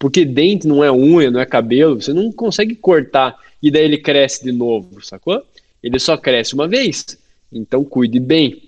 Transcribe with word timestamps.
Porque 0.00 0.24
dente 0.24 0.66
não 0.66 0.82
é 0.82 0.90
unha, 0.90 1.30
não 1.30 1.38
é 1.38 1.44
cabelo, 1.44 2.00
você 2.00 2.14
não 2.14 2.32
consegue 2.32 2.74
cortar 2.74 3.36
e 3.62 3.70
daí 3.70 3.84
ele 3.84 3.98
cresce 3.98 4.42
de 4.42 4.50
novo, 4.50 5.04
sacou? 5.04 5.42
Ele 5.82 5.98
só 5.98 6.16
cresce 6.16 6.54
uma 6.54 6.66
vez. 6.66 7.18
Então 7.52 7.84
cuide 7.84 8.18
bem. 8.18 8.62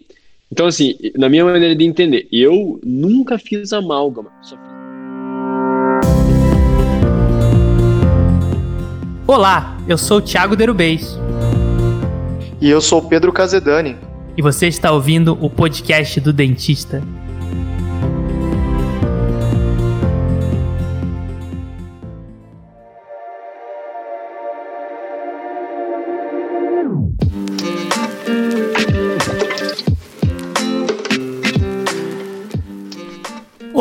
Então, 0.53 0.67
assim, 0.67 0.95
na 1.17 1.31
minha 1.31 1.43
maneira 1.43 1.75
de 1.75 1.87
entender, 1.87 2.29
eu 2.31 2.79
nunca 2.85 3.39
fiz 3.39 3.73
amálgama. 3.73 4.31
Só 4.43 4.57
fiz... 4.57 4.67
Olá, 9.27 9.79
eu 9.89 9.97
sou 9.97 10.19
o 10.19 10.21
Thiago 10.21 10.55
Derubês. 10.55 11.17
E 12.61 12.69
eu 12.69 12.83
sou 12.83 12.99
o 12.99 13.09
Pedro 13.09 13.33
Casedani. 13.33 13.97
E 14.37 14.43
você 14.43 14.67
está 14.67 14.93
ouvindo 14.93 15.39
o 15.41 15.49
podcast 15.49 16.21
do 16.21 16.31
dentista. 16.31 17.03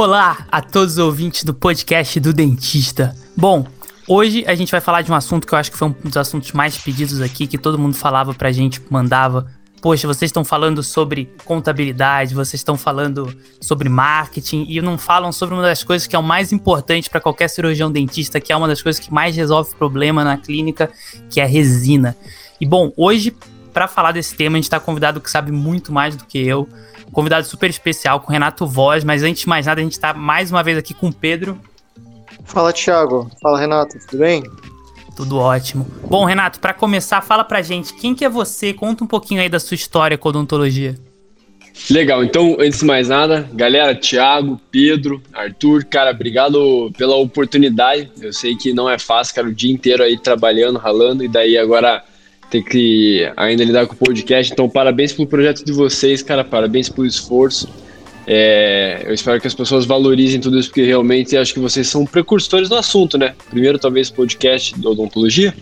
Olá 0.02 0.48
a 0.52 0.64
todos 0.64 0.94
os 0.94 0.98
ouvintes 0.98 1.44
do 1.44 1.54
podcast 1.54 2.20
do 2.20 2.34
Dentista. 2.34 3.16
Bom, 3.38 3.68
hoje 4.08 4.44
a 4.48 4.56
gente 4.56 4.72
vai 4.72 4.82
falar 4.82 5.04
de 5.04 5.12
um 5.12 5.14
assunto 5.14 5.46
que 5.46 5.54
eu 5.54 5.60
acho 5.60 5.70
que 5.70 5.78
foi 5.78 5.90
um 5.90 5.92
dos 5.92 6.18
assuntos 6.18 6.54
mais 6.54 6.76
pedidos 6.76 7.22
aqui, 7.22 7.46
que 7.46 7.56
todo 7.56 7.78
mundo 7.78 7.96
falava 7.96 8.34
pra 8.34 8.52
gente, 8.52 8.82
mandava. 8.90 9.46
Poxa, 9.80 10.08
vocês 10.08 10.30
estão 10.30 10.44
falando 10.44 10.82
sobre 10.82 11.32
contabilidade, 11.46 12.34
vocês 12.34 12.62
estão 12.62 12.80
falando 12.80 13.32
sobre 13.62 13.90
marketing 13.90 14.66
e 14.68 14.82
não 14.82 14.98
falam 14.98 15.32
sobre 15.32 15.54
uma 15.54 15.62
das 15.62 15.84
coisas 15.84 16.08
que 16.08 16.16
é 16.16 16.20
o 16.20 16.24
mais 16.24 16.52
importante 16.52 17.08
para 17.08 17.22
qualquer 17.22 17.48
cirurgião 17.48 17.92
dentista, 17.92 18.42
que 18.42 18.52
é 18.52 18.58
uma 18.58 18.68
das 18.68 18.82
coisas 18.82 19.00
que 19.00 19.14
mais 19.14 19.36
resolve 19.36 19.76
problema 19.76 20.24
na 20.24 20.36
clínica, 20.36 20.90
que 21.30 21.40
é 21.40 21.46
resina. 21.46 22.18
E 22.60 22.66
bom, 22.66 22.92
hoje 22.98 23.36
para 23.72 23.88
falar 23.88 24.12
desse 24.12 24.36
tema, 24.36 24.56
a 24.56 24.58
gente 24.58 24.66
está 24.66 24.80
convidado 24.80 25.22
que 25.22 25.30
sabe 25.30 25.52
muito 25.52 25.92
mais 25.92 26.16
do 26.16 26.26
que 26.26 26.40
eu, 26.40 26.68
convidado 27.12 27.46
super 27.46 27.70
especial 27.70 28.20
com 28.20 28.32
Renato 28.32 28.66
Voz, 28.66 29.04
mas 29.04 29.24
antes 29.24 29.42
de 29.42 29.50
mais 29.50 29.66
nada, 29.66 29.82
a 29.82 29.84
gente 29.84 29.94
está 29.94 30.14
mais 30.14 30.52
uma 30.52 30.64
vez 30.64 30.78
aqui 30.78 30.94
com 30.94 31.08
o 31.08 31.14
Pedro. 31.14 31.60
Fala, 32.46 32.74
Thiago. 32.74 33.30
Fala, 33.42 33.60
Renato. 33.60 33.98
Tudo 34.08 34.20
bem? 34.20 34.44
Tudo 35.16 35.38
ótimo. 35.38 35.86
Bom, 36.10 36.26
Renato, 36.26 36.60
para 36.60 36.74
começar, 36.74 37.22
fala 37.22 37.44
pra 37.44 37.62
gente, 37.62 37.94
quem 37.94 38.16
que 38.16 38.24
é 38.24 38.30
você? 38.30 38.74
Conta 38.74 39.04
um 39.04 39.08
pouquinho 39.08 39.42
aí 39.42 39.50
da 39.50 39.60
sua 39.60 39.76
história 39.76 40.18
com 40.18 40.30
odontologia. 40.30 40.96
Legal, 41.90 42.24
então, 42.24 42.58
antes 42.60 42.80
de 42.80 42.86
mais 42.86 43.10
nada, 43.10 43.50
galera, 43.54 43.96
Thiago, 43.96 44.60
Pedro, 44.70 45.22
Arthur, 45.34 45.86
cara, 45.86 46.12
obrigado 46.12 46.92
pela 46.98 47.16
oportunidade. 47.16 48.12
Eu 48.22 48.32
sei 48.32 48.56
que 48.56 48.74
não 48.74 48.90
é 48.90 49.00
fácil, 49.00 49.36
cara, 49.36 49.48
o 49.48 49.54
dia 49.54 49.72
inteiro 49.72 50.04
aí 50.04 50.18
trabalhando, 50.18 50.78
ralando, 50.78 51.24
e 51.24 51.28
daí 51.28 51.58
agora 51.58 52.04
ter 52.52 52.62
que 52.62 53.32
ainda 53.38 53.64
lidar 53.64 53.88
com 53.88 53.94
o 53.94 53.98
podcast. 53.98 54.52
Então, 54.52 54.70
parabéns 54.70 55.14
pelo 55.14 55.28
projeto 55.28 55.64
de 55.64 55.72
vocês, 55.72 56.22
cara. 56.22 56.44
Parabéns 56.44 56.90
pelo 56.90 57.08
esforço. 57.08 57.68
É, 58.28 59.04
eu 59.06 59.14
espero 59.14 59.40
que 59.40 59.48
as 59.48 59.54
pessoas 59.54 59.86
valorizem 59.86 60.40
tudo 60.40 60.60
isso, 60.60 60.70
porque 60.70 60.84
realmente 60.84 61.36
acho 61.36 61.54
que 61.54 61.60
vocês 61.60 61.88
são 61.88 62.06
precursores 62.06 62.70
do 62.70 62.76
assunto, 62.76 63.18
né? 63.18 63.34
Primeiro, 63.50 63.80
talvez, 63.80 64.12
podcast 64.12 64.80
da 64.80 64.90
odontologia. 64.90 65.56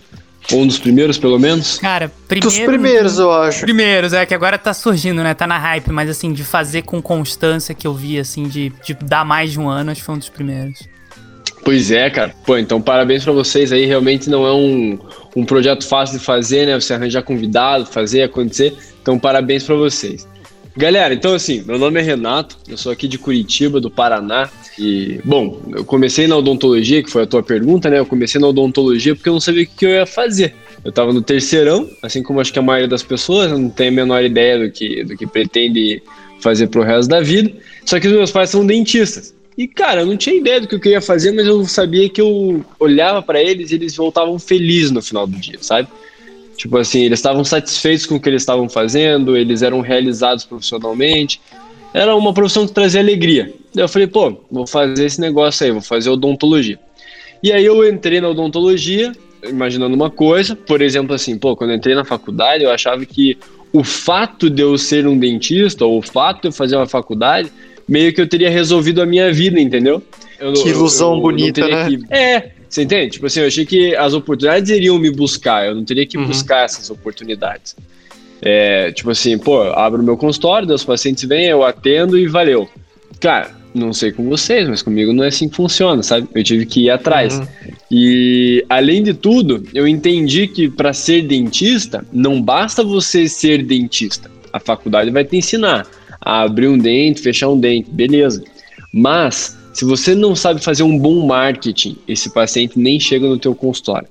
Um 0.52 0.66
dos 0.66 0.80
primeiros, 0.80 1.18
pelo 1.20 1.38
menos. 1.38 1.78
Cara, 1.78 2.12
primeiro, 2.28 2.50
Dos 2.50 2.60
primeiros, 2.60 3.20
eu 3.20 3.32
acho. 3.32 3.62
Primeiros, 3.62 4.14
é 4.14 4.26
que 4.26 4.34
agora 4.34 4.58
tá 4.58 4.74
surgindo, 4.74 5.22
né? 5.22 5.36
Tá 5.36 5.46
na 5.46 5.60
hype, 5.60 5.92
mas 5.92 6.10
assim, 6.10 6.34
de 6.34 6.44
fazer 6.44 6.82
com 6.82 7.00
constância 7.00 7.76
que 7.76 7.86
eu 7.86 7.94
vi, 7.94 8.18
assim, 8.18 8.44
de, 8.44 8.74
de 8.84 8.96
dar 8.96 9.24
mais 9.24 9.52
de 9.52 9.60
um 9.60 9.70
ano, 9.70 9.92
acho 9.92 10.02
que 10.02 10.06
foi 10.06 10.16
um 10.16 10.18
dos 10.18 10.30
primeiros. 10.30 10.80
Pois 11.64 11.92
é, 11.92 12.10
cara. 12.10 12.34
Pô, 12.46 12.58
então 12.58 12.82
parabéns 12.82 13.24
para 13.24 13.34
vocês 13.34 13.72
aí. 13.72 13.86
Realmente 13.86 14.28
não 14.28 14.46
é 14.48 14.52
um, 14.52 14.98
um 15.40 15.46
projeto 15.46 15.88
fácil 15.88 16.20
de 16.20 16.24
fazer, 16.24 16.66
né? 16.66 16.80
Você 16.80 16.94
arranjar 16.94 17.24
convidado, 17.24 17.86
fazer 17.86 18.24
acontecer. 18.24 18.76
Então 19.02 19.18
parabéns 19.18 19.64
para 19.64 19.76
vocês. 19.76 20.28
Galera, 20.76 21.14
então 21.14 21.34
assim, 21.34 21.64
meu 21.66 21.78
nome 21.78 22.00
é 22.00 22.04
Renato, 22.04 22.58
eu 22.68 22.78
sou 22.78 22.92
aqui 22.92 23.08
de 23.08 23.18
Curitiba, 23.18 23.82
do 23.82 23.90
Paraná. 23.90 24.50
E, 24.78 25.20
bom, 25.26 25.60
eu 25.76 25.84
comecei 25.84 26.28
na 26.28 26.38
odontologia, 26.38 27.04
que 27.04 27.12
foi 27.12 27.24
a 27.24 27.26
tua 27.26 27.44
pergunta, 27.44 27.90
né? 27.90 28.00
Eu 28.00 28.06
comecei 28.06 28.40
na 28.40 28.48
odontologia 28.48 29.16
porque 29.16 29.28
eu 29.28 29.34
não 29.34 29.42
sabia 29.42 29.64
o 29.64 29.68
que 29.68 29.86
eu 29.86 29.90
ia 29.90 30.06
fazer. 30.06 30.54
Eu 30.84 30.92
tava 30.92 31.12
no 31.12 31.22
terceirão, 31.22 31.90
assim 32.02 32.24
como 32.24 32.40
acho 32.40 32.54
que 32.54 32.60
a 32.60 32.62
maioria 32.62 32.88
das 32.88 33.04
pessoas, 33.04 33.52
não 33.52 33.70
tem 33.70 33.90
a 33.90 33.92
menor 33.92 34.24
ideia 34.24 34.60
do 34.60 34.72
que, 34.72 35.04
do 35.04 35.18
que 35.18 35.28
pretende 35.28 36.02
fazer 36.40 36.68
pro 36.68 36.84
resto 36.84 37.10
da 37.10 37.20
vida. 37.20 37.52
Só 37.86 38.00
que 38.00 38.08
os 38.08 38.14
meus 38.14 38.32
pais 38.32 38.50
são 38.50 38.66
dentistas. 38.66 39.36
E, 39.60 39.68
cara, 39.68 40.04
eu 40.04 40.06
não 40.06 40.16
tinha 40.16 40.38
ideia 40.38 40.62
do 40.62 40.68
que 40.70 40.88
eu 40.88 40.92
ia 40.94 41.02
fazer, 41.02 41.34
mas 41.34 41.46
eu 41.46 41.66
sabia 41.66 42.08
que 42.08 42.22
eu 42.22 42.64
olhava 42.80 43.22
para 43.22 43.44
eles 43.44 43.72
e 43.72 43.76
eles 43.76 43.94
voltavam 43.94 44.40
felizes 44.40 44.90
no 44.90 45.02
final 45.02 45.28
do 45.28 45.36
dia, 45.36 45.58
sabe? 45.60 45.90
Tipo 46.56 46.78
assim, 46.78 47.04
eles 47.04 47.20
estavam 47.20 47.44
satisfeitos 47.44 48.06
com 48.06 48.16
o 48.16 48.22
que 48.22 48.30
eles 48.30 48.42
estavam 48.42 48.70
fazendo, 48.70 49.36
eles 49.36 49.62
eram 49.62 49.82
realizados 49.82 50.46
profissionalmente. 50.46 51.42
Era 51.94 52.16
uma 52.16 52.34
profissão 52.34 52.66
que 52.66 52.72
trazia 52.72 53.02
alegria. 53.02 53.54
Eu 53.76 53.90
falei, 53.90 54.08
pô, 54.08 54.34
vou 54.50 54.66
fazer 54.66 55.06
esse 55.06 55.20
negócio 55.20 55.66
aí, 55.66 55.74
vou 55.74 55.82
fazer 55.82 56.10
odontologia. 56.10 56.80
E 57.44 57.52
aí 57.52 57.66
eu 57.66 57.86
entrei 57.86 58.22
na 58.22 58.30
odontologia, 58.30 59.12
imaginando 59.44 59.94
uma 59.94 60.10
coisa, 60.10 60.56
por 60.56 60.82
exemplo, 60.82 61.14
assim, 61.14 61.38
pô, 61.38 61.54
quando 61.58 61.72
eu 61.72 61.76
entrei 61.76 61.96
na 61.96 62.06
faculdade, 62.06 62.64
eu 62.64 62.72
achava 62.72 63.06
que 63.06 63.38
o 63.74 63.84
fato 63.84 64.50
de 64.50 64.62
eu 64.62 64.78
ser 64.78 65.06
um 65.06 65.20
dentista, 65.20 65.86
ou 65.86 66.00
o 66.00 66.02
fato 66.02 66.44
de 66.44 66.48
eu 66.48 66.52
fazer 66.54 66.78
uma 66.78 66.88
faculdade, 66.88 67.52
meio 67.90 68.14
que 68.14 68.22
eu 68.22 68.28
teria 68.28 68.52
resolvido 68.52 69.02
a 69.02 69.06
minha 69.06 69.34
vida, 69.34 69.60
entendeu? 69.60 70.02
Eu, 70.40 70.54
que 70.54 70.70
ilusão 70.70 71.14
eu, 71.14 71.16
eu 71.16 71.22
bonita, 71.22 71.68
né? 71.68 71.90
Que... 71.90 72.14
É, 72.14 72.52
você 72.70 72.84
entende? 72.84 73.14
Tipo 73.14 73.26
assim, 73.26 73.40
eu 73.42 73.48
achei 73.48 73.66
que 73.66 73.96
as 73.96 74.14
oportunidades 74.14 74.70
iriam 74.70 75.00
me 75.00 75.10
buscar, 75.10 75.66
eu 75.66 75.76
não 75.76 75.84
teria 75.84 76.06
que 76.06 76.18
uhum. 76.18 76.28
buscar 76.28 76.64
essas 76.64 76.90
oportunidades. 76.92 77.76
É, 78.42 78.92
tipo 78.92 79.10
assim, 79.10 79.38
pô, 79.38 79.64
abro 79.64 80.04
meu 80.04 80.16
consultório, 80.16 80.72
os 80.74 80.86
pacientes 80.86 81.28
vêm, 81.28 81.48
eu 81.48 81.66
atendo 81.66 82.18
e 82.18 82.28
valeu. 82.28 82.70
Cara, 83.20 83.52
não 83.74 83.92
sei 83.92 84.12
com 84.12 84.30
vocês, 84.30 84.70
mas 84.70 84.82
comigo 84.84 85.12
não 85.12 85.24
é 85.24 85.28
assim 85.28 85.50
que 85.50 85.56
funciona, 85.56 86.04
sabe? 86.04 86.28
Eu 86.34 86.44
tive 86.44 86.66
que 86.66 86.86
ir 86.86 86.90
atrás. 86.92 87.40
Uhum. 87.40 87.48
E 87.92 88.64
além 88.70 89.02
de 89.02 89.16
tudo, 89.16 89.64
eu 89.74 89.88
entendi 89.88 90.48
que 90.48 90.70
para 90.70 90.94
ser 90.94 91.24
dentista, 91.24 92.06
não 92.14 92.40
basta 92.40 92.84
você 92.84 93.28
ser 93.28 93.64
dentista. 93.64 94.30
A 94.54 94.60
faculdade 94.60 95.10
vai 95.10 95.26
te 95.26 95.36
ensinar 95.36 95.86
a 96.22 96.42
abrir 96.42 96.68
um 96.68 96.78
dente, 96.78 97.22
fechar 97.22 97.50
um 97.50 97.60
dente, 97.60 97.90
beleza. 97.90 98.44
Mas 98.94 99.58
se 99.74 99.86
você 99.86 100.16
não 100.16 100.36
sabe 100.36 100.64
fazer 100.64 100.84
um 100.84 100.98
bom 100.98 101.26
marketing, 101.26 101.98
esse 102.08 102.30
paciente 102.30 102.78
nem 102.78 103.00
chega 103.00 103.28
no 103.28 103.38
teu 103.38 103.56
consultório. 103.56 104.08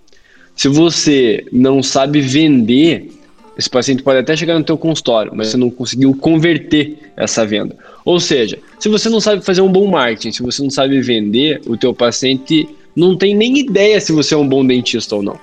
Se 0.54 0.68
você 0.68 1.44
não 1.52 1.82
sabe 1.82 2.20
vender, 2.20 3.10
esse 3.56 3.68
paciente 3.68 4.02
pode 4.02 4.18
até 4.18 4.36
chegar 4.36 4.58
no 4.58 4.64
teu 4.64 4.78
consultório, 4.78 5.32
mas 5.34 5.48
você 5.48 5.56
não 5.56 5.70
conseguiu 5.70 6.14
converter 6.14 6.96
essa 7.16 7.44
venda. 7.44 7.76
Ou 8.04 8.18
seja, 8.18 8.58
se 8.78 8.88
você 8.88 9.08
não 9.08 9.20
sabe 9.20 9.44
fazer 9.44 9.60
um 9.60 9.70
bom 9.70 9.86
marketing, 9.88 10.32
se 10.32 10.42
você 10.42 10.62
não 10.62 10.70
sabe 10.70 11.00
vender, 11.00 11.60
o 11.66 11.76
teu 11.76 11.92
paciente 11.92 12.68
não 12.94 13.16
tem 13.16 13.34
nem 13.34 13.58
ideia 13.58 14.00
se 14.00 14.12
você 14.12 14.34
é 14.34 14.36
um 14.36 14.48
bom 14.48 14.66
dentista 14.66 15.16
ou 15.16 15.22
não. 15.22 15.38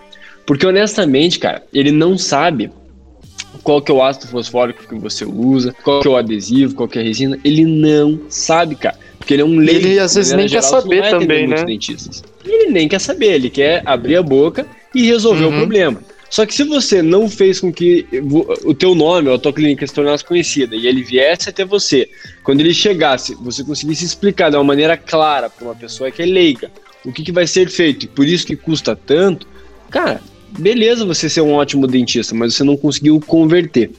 Porque 0.46 0.66
honestamente, 0.66 1.40
cara, 1.40 1.64
ele 1.74 1.92
não 1.92 2.18
sabe 2.18 2.72
qual 3.66 3.82
que 3.82 3.92
é 3.92 3.96
o 3.96 4.02
ácido 4.02 4.28
fosfórico 4.28 4.88
que 4.88 4.96
você 4.96 5.26
usa, 5.26 5.76
qual 5.84 6.00
que 6.00 6.08
é 6.08 6.12
o 6.12 6.16
adesivo, 6.16 6.76
qual 6.76 6.88
que 6.88 7.00
é 7.00 7.02
a 7.02 7.04
resina, 7.04 7.38
ele 7.44 7.66
não 7.66 8.22
sabe, 8.30 8.76
cara. 8.76 8.96
Porque 9.18 9.34
ele 9.34 9.42
é 9.42 9.46
um 9.46 9.58
leigo. 9.58 9.88
Ele 9.88 10.00
às 10.00 10.14
vezes 10.14 10.32
nem 10.34 10.48
geral, 10.48 10.62
quer 10.62 10.82
saber 10.82 11.10
também, 11.10 11.48
né? 11.48 11.66
Dentistas. 11.66 12.24
Ele 12.46 12.72
nem 12.72 12.88
quer 12.88 13.02
saber, 13.02 13.34
ele 13.34 13.50
quer 13.50 13.82
abrir 13.84 14.18
a 14.18 14.22
boca 14.22 14.68
e 14.94 15.08
resolver 15.08 15.46
uhum. 15.46 15.56
o 15.56 15.58
problema. 15.58 16.00
Só 16.30 16.46
que 16.46 16.54
se 16.54 16.64
você 16.64 17.02
não 17.02 17.28
fez 17.28 17.60
com 17.60 17.74
que 17.74 18.06
o 18.64 18.74
teu 18.74 18.94
nome 18.94 19.30
ou 19.30 19.36
a 19.36 19.40
tua 19.40 19.52
clínica 19.52 19.88
se 19.88 19.94
tornasse 19.94 20.24
conhecida 20.24 20.76
e 20.76 20.86
ele 20.86 21.02
viesse 21.02 21.50
até 21.50 21.66
você, 21.66 22.08
quando 22.44 22.60
ele 22.60 22.74
chegasse, 22.74 23.36
você 23.36 23.64
conseguisse 23.64 24.06
explicar 24.06 24.52
de 24.52 24.58
uma 24.58 24.64
maneira 24.64 24.96
clara 24.96 25.50
para 25.50 25.66
uma 25.66 25.76
pessoa 25.76 26.12
que 26.12 26.22
é 26.22 26.26
leiga 26.26 26.70
o 27.06 27.12
que, 27.12 27.24
que 27.24 27.32
vai 27.32 27.48
ser 27.48 27.70
feito 27.70 28.06
e 28.06 28.08
por 28.08 28.28
isso 28.28 28.46
que 28.46 28.56
custa 28.56 28.96
tanto, 28.96 29.48
cara, 29.90 30.22
beleza 30.58 31.06
você 31.06 31.30
ser 31.30 31.42
um 31.42 31.54
ótimo 31.54 31.88
dentista, 31.88 32.34
mas 32.36 32.56
você 32.56 32.64
não 32.64 32.78
conseguiu 32.78 33.20
converter. 33.20 33.92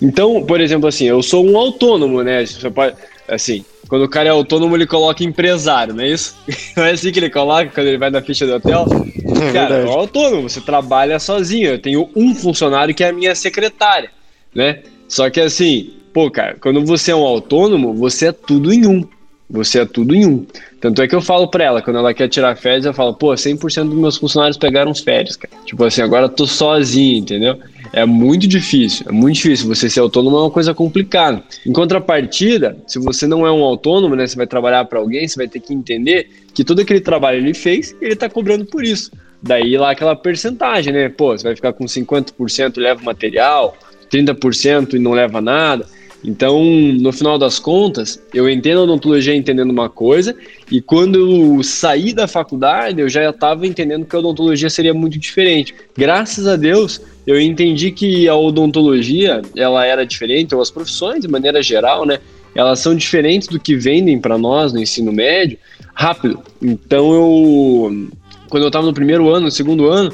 Então, 0.00 0.42
por 0.44 0.60
exemplo, 0.60 0.88
assim, 0.88 1.04
eu 1.04 1.22
sou 1.22 1.44
um 1.44 1.56
autônomo, 1.56 2.22
né? 2.22 2.44
Você 2.44 2.70
pode, 2.70 2.94
assim, 3.28 3.64
quando 3.88 4.04
o 4.04 4.08
cara 4.08 4.28
é 4.28 4.32
autônomo, 4.32 4.76
ele 4.76 4.86
coloca 4.86 5.22
empresário, 5.22 5.94
não 5.94 6.02
é 6.02 6.08
isso? 6.08 6.36
Não 6.76 6.84
é 6.84 6.92
assim 6.92 7.12
que 7.12 7.18
ele 7.18 7.30
coloca 7.30 7.70
quando 7.70 7.86
ele 7.86 7.98
vai 7.98 8.10
na 8.10 8.22
ficha 8.22 8.46
do 8.46 8.54
hotel? 8.54 8.86
É 9.24 9.52
cara, 9.52 9.76
é 9.76 9.84
um 9.86 9.90
autônomo, 9.90 10.48
você 10.48 10.60
trabalha 10.60 11.18
sozinho. 11.18 11.70
Eu 11.70 11.78
tenho 11.78 12.08
um 12.14 12.34
funcionário 12.34 12.94
que 12.94 13.02
é 13.02 13.08
a 13.08 13.12
minha 13.12 13.34
secretária, 13.34 14.10
né? 14.54 14.82
Só 15.08 15.30
que 15.30 15.40
assim, 15.40 15.92
pô, 16.12 16.30
cara, 16.30 16.56
quando 16.60 16.84
você 16.84 17.10
é 17.10 17.16
um 17.16 17.24
autônomo, 17.24 17.94
você 17.94 18.26
é 18.26 18.32
tudo 18.32 18.72
em 18.72 18.86
um. 18.86 19.08
Você 19.48 19.80
é 19.80 19.84
tudo 19.86 20.14
em 20.14 20.26
um. 20.26 20.46
Tanto 20.84 21.00
é 21.00 21.08
que 21.08 21.14
eu 21.14 21.22
falo 21.22 21.48
pra 21.48 21.64
ela, 21.64 21.80
quando 21.80 21.98
ela 21.98 22.12
quer 22.12 22.28
tirar 22.28 22.54
férias, 22.56 22.84
eu 22.84 22.92
falo, 22.92 23.14
pô, 23.14 23.28
100% 23.28 23.88
dos 23.88 23.98
meus 23.98 24.18
funcionários 24.18 24.58
pegaram 24.58 24.94
férias, 24.94 25.34
cara. 25.34 25.50
Tipo 25.64 25.82
assim, 25.82 26.02
agora 26.02 26.26
eu 26.26 26.28
tô 26.28 26.46
sozinho, 26.46 27.20
entendeu? 27.20 27.58
É 27.90 28.04
muito 28.04 28.46
difícil, 28.46 29.06
é 29.08 29.10
muito 29.10 29.36
difícil. 29.36 29.66
Você 29.66 29.88
ser 29.88 30.00
autônomo 30.00 30.36
é 30.36 30.40
uma 30.40 30.50
coisa 30.50 30.74
complicada. 30.74 31.42
Em 31.66 31.72
contrapartida, 31.72 32.76
se 32.86 32.98
você 32.98 33.26
não 33.26 33.46
é 33.46 33.50
um 33.50 33.64
autônomo, 33.64 34.14
né, 34.14 34.26
você 34.26 34.36
vai 34.36 34.46
trabalhar 34.46 34.84
para 34.84 34.98
alguém, 34.98 35.26
você 35.26 35.36
vai 35.36 35.48
ter 35.48 35.58
que 35.58 35.72
entender 35.72 36.28
que 36.52 36.62
todo 36.62 36.80
aquele 36.80 37.00
trabalho 37.00 37.38
ele 37.38 37.54
fez, 37.54 37.96
ele 37.98 38.12
está 38.12 38.28
cobrando 38.28 38.66
por 38.66 38.84
isso. 38.84 39.10
Daí 39.42 39.78
lá 39.78 39.92
aquela 39.92 40.14
percentagem, 40.14 40.92
né? 40.92 41.08
Pô, 41.08 41.34
você 41.34 41.44
vai 41.44 41.56
ficar 41.56 41.72
com 41.72 41.86
50% 41.86 42.76
e 42.76 42.80
leva 42.80 43.02
material, 43.02 43.74
30% 44.12 44.92
e 44.92 44.98
não 44.98 45.12
leva 45.12 45.40
nada. 45.40 45.86
Então, 46.24 46.64
no 46.64 47.12
final 47.12 47.38
das 47.38 47.58
contas, 47.58 48.20
eu 48.32 48.48
entendo 48.48 48.80
a 48.80 48.82
odontologia 48.84 49.34
entendendo 49.34 49.70
uma 49.70 49.90
coisa, 49.90 50.34
e 50.70 50.80
quando 50.80 51.18
eu 51.18 51.62
saí 51.62 52.14
da 52.14 52.26
faculdade, 52.26 53.00
eu 53.00 53.08
já 53.08 53.28
estava 53.28 53.66
entendendo 53.66 54.06
que 54.06 54.16
a 54.16 54.18
odontologia 54.18 54.70
seria 54.70 54.94
muito 54.94 55.18
diferente. 55.18 55.74
Graças 55.96 56.46
a 56.46 56.56
Deus, 56.56 57.00
eu 57.26 57.38
entendi 57.38 57.90
que 57.90 58.26
a 58.26 58.34
odontologia, 58.34 59.42
ela 59.54 59.84
era 59.84 60.06
diferente, 60.06 60.54
ou 60.54 60.62
as 60.62 60.70
profissões 60.70 61.20
de 61.20 61.28
maneira 61.28 61.62
geral, 61.62 62.06
né? 62.06 62.18
Elas 62.54 62.78
são 62.78 62.94
diferentes 62.94 63.48
do 63.48 63.60
que 63.60 63.76
vendem 63.76 64.18
para 64.18 64.38
nós 64.38 64.72
no 64.72 64.80
ensino 64.80 65.12
médio, 65.12 65.58
rápido. 65.92 66.40
Então, 66.62 67.12
eu 67.12 68.08
quando 68.48 68.62
eu 68.62 68.68
estava 68.68 68.86
no 68.86 68.94
primeiro 68.94 69.28
ano, 69.30 69.46
no 69.46 69.50
segundo 69.50 69.88
ano, 69.88 70.12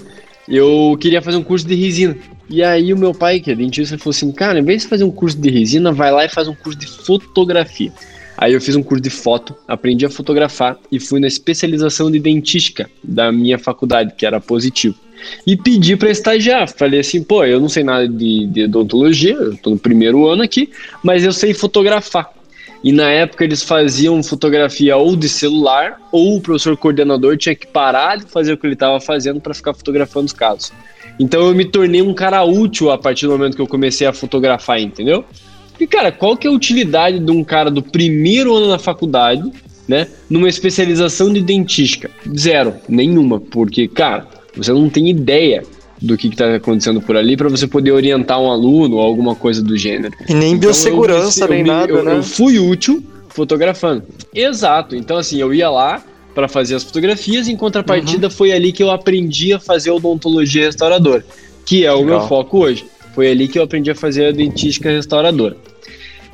eu 0.49 0.97
queria 0.99 1.21
fazer 1.21 1.37
um 1.37 1.43
curso 1.43 1.67
de 1.67 1.75
resina. 1.75 2.17
E 2.50 2.64
aí 2.64 2.93
o 2.93 2.99
meu 2.99 3.14
pai, 3.14 3.38
que 3.38 3.52
é 3.52 3.55
dentista, 3.55 3.97
falou 3.97 4.11
assim, 4.11 4.32
cara, 4.32 4.58
em 4.58 4.64
vez 4.64 4.82
de 4.82 4.88
fazer 4.88 5.05
um 5.05 5.11
curso 5.11 5.38
de 5.38 5.49
resina, 5.49 5.93
vai 5.93 6.11
lá 6.11 6.25
e 6.25 6.29
faz 6.29 6.49
um 6.49 6.55
curso 6.55 6.76
de 6.76 6.87
fotografia. 6.87 7.93
Aí 8.37 8.55
eu 8.55 8.61
fiz 8.61 8.75
um 8.75 8.82
curso 8.82 9.00
de 9.00 9.11
foto, 9.11 9.55
aprendi 9.69 10.05
a 10.05 10.11
fotografar 10.11 10.76
e 10.91 10.99
fui 10.99 11.20
na 11.20 11.29
especialização 11.29 12.11
de 12.11 12.19
dentística 12.19 12.91
da 13.05 13.31
minha 13.31 13.56
faculdade, 13.56 14.14
que 14.17 14.26
era 14.26 14.41
positivo. 14.41 14.97
E 15.47 15.56
pedi 15.56 15.97
para 15.97 16.11
estagiar. 16.11 16.69
Falei 16.69 17.00
assim, 17.00 17.23
pô, 17.23 17.44
eu 17.44 17.61
não 17.61 17.69
sei 17.69 17.85
nada 17.85 18.08
de, 18.08 18.47
de 18.47 18.64
odontologia, 18.64 19.35
eu 19.35 19.56
tô 19.58 19.70
no 19.70 19.79
primeiro 19.79 20.26
ano 20.26 20.43
aqui, 20.43 20.70
mas 21.05 21.23
eu 21.23 21.32
sei 21.32 21.55
fotografar. 21.55 22.32
E 22.82 22.93
na 22.93 23.11
época 23.11 23.44
eles 23.44 23.62
faziam 23.62 24.20
fotografia 24.23 24.97
ou 24.97 25.14
de 25.14 25.29
celular, 25.29 26.00
ou 26.11 26.37
o 26.37 26.41
professor 26.41 26.76
coordenador 26.76 27.37
tinha 27.37 27.55
que 27.55 27.67
parar 27.67 28.17
de 28.17 28.25
fazer 28.25 28.55
o 28.55 28.56
que 28.56 28.67
ele 28.67 28.75
estava 28.75 28.99
fazendo 28.99 29.41
para 29.41 29.55
ficar 29.55 29.75
fotografando 29.75 30.26
os 30.26 30.32
casos. 30.32 30.73
Então 31.21 31.47
eu 31.47 31.55
me 31.55 31.67
tornei 31.67 32.01
um 32.01 32.15
cara 32.15 32.43
útil 32.43 32.91
a 32.91 32.97
partir 32.97 33.27
do 33.27 33.33
momento 33.33 33.55
que 33.55 33.61
eu 33.61 33.67
comecei 33.67 34.07
a 34.07 34.13
fotografar, 34.13 34.81
entendeu? 34.81 35.23
E 35.79 35.87
cara, 35.87 36.11
qual 36.11 36.35
que 36.35 36.47
é 36.47 36.51
a 36.51 36.53
utilidade 36.53 37.19
de 37.19 37.31
um 37.31 37.45
cara 37.45 37.71
do 37.71 37.83
primeiro 37.83 38.55
ano 38.55 38.69
na 38.69 38.79
faculdade, 38.79 39.43
né, 39.87 40.09
numa 40.31 40.49
especialização 40.49 41.31
de 41.31 41.43
dentística? 41.43 42.11
Zero, 42.35 42.75
nenhuma, 42.89 43.39
porque 43.39 43.87
cara, 43.87 44.27
você 44.57 44.73
não 44.73 44.89
tem 44.89 45.11
ideia 45.11 45.63
do 46.01 46.17
que 46.17 46.29
está 46.29 46.55
acontecendo 46.55 47.03
por 47.03 47.15
ali 47.15 47.37
para 47.37 47.51
você 47.51 47.67
poder 47.67 47.93
orientar 47.93 48.41
um 48.41 48.51
aluno 48.51 48.97
ou 48.97 49.03
alguma 49.03 49.35
coisa 49.35 49.63
do 49.63 49.77
gênero. 49.77 50.15
E 50.27 50.33
nem 50.33 50.53
então, 50.53 50.61
biossegurança, 50.61 51.45
eu, 51.45 51.49
nem 51.51 51.61
eu, 51.61 51.67
nada, 51.67 51.93
eu, 51.93 52.03
né? 52.03 52.17
Eu 52.17 52.23
fui 52.23 52.59
útil 52.59 53.05
fotografando. 53.29 54.05
Exato. 54.35 54.97
Então, 54.97 55.19
assim, 55.19 55.39
eu 55.39 55.53
ia 55.53 55.69
lá 55.69 56.03
para 56.35 56.49
fazer 56.49 56.75
as 56.77 56.85
fotografias, 56.85 57.49
em 57.49 57.56
contrapartida, 57.56 58.27
uhum. 58.27 58.31
foi 58.31 58.53
ali 58.53 58.73
que 58.73 58.82
eu 58.82 58.91
aprendi 58.91 59.53
a 59.53 59.59
fazer 59.59 59.91
odontologia 59.91 60.67
restauradora, 60.67 61.25
que 61.65 61.85
é 61.85 61.93
o 61.93 62.00
Legal. 62.00 62.19
meu 62.19 62.29
foco 62.29 62.59
hoje. 62.59 62.85
Foi 63.15 63.31
ali 63.31 63.49
que 63.49 63.59
eu 63.59 63.62
aprendi 63.62 63.91
a 63.91 63.94
fazer 63.94 64.27
a 64.27 64.32
dentística 64.32 64.91
restauradora. 64.91 65.56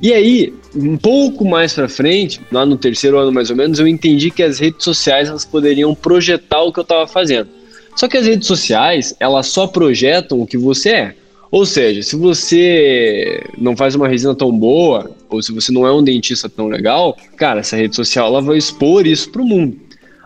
E 0.00 0.12
aí, 0.12 0.52
um 0.74 0.96
pouco 0.96 1.44
mais 1.44 1.72
para 1.72 1.88
frente, 1.88 2.40
lá 2.52 2.66
no 2.66 2.76
terceiro 2.76 3.18
ano 3.18 3.32
mais 3.32 3.48
ou 3.48 3.56
menos, 3.56 3.78
eu 3.78 3.88
entendi 3.88 4.30
que 4.30 4.42
as 4.42 4.58
redes 4.58 4.84
sociais 4.84 5.28
elas 5.28 5.44
poderiam 5.44 5.94
projetar 5.94 6.62
o 6.62 6.72
que 6.72 6.78
eu 6.78 6.82
estava 6.82 7.06
fazendo. 7.06 7.48
Só 7.96 8.06
que 8.06 8.18
as 8.18 8.26
redes 8.26 8.46
sociais, 8.46 9.16
elas 9.18 9.46
só 9.46 9.66
projetam 9.66 10.40
o 10.40 10.46
que 10.46 10.58
você 10.58 10.90
é. 10.90 11.14
Ou 11.50 11.64
seja, 11.64 12.02
se 12.02 12.14
você 12.14 13.42
não 13.56 13.74
faz 13.74 13.94
uma 13.94 14.06
resina 14.06 14.34
tão 14.34 14.52
boa, 14.52 15.10
ou 15.30 15.40
se 15.40 15.52
você 15.52 15.72
não 15.72 15.86
é 15.86 15.92
um 15.92 16.02
dentista 16.02 16.48
tão 16.48 16.68
legal, 16.68 17.16
cara, 17.36 17.60
essa 17.60 17.76
rede 17.76 17.96
social 17.96 18.26
ela 18.26 18.42
vai 18.42 18.58
expor 18.58 19.06
isso 19.06 19.30
para 19.30 19.40
o 19.40 19.46
mundo. 19.46 19.78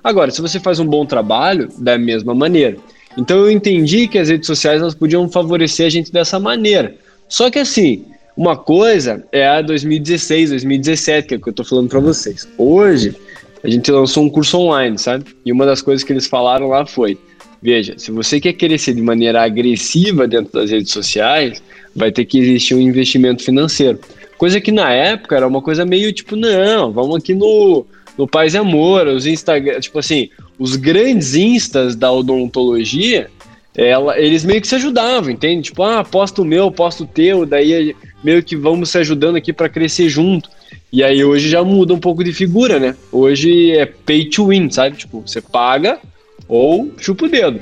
Agora, 0.03 0.31
se 0.31 0.41
você 0.41 0.59
faz 0.59 0.79
um 0.79 0.87
bom 0.87 1.05
trabalho, 1.05 1.69
da 1.79 1.99
mesma 1.99 2.35
maneira. 2.35 2.77
Então 3.17 3.39
eu 3.39 3.51
entendi 3.51 4.09
que 4.09 4.19
as 4.19 4.29
redes 4.29 4.47
sociais 4.47 4.81
elas 4.81 4.95
podiam 4.95 5.29
favorecer 5.29 5.87
a 5.87 5.91
gente 5.91 6.13
dessa 6.13 6.39
maneira. 6.39 6.95
Só 7.29 7.51
que 7.51 7.59
assim, 7.59 8.05
uma 8.37 8.57
coisa 8.57 9.25
é 9.33 9.47
a 9.47 9.61
2016, 9.63 10.51
2017, 10.51 11.29
que 11.29 11.35
é 11.35 11.37
o 11.37 11.41
que 11.41 11.49
eu 11.49 11.53
estou 11.53 11.67
falando 11.67 11.89
para 11.89 12.01
vocês. 12.01 12.49
Hoje, 12.57 13.15
a 13.63 13.69
gente 13.69 13.91
lançou 13.91 14.25
um 14.25 14.31
curso 14.31 14.59
online, 14.59 14.99
sabe? 14.99 15.25
E 15.45 15.53
uma 15.53 15.67
das 15.67 15.83
coisas 15.83 16.03
que 16.03 16.13
eles 16.13 16.27
falaram 16.27 16.69
lá 16.69 16.87
foi: 16.87 17.19
Veja, 17.63 17.95
se 17.99 18.11
você 18.11 18.41
quer 18.41 18.55
crescer 18.55 18.95
de 18.95 19.03
maneira 19.03 19.43
agressiva 19.43 20.27
dentro 20.27 20.53
das 20.53 20.71
redes 20.71 20.93
sociais, 20.93 21.63
vai 21.95 22.11
ter 22.11 22.25
que 22.25 22.39
existir 22.39 22.75
um 22.75 22.81
investimento 22.81 23.43
financeiro. 23.43 23.99
Coisa 24.39 24.61
que 24.61 24.73
na 24.73 24.91
época 24.91 25.37
era 25.37 25.47
uma 25.47 25.61
coisa 25.61 25.85
meio 25.85 26.11
tipo, 26.13 26.35
não, 26.35 26.91
vamos 26.91 27.17
aqui 27.17 27.35
no, 27.35 27.85
no 28.21 28.29
Paz 28.29 28.53
e 28.53 28.59
Amor, 28.59 29.07
os 29.07 29.25
Instagram, 29.25 29.81
tipo 29.81 29.99
assim, 29.99 30.29
os 30.59 30.77
grandes 30.77 31.35
instas 31.35 31.97
da 31.97 32.13
odontologia, 32.13 33.31
ela, 33.75 34.19
eles 34.21 34.45
meio 34.45 34.61
que 34.61 34.69
se 34.69 34.75
ajudavam, 34.75 35.31
entende? 35.31 35.63
Tipo, 35.63 35.83
ah, 35.85 36.05
posta 36.05 36.43
o 36.43 36.45
meu, 36.45 36.71
posta 36.71 37.03
o 37.03 37.07
teu, 37.07 37.47
daí 37.47 37.97
meio 38.23 38.43
que 38.43 38.55
vamos 38.55 38.91
se 38.91 38.99
ajudando 38.99 39.37
aqui 39.37 39.55
para 39.55 39.71
crescer 39.71 40.11
junto. 40.11 40.51
E 40.93 41.03
aí 41.03 41.25
hoje 41.25 41.49
já 41.49 41.65
muda 41.65 41.95
um 41.95 41.99
pouco 41.99 42.23
de 42.23 42.31
figura, 42.35 42.79
né? 42.79 42.95
Hoje 43.11 43.71
é 43.71 43.87
pay 43.87 44.27
to 44.27 44.49
win, 44.49 44.71
sabe? 44.71 44.99
Tipo, 44.99 45.23
você 45.27 45.41
paga 45.41 45.99
ou 46.47 46.93
chupa 46.99 47.25
o 47.25 47.29
dedo. 47.29 47.59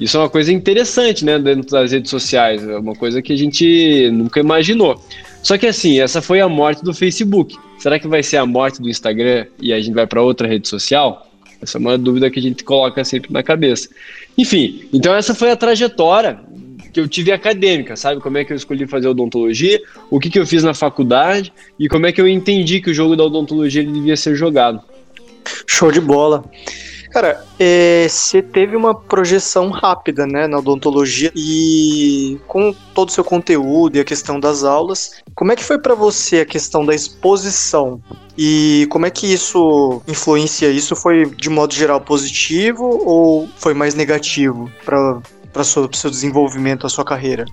Isso 0.00 0.16
é 0.16 0.20
uma 0.20 0.30
coisa 0.30 0.50
interessante, 0.50 1.22
né, 1.22 1.38
dentro 1.38 1.70
das 1.72 1.92
redes 1.92 2.08
sociais, 2.08 2.66
é 2.66 2.78
uma 2.78 2.94
coisa 2.94 3.20
que 3.20 3.32
a 3.32 3.36
gente 3.36 4.08
nunca 4.12 4.40
imaginou. 4.40 5.02
Só 5.42 5.58
que 5.58 5.66
assim, 5.66 6.00
essa 6.00 6.22
foi 6.22 6.40
a 6.40 6.48
morte 6.48 6.82
do 6.82 6.94
Facebook. 6.94 7.58
Será 7.78 7.98
que 7.98 8.08
vai 8.08 8.22
ser 8.22 8.38
a 8.38 8.46
morte 8.46 8.82
do 8.82 8.88
Instagram 8.88 9.46
e 9.60 9.72
a 9.72 9.80
gente 9.80 9.94
vai 9.94 10.06
para 10.06 10.22
outra 10.22 10.48
rede 10.48 10.68
social? 10.68 11.28
Essa 11.60 11.78
é 11.78 11.80
uma 11.80 11.98
dúvida 11.98 12.30
que 12.30 12.38
a 12.38 12.42
gente 12.42 12.62
coloca 12.64 13.04
sempre 13.04 13.32
na 13.32 13.42
cabeça. 13.42 13.88
Enfim, 14.36 14.88
então 14.92 15.14
essa 15.14 15.34
foi 15.34 15.50
a 15.50 15.56
trajetória 15.56 16.40
que 16.92 17.00
eu 17.00 17.08
tive 17.08 17.32
acadêmica, 17.32 17.96
sabe? 17.96 18.20
Como 18.20 18.38
é 18.38 18.44
que 18.44 18.52
eu 18.52 18.56
escolhi 18.56 18.86
fazer 18.86 19.08
odontologia, 19.08 19.80
o 20.10 20.18
que, 20.18 20.30
que 20.30 20.38
eu 20.38 20.46
fiz 20.46 20.62
na 20.62 20.74
faculdade 20.74 21.52
e 21.78 21.88
como 21.88 22.06
é 22.06 22.12
que 22.12 22.20
eu 22.20 22.26
entendi 22.26 22.80
que 22.80 22.90
o 22.90 22.94
jogo 22.94 23.16
da 23.16 23.24
odontologia 23.24 23.84
devia 23.84 24.16
ser 24.16 24.34
jogado. 24.34 24.80
Show 25.66 25.92
de 25.92 26.00
bola. 26.00 26.44
Cara, 27.10 27.44
é, 27.58 28.06
você 28.08 28.42
teve 28.42 28.76
uma 28.76 28.94
projeção 28.94 29.70
rápida, 29.70 30.26
né, 30.26 30.46
na 30.46 30.58
odontologia 30.58 31.32
e 31.34 32.38
com 32.46 32.74
todo 32.94 33.08
o 33.08 33.12
seu 33.12 33.24
conteúdo 33.24 33.96
e 33.96 34.00
a 34.00 34.04
questão 34.04 34.38
das 34.38 34.62
aulas, 34.62 35.22
como 35.34 35.52
é 35.52 35.56
que 35.56 35.64
foi 35.64 35.78
para 35.78 35.94
você 35.94 36.40
a 36.40 36.46
questão 36.46 36.84
da 36.84 36.94
exposição? 36.94 38.00
E 38.36 38.86
como 38.90 39.06
é 39.06 39.10
que 39.10 39.26
isso 39.26 40.02
influencia? 40.06 40.70
Isso 40.70 40.94
foi 40.94 41.26
de 41.26 41.48
modo 41.48 41.74
geral 41.74 42.00
positivo 42.00 42.84
ou 43.04 43.48
foi 43.56 43.74
mais 43.74 43.94
negativo 43.94 44.70
para 44.84 45.20
para 45.50 45.62
o 45.62 45.64
seu 45.64 46.10
desenvolvimento, 46.10 46.86
a 46.86 46.90
sua 46.90 47.04
carreira? 47.04 47.44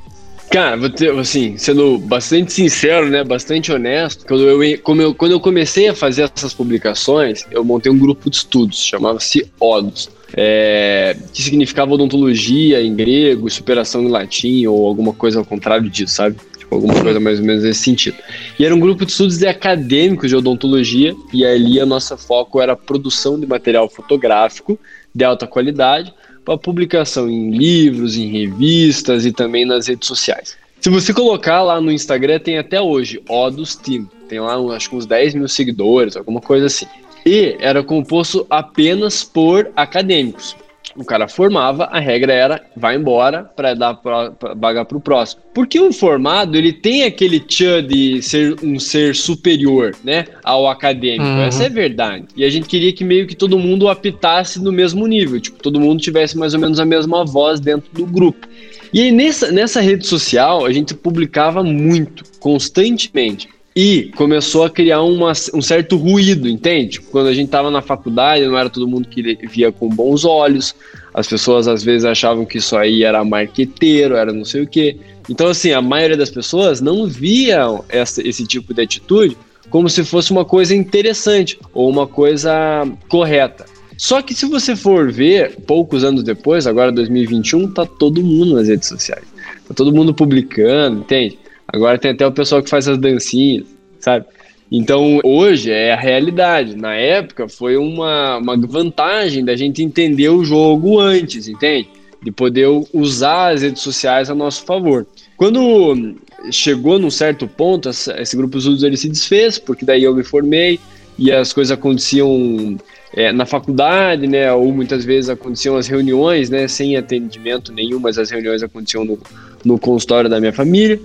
Cara, 0.50 0.78
vou 0.78 0.90
ter, 0.90 1.12
assim, 1.18 1.58
sendo 1.58 1.98
bastante 1.98 2.54
sincero, 2.54 3.10
né, 3.10 3.24
bastante 3.24 3.72
honesto, 3.72 4.26
quando 4.26 4.44
eu, 4.48 4.80
como 4.82 5.02
eu, 5.02 5.14
quando 5.14 5.32
eu 5.32 5.40
comecei 5.40 5.90
a 5.90 5.96
fazer 5.96 6.32
essas 6.34 6.54
publicações, 6.54 7.46
eu 7.52 7.64
montei 7.64 7.92
um 7.92 7.98
grupo 7.98 8.30
de 8.30 8.38
estudos, 8.38 8.80
chamava-se 8.82 9.52
ODOS, 9.60 10.10
é, 10.34 11.18
que 11.34 11.42
significava 11.42 11.94
odontologia 11.94 12.82
em 12.82 12.96
grego, 12.96 13.50
superação 13.50 14.04
em 14.04 14.08
latim 14.08 14.66
ou 14.66 14.88
alguma 14.88 15.14
coisa 15.14 15.40
ao 15.40 15.46
contrário 15.46 15.90
disso, 15.90 16.16
sabe? 16.16 16.38
Tipo, 16.58 16.76
alguma 16.76 16.94
coisa 17.02 17.20
mais 17.20 17.40
ou 17.40 17.46
menos 17.46 17.64
nesse 17.64 17.82
sentido. 17.82 18.18
E 18.58 18.66
era 18.66 18.74
um 18.74 18.80
grupo 18.80 19.06
de 19.06 19.12
estudos 19.12 19.38
de 19.38 19.48
acadêmicos 19.48 20.30
de 20.30 20.36
odontologia, 20.36 21.14
e 21.34 21.46
ali 21.46 21.80
a 21.80 21.86
nossa 21.86 22.18
foco 22.18 22.62
era 22.62 22.74
a 22.74 22.78
produção 22.78 23.40
de 23.40 23.46
material 23.46 23.90
fotográfico 23.90 24.80
de 25.14 25.24
alta 25.24 25.48
qualidade, 25.48 26.14
para 26.46 26.58
publicação 26.58 27.30
em 27.30 27.50
livros, 27.50 28.16
em 28.16 28.28
revistas 28.28 29.26
e 29.26 29.32
também 29.32 29.66
nas 29.66 29.88
redes 29.88 30.08
sociais. 30.08 30.56
Se 30.80 30.90
você 30.90 31.12
colocar 31.12 31.64
lá 31.64 31.82
no 31.82 31.92
Instagram, 31.92 32.40
tem 32.40 32.60
até 32.60 32.80
hoje, 32.80 33.20
Odus 33.28 33.76
Team. 33.76 34.08
Tem 34.30 34.40
lá, 34.40 34.56
acho 34.76 34.90
que 34.90 34.96
uns 34.96 35.08
10 35.08 35.34
mil 35.34 35.48
seguidores, 35.48 36.16
alguma 36.16 36.40
coisa 36.40 36.68
assim. 36.68 36.86
E 37.26 37.56
era 37.60 37.84
composto 37.84 38.46
apenas 38.50 39.24
por 39.24 39.72
acadêmicos 39.76 40.56
o 40.96 41.04
cara 41.04 41.28
formava, 41.28 41.86
a 41.86 42.00
regra 42.00 42.34
era 42.34 42.62
vai 42.76 42.96
embora 42.96 43.44
para 43.44 43.74
dar 43.74 43.96
pra, 43.96 44.32
pra 44.32 44.54
vaga 44.54 44.86
para 44.86 44.98
o 44.98 45.02
próximo. 45.02 45.42
Porque 45.54 45.80
o 45.80 45.92
formado 45.92 46.58
ele 46.58 46.72
tem 46.74 47.04
aquele 47.04 47.40
tchan 47.40 47.86
de 47.86 48.22
ser 48.22 48.56
um 48.64 48.80
ser 48.80 49.16
superior, 49.16 49.96
né, 50.04 50.26
ao 50.44 50.68
acadêmico. 50.68 51.24
Uhum. 51.24 51.42
Essa 51.42 51.66
é 51.66 51.70
verdade. 51.70 52.26
E 52.36 52.44
a 52.44 52.50
gente 52.50 52.68
queria 52.68 52.94
que 52.94 53.04
meio 53.04 53.28
que 53.28 53.36
todo 53.36 53.60
mundo 53.60 53.88
apitasse 53.88 54.62
no 54.62 54.72
mesmo 54.72 55.06
nível, 55.08 55.40
tipo, 55.40 55.62
todo 55.62 55.80
mundo 55.80 56.02
tivesse 56.02 56.38
mais 56.38 56.54
ou 56.54 56.60
menos 56.60 56.80
a 56.80 56.86
mesma 56.86 57.26
voz 57.26 57.60
dentro 57.60 57.90
do 57.94 58.06
grupo. 58.06 58.48
E 58.94 59.02
aí 59.02 59.12
nessa, 59.12 59.52
nessa 59.52 59.82
rede 59.82 60.08
social 60.08 60.66
a 60.66 60.72
gente 60.72 60.94
publicava 60.94 61.64
muito, 61.64 62.24
constantemente. 62.40 63.50
E 63.76 64.10
começou 64.16 64.64
a 64.64 64.70
criar 64.70 65.02
uma, 65.02 65.34
um 65.54 65.62
certo 65.62 65.98
ruído, 65.98 66.48
entende? 66.48 67.02
Quando 67.02 67.28
a 67.28 67.34
gente 67.34 67.48
estava 67.48 67.70
na 67.70 67.82
faculdade, 67.82 68.46
não 68.46 68.58
era 68.58 68.70
todo 68.70 68.88
mundo 68.88 69.10
que 69.10 69.38
via 69.48 69.70
com 69.70 69.90
bons 69.90 70.24
olhos. 70.24 70.74
As 71.14 71.28
pessoas 71.28 71.68
às 71.68 71.84
vezes 71.84 72.06
achavam 72.06 72.46
que 72.46 72.58
isso 72.58 72.78
aí 72.78 73.04
era 73.04 73.24
marqueteiro, 73.26 74.16
era 74.16 74.32
não 74.32 74.46
sei 74.46 74.62
o 74.62 74.68
quê. 74.68 74.96
Então, 75.30 75.48
assim, 75.48 75.74
a 75.74 75.82
maioria 75.82 76.16
das 76.16 76.30
pessoas 76.30 76.80
não 76.80 77.06
via 77.06 77.68
essa, 77.90 78.26
esse 78.26 78.48
tipo 78.48 78.74
de 78.74 78.82
atitude 78.82 79.38
como 79.70 79.90
se 79.90 80.06
fosse 80.06 80.32
uma 80.32 80.46
coisa 80.46 80.74
interessante 80.74 81.60
ou 81.74 81.90
uma 81.90 82.08
coisa 82.08 82.88
correta. 83.10 83.66
Só 83.98 84.22
que 84.22 84.34
se 84.34 84.46
você 84.46 84.76
for 84.76 85.12
ver, 85.12 85.56
poucos 85.68 86.04
anos 86.04 86.24
depois, 86.24 86.68
agora 86.68 86.92
2021, 86.92 87.72
tá 87.72 87.86
todo 87.86 88.24
mundo 88.24 88.56
nas 88.56 88.68
redes 88.68 88.88
sociais. 88.88 89.26
Tá 89.68 89.74
todo 89.74 89.94
mundo 89.94 90.14
publicando, 90.14 91.00
entende? 91.00 91.40
Agora 91.68 91.98
tem 91.98 92.12
até 92.12 92.26
o 92.26 92.32
pessoal 92.32 92.62
que 92.62 92.70
faz 92.70 92.88
as 92.88 92.98
dancinhas, 92.98 93.66
sabe? 94.00 94.26
Então, 94.72 95.20
hoje 95.24 95.72
é 95.72 95.94
a 95.94 96.00
realidade. 96.00 96.76
Na 96.76 96.96
época, 96.96 97.48
foi 97.48 97.78
uma, 97.78 98.38
uma 98.38 98.58
vantagem 98.58 99.44
da 99.44 99.56
gente 99.56 99.84
entender 99.84 100.30
o 100.30 100.44
jogo 100.44 101.00
antes, 101.00 101.48
entende? 101.48 101.88
De 102.22 102.32
poder 102.32 102.68
usar 102.94 103.54
as 103.54 103.62
redes 103.62 103.82
sociais 103.82 104.30
a 104.30 104.36
nosso 104.36 104.66
favor. 104.66 105.06
Quando 105.38 106.16
chegou 106.52 106.98
num 106.98 107.12
certo 107.12 107.48
ponto, 107.48 107.90
esse 107.90 108.36
grupo 108.36 108.60
Zudos 108.60 108.84
ele 108.84 108.98
se 108.98 109.10
desfez, 109.10 109.60
porque 109.60 109.86
daí 109.86 110.04
eu 110.04 110.16
me 110.16 110.24
formei 110.24 110.80
e 111.18 111.32
as 111.32 111.54
coisas 111.54 111.72
aconteciam 111.72 112.78
é, 113.14 113.32
na 113.32 113.46
faculdade, 113.46 114.28
né? 114.28 114.52
Ou 114.52 114.72
muitas 114.74 115.06
vezes 115.06 115.30
aconteciam 115.30 115.78
as 115.78 115.88
reuniões, 115.88 116.50
né? 116.50 116.68
Sem 116.68 116.98
atendimento 116.98 117.72
nenhum, 117.72 118.00
mas 118.00 118.18
as 118.18 118.30
reuniões 118.32 118.64
aconteciam 118.64 119.06
no, 119.06 119.20
no 119.64 119.80
consultório 119.80 120.30
da 120.30 120.40
minha 120.40 120.54
família. 120.54 121.00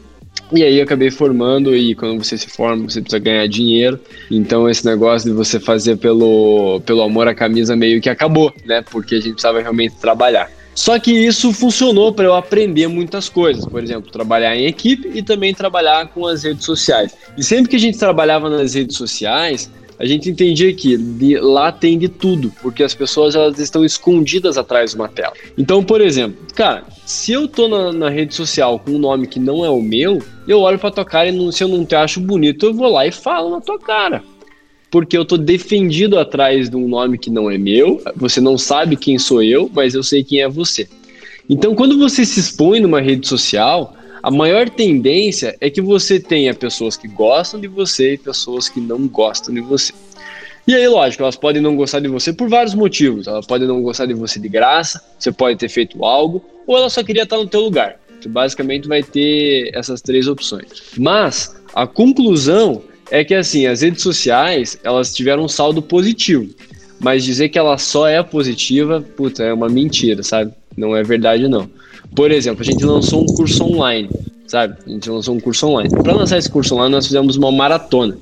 E 0.52 0.64
aí 0.64 0.80
acabei 0.80 1.11
formando 1.11 1.75
e 1.75 1.95
quando 1.95 2.23
você 2.23 2.37
se 2.37 2.49
forma, 2.49 2.88
você 2.88 3.00
precisa 3.00 3.19
ganhar 3.19 3.47
dinheiro. 3.47 4.00
Então 4.30 4.69
esse 4.69 4.85
negócio 4.85 5.30
de 5.30 5.37
você 5.37 5.61
fazer 5.61 5.97
pelo, 5.97 6.80
pelo 6.85 7.02
amor 7.02 7.28
à 7.28 7.35
camisa 7.35 7.76
meio 7.76 8.00
que 8.00 8.09
acabou, 8.09 8.52
né? 8.64 8.83
Porque 8.90 9.14
a 9.14 9.21
gente 9.21 9.33
precisava 9.33 9.61
realmente 9.61 9.95
trabalhar. 9.97 10.50
Só 10.75 10.99
que 10.99 11.12
isso 11.12 11.52
funcionou 11.52 12.12
para 12.12 12.25
eu 12.25 12.35
aprender 12.35 12.87
muitas 12.87 13.28
coisas, 13.28 13.66
por 13.66 13.83
exemplo, 13.83 14.11
trabalhar 14.11 14.57
em 14.57 14.66
equipe 14.66 15.11
e 15.12 15.23
também 15.23 15.52
trabalhar 15.52 16.07
com 16.09 16.26
as 16.26 16.45
redes 16.45 16.64
sociais. 16.64 17.14
E 17.37 17.42
sempre 17.42 17.69
que 17.69 17.76
a 17.76 17.80
gente 17.80 17.99
trabalhava 17.99 18.49
nas 18.49 18.75
redes 18.75 18.97
sociais, 18.97 19.71
a 20.00 20.07
gente 20.07 20.30
entendia 20.30 20.73
que 20.73 20.97
de, 20.97 21.38
lá 21.38 21.71
tem 21.71 21.99
de 21.99 22.09
tudo, 22.09 22.50
porque 22.62 22.83
as 22.83 22.95
pessoas 22.95 23.35
elas 23.35 23.59
estão 23.59 23.85
escondidas 23.85 24.57
atrás 24.57 24.92
de 24.92 24.97
uma 24.97 25.09
tela. 25.09 25.35
Então, 25.59 25.85
por 25.85 26.00
exemplo, 26.00 26.38
cara, 26.54 26.85
se 27.04 27.33
eu 27.33 27.47
tô 27.47 27.69
na, 27.69 27.92
na 27.92 28.09
rede 28.09 28.35
social 28.35 28.78
com 28.78 28.92
um 28.92 28.99
nome 28.99 29.26
que 29.26 29.38
não 29.38 29.62
é 29.62 29.69
o 29.69 29.83
meu, 29.83 30.23
eu 30.49 30.61
olho 30.61 30.78
pra 30.78 30.90
tua 30.90 31.04
cara 31.04 31.28
e 31.28 31.33
não, 31.33 31.52
se 31.52 31.62
eu 31.62 31.69
não 31.69 31.85
te 31.85 31.95
acho 31.95 32.19
bonito, 32.19 32.64
eu 32.64 32.73
vou 32.73 32.90
lá 32.90 33.07
e 33.07 33.12
falo 33.12 33.50
na 33.50 33.61
tua 33.61 33.78
cara. 33.78 34.23
Porque 34.90 35.19
eu 35.19 35.25
tô 35.25 35.37
defendido 35.37 36.19
atrás 36.19 36.71
de 36.71 36.76
um 36.76 36.88
nome 36.88 37.19
que 37.19 37.28
não 37.28 37.50
é 37.50 37.59
meu, 37.59 38.02
você 38.16 38.40
não 38.40 38.57
sabe 38.57 38.97
quem 38.97 39.19
sou 39.19 39.42
eu, 39.42 39.71
mas 39.71 39.95
eu 39.95 40.02
sei 40.02 40.25
quem 40.25 40.40
é 40.40 40.49
você. 40.49 40.88
Então, 41.47 41.75
quando 41.75 41.99
você 41.99 42.25
se 42.25 42.40
expõe 42.40 42.80
numa 42.80 43.02
rede 43.02 43.28
social, 43.28 43.95
a 44.22 44.30
maior 44.30 44.68
tendência 44.68 45.56
é 45.60 45.70
que 45.70 45.80
você 45.80 46.20
tenha 46.20 46.54
pessoas 46.54 46.96
que 46.96 47.08
gostam 47.08 47.60
de 47.60 47.68
você 47.68 48.14
e 48.14 48.18
pessoas 48.18 48.68
que 48.68 48.80
não 48.80 49.08
gostam 49.08 49.54
de 49.54 49.60
você. 49.60 49.92
E 50.66 50.74
aí, 50.74 50.86
lógico, 50.86 51.22
elas 51.22 51.36
podem 51.36 51.62
não 51.62 51.74
gostar 51.74 52.00
de 52.00 52.08
você 52.08 52.32
por 52.32 52.48
vários 52.48 52.74
motivos. 52.74 53.26
Elas 53.26 53.46
podem 53.46 53.66
não 53.66 53.82
gostar 53.82 54.06
de 54.06 54.14
você 54.14 54.38
de 54.38 54.48
graça, 54.48 55.02
você 55.18 55.32
pode 55.32 55.58
ter 55.58 55.68
feito 55.68 56.04
algo, 56.04 56.44
ou 56.66 56.76
ela 56.76 56.90
só 56.90 57.02
queria 57.02 57.22
estar 57.22 57.38
no 57.38 57.46
teu 57.46 57.60
lugar. 57.60 57.98
Você 58.20 58.28
basicamente 58.28 58.86
vai 58.86 59.02
ter 59.02 59.70
essas 59.74 60.02
três 60.02 60.28
opções. 60.28 60.68
Mas 60.98 61.56
a 61.74 61.86
conclusão 61.86 62.82
é 63.10 63.24
que 63.24 63.34
assim, 63.34 63.66
as 63.66 63.80
redes 63.80 64.02
sociais, 64.02 64.78
elas 64.84 65.14
tiveram 65.14 65.44
um 65.44 65.48
saldo 65.48 65.80
positivo. 65.80 66.48
Mas 67.00 67.24
dizer 67.24 67.48
que 67.48 67.58
ela 67.58 67.78
só 67.78 68.06
é 68.06 68.22
positiva, 68.22 69.00
puta, 69.16 69.42
é 69.42 69.52
uma 69.52 69.68
mentira, 69.68 70.22
sabe? 70.22 70.52
Não 70.76 70.94
é 70.94 71.02
verdade 71.02 71.48
não. 71.48 71.68
Por 72.14 72.30
exemplo, 72.30 72.62
a 72.62 72.64
gente 72.64 72.84
lançou 72.84 73.22
um 73.22 73.26
curso 73.26 73.64
online, 73.64 74.10
sabe? 74.46 74.76
A 74.86 74.90
gente 74.90 75.08
lançou 75.08 75.34
um 75.34 75.40
curso 75.40 75.66
online. 75.66 75.90
Para 76.02 76.12
lançar 76.12 76.38
esse 76.38 76.50
curso 76.50 76.74
online, 76.74 76.92
nós 76.92 77.06
fizemos 77.06 77.36
uma 77.36 77.52
maratona. 77.52 78.16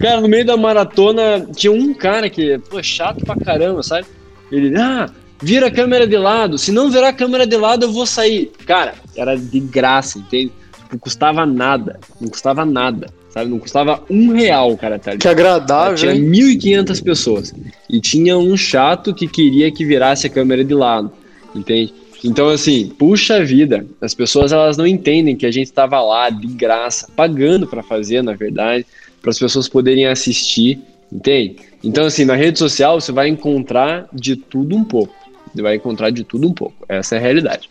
Cara, 0.00 0.20
no 0.20 0.28
meio 0.28 0.46
da 0.46 0.56
maratona, 0.56 1.46
tinha 1.54 1.72
um 1.72 1.92
cara 1.92 2.30
que, 2.30 2.58
pô, 2.70 2.82
chato 2.82 3.24
pra 3.24 3.36
caramba, 3.36 3.82
sabe? 3.82 4.06
Ele, 4.50 4.74
ah, 4.76 5.10
vira 5.42 5.66
a 5.66 5.70
câmera 5.70 6.06
de 6.06 6.16
lado. 6.16 6.56
Se 6.56 6.72
não 6.72 6.90
virar 6.90 7.08
a 7.08 7.12
câmera 7.12 7.46
de 7.46 7.56
lado, 7.56 7.84
eu 7.84 7.92
vou 7.92 8.06
sair. 8.06 8.50
Cara, 8.66 8.94
era 9.16 9.36
de 9.36 9.60
graça, 9.60 10.18
entende? 10.18 10.52
Não 10.90 10.98
custava 10.98 11.44
nada. 11.44 12.00
Não 12.20 12.28
custava 12.28 12.64
nada. 12.64 13.08
Sabe? 13.30 13.48
Não 13.48 13.58
custava 13.58 14.02
um 14.10 14.32
real, 14.32 14.76
cara. 14.76 14.98
Tá 14.98 15.16
que 15.16 15.28
agradável. 15.28 15.96
Tinha 15.96 16.14
1.500 16.14 17.02
pessoas. 17.02 17.54
E 17.88 18.00
tinha 18.00 18.36
um 18.36 18.56
chato 18.56 19.14
que 19.14 19.28
queria 19.28 19.70
que 19.70 19.84
virasse 19.84 20.26
a 20.26 20.30
câmera 20.30 20.64
de 20.64 20.74
lado. 20.74 21.12
Entende? 21.54 21.94
Então, 22.22 22.48
assim, 22.48 22.88
puxa 22.88 23.42
vida, 23.44 23.86
as 24.00 24.14
pessoas 24.14 24.52
elas 24.52 24.76
não 24.76 24.86
entendem 24.86 25.36
que 25.36 25.46
a 25.46 25.50
gente 25.50 25.66
estava 25.66 26.00
lá 26.00 26.28
de 26.28 26.46
graça, 26.48 27.08
pagando 27.16 27.66
para 27.66 27.82
fazer, 27.82 28.22
na 28.22 28.34
verdade, 28.34 28.86
para 29.22 29.30
as 29.30 29.38
pessoas 29.38 29.68
poderem 29.68 30.06
assistir, 30.06 30.78
entende? 31.10 31.56
Então, 31.82 32.04
assim, 32.04 32.24
na 32.24 32.34
rede 32.34 32.58
social 32.58 33.00
você 33.00 33.10
vai 33.10 33.28
encontrar 33.28 34.06
de 34.12 34.36
tudo 34.36 34.76
um 34.76 34.84
pouco. 34.84 35.14
Você 35.54 35.62
vai 35.62 35.76
encontrar 35.76 36.10
de 36.10 36.22
tudo 36.22 36.46
um 36.46 36.52
pouco. 36.52 36.84
Essa 36.88 37.16
é 37.16 37.18
a 37.18 37.20
realidade. 37.20 37.70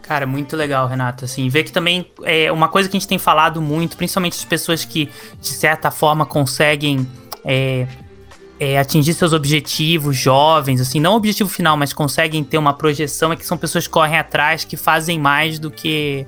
Cara, 0.00 0.26
muito 0.26 0.56
legal, 0.56 0.86
Renato. 0.86 1.24
Assim, 1.24 1.48
ver 1.48 1.64
que 1.64 1.72
também 1.72 2.06
é 2.24 2.50
uma 2.50 2.68
coisa 2.68 2.88
que 2.88 2.96
a 2.96 3.00
gente 3.00 3.08
tem 3.08 3.18
falado 3.18 3.60
muito, 3.60 3.96
principalmente 3.96 4.32
as 4.34 4.44
pessoas 4.44 4.84
que, 4.84 5.08
de 5.40 5.48
certa 5.48 5.90
forma, 5.90 6.24
conseguem 6.24 7.06
é, 7.44 7.86
é, 8.62 8.78
atingir 8.78 9.12
seus 9.14 9.32
objetivos 9.32 10.16
jovens, 10.16 10.80
assim, 10.80 11.00
não 11.00 11.14
o 11.14 11.16
objetivo 11.16 11.50
final, 11.50 11.76
mas 11.76 11.92
conseguem 11.92 12.44
ter 12.44 12.58
uma 12.58 12.72
projeção, 12.72 13.32
é 13.32 13.36
que 13.36 13.44
são 13.44 13.58
pessoas 13.58 13.88
que 13.88 13.92
correm 13.92 14.16
atrás, 14.16 14.64
que 14.64 14.76
fazem 14.76 15.18
mais 15.18 15.58
do 15.58 15.68
que 15.68 16.24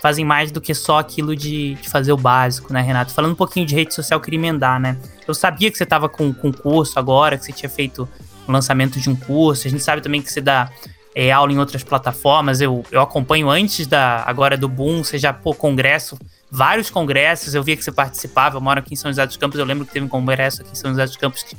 fazem 0.00 0.24
mais 0.24 0.52
do 0.52 0.60
que 0.60 0.74
só 0.74 1.00
aquilo 1.00 1.34
de, 1.34 1.74
de 1.74 1.88
fazer 1.88 2.12
o 2.12 2.16
básico, 2.16 2.72
né, 2.72 2.80
Renato? 2.80 3.12
Falando 3.12 3.32
um 3.32 3.36
pouquinho 3.36 3.66
de 3.66 3.74
rede 3.74 3.92
social, 3.92 4.20
eu 4.20 4.22
queria 4.22 4.38
emendar, 4.38 4.78
né? 4.78 4.96
Eu 5.26 5.34
sabia 5.34 5.72
que 5.72 5.76
você 5.76 5.82
estava 5.82 6.08
com, 6.08 6.32
com 6.32 6.52
curso 6.52 7.00
agora, 7.00 7.36
que 7.36 7.44
você 7.44 7.52
tinha 7.52 7.68
feito 7.68 8.08
o 8.46 8.52
lançamento 8.52 9.00
de 9.00 9.10
um 9.10 9.16
curso, 9.16 9.66
a 9.66 9.70
gente 9.70 9.82
sabe 9.82 10.00
também 10.00 10.22
que 10.22 10.30
você 10.30 10.40
dá 10.40 10.70
é, 11.16 11.32
aula 11.32 11.52
em 11.52 11.58
outras 11.58 11.82
plataformas, 11.82 12.60
eu, 12.60 12.84
eu 12.92 13.00
acompanho 13.00 13.50
antes 13.50 13.88
da 13.88 14.22
agora 14.24 14.56
do 14.56 14.68
Boom, 14.68 15.02
você 15.02 15.18
já, 15.18 15.32
pô, 15.32 15.52
congresso 15.52 16.16
vários 16.54 16.90
congressos, 16.90 17.54
eu 17.54 17.62
via 17.62 17.74
que 17.74 17.82
você 17.82 17.90
participava, 17.90 18.58
eu 18.58 18.60
moro 18.60 18.78
aqui 18.78 18.92
em 18.92 18.96
São 18.96 19.10
José 19.10 19.26
dos 19.26 19.38
Campos, 19.38 19.58
eu 19.58 19.64
lembro 19.64 19.86
que 19.86 19.92
teve 19.92 20.04
um 20.04 20.08
congresso 20.08 20.60
aqui 20.60 20.72
em 20.72 20.74
São 20.74 20.90
José 20.90 21.06
dos 21.06 21.16
Campos 21.16 21.42
que 21.42 21.56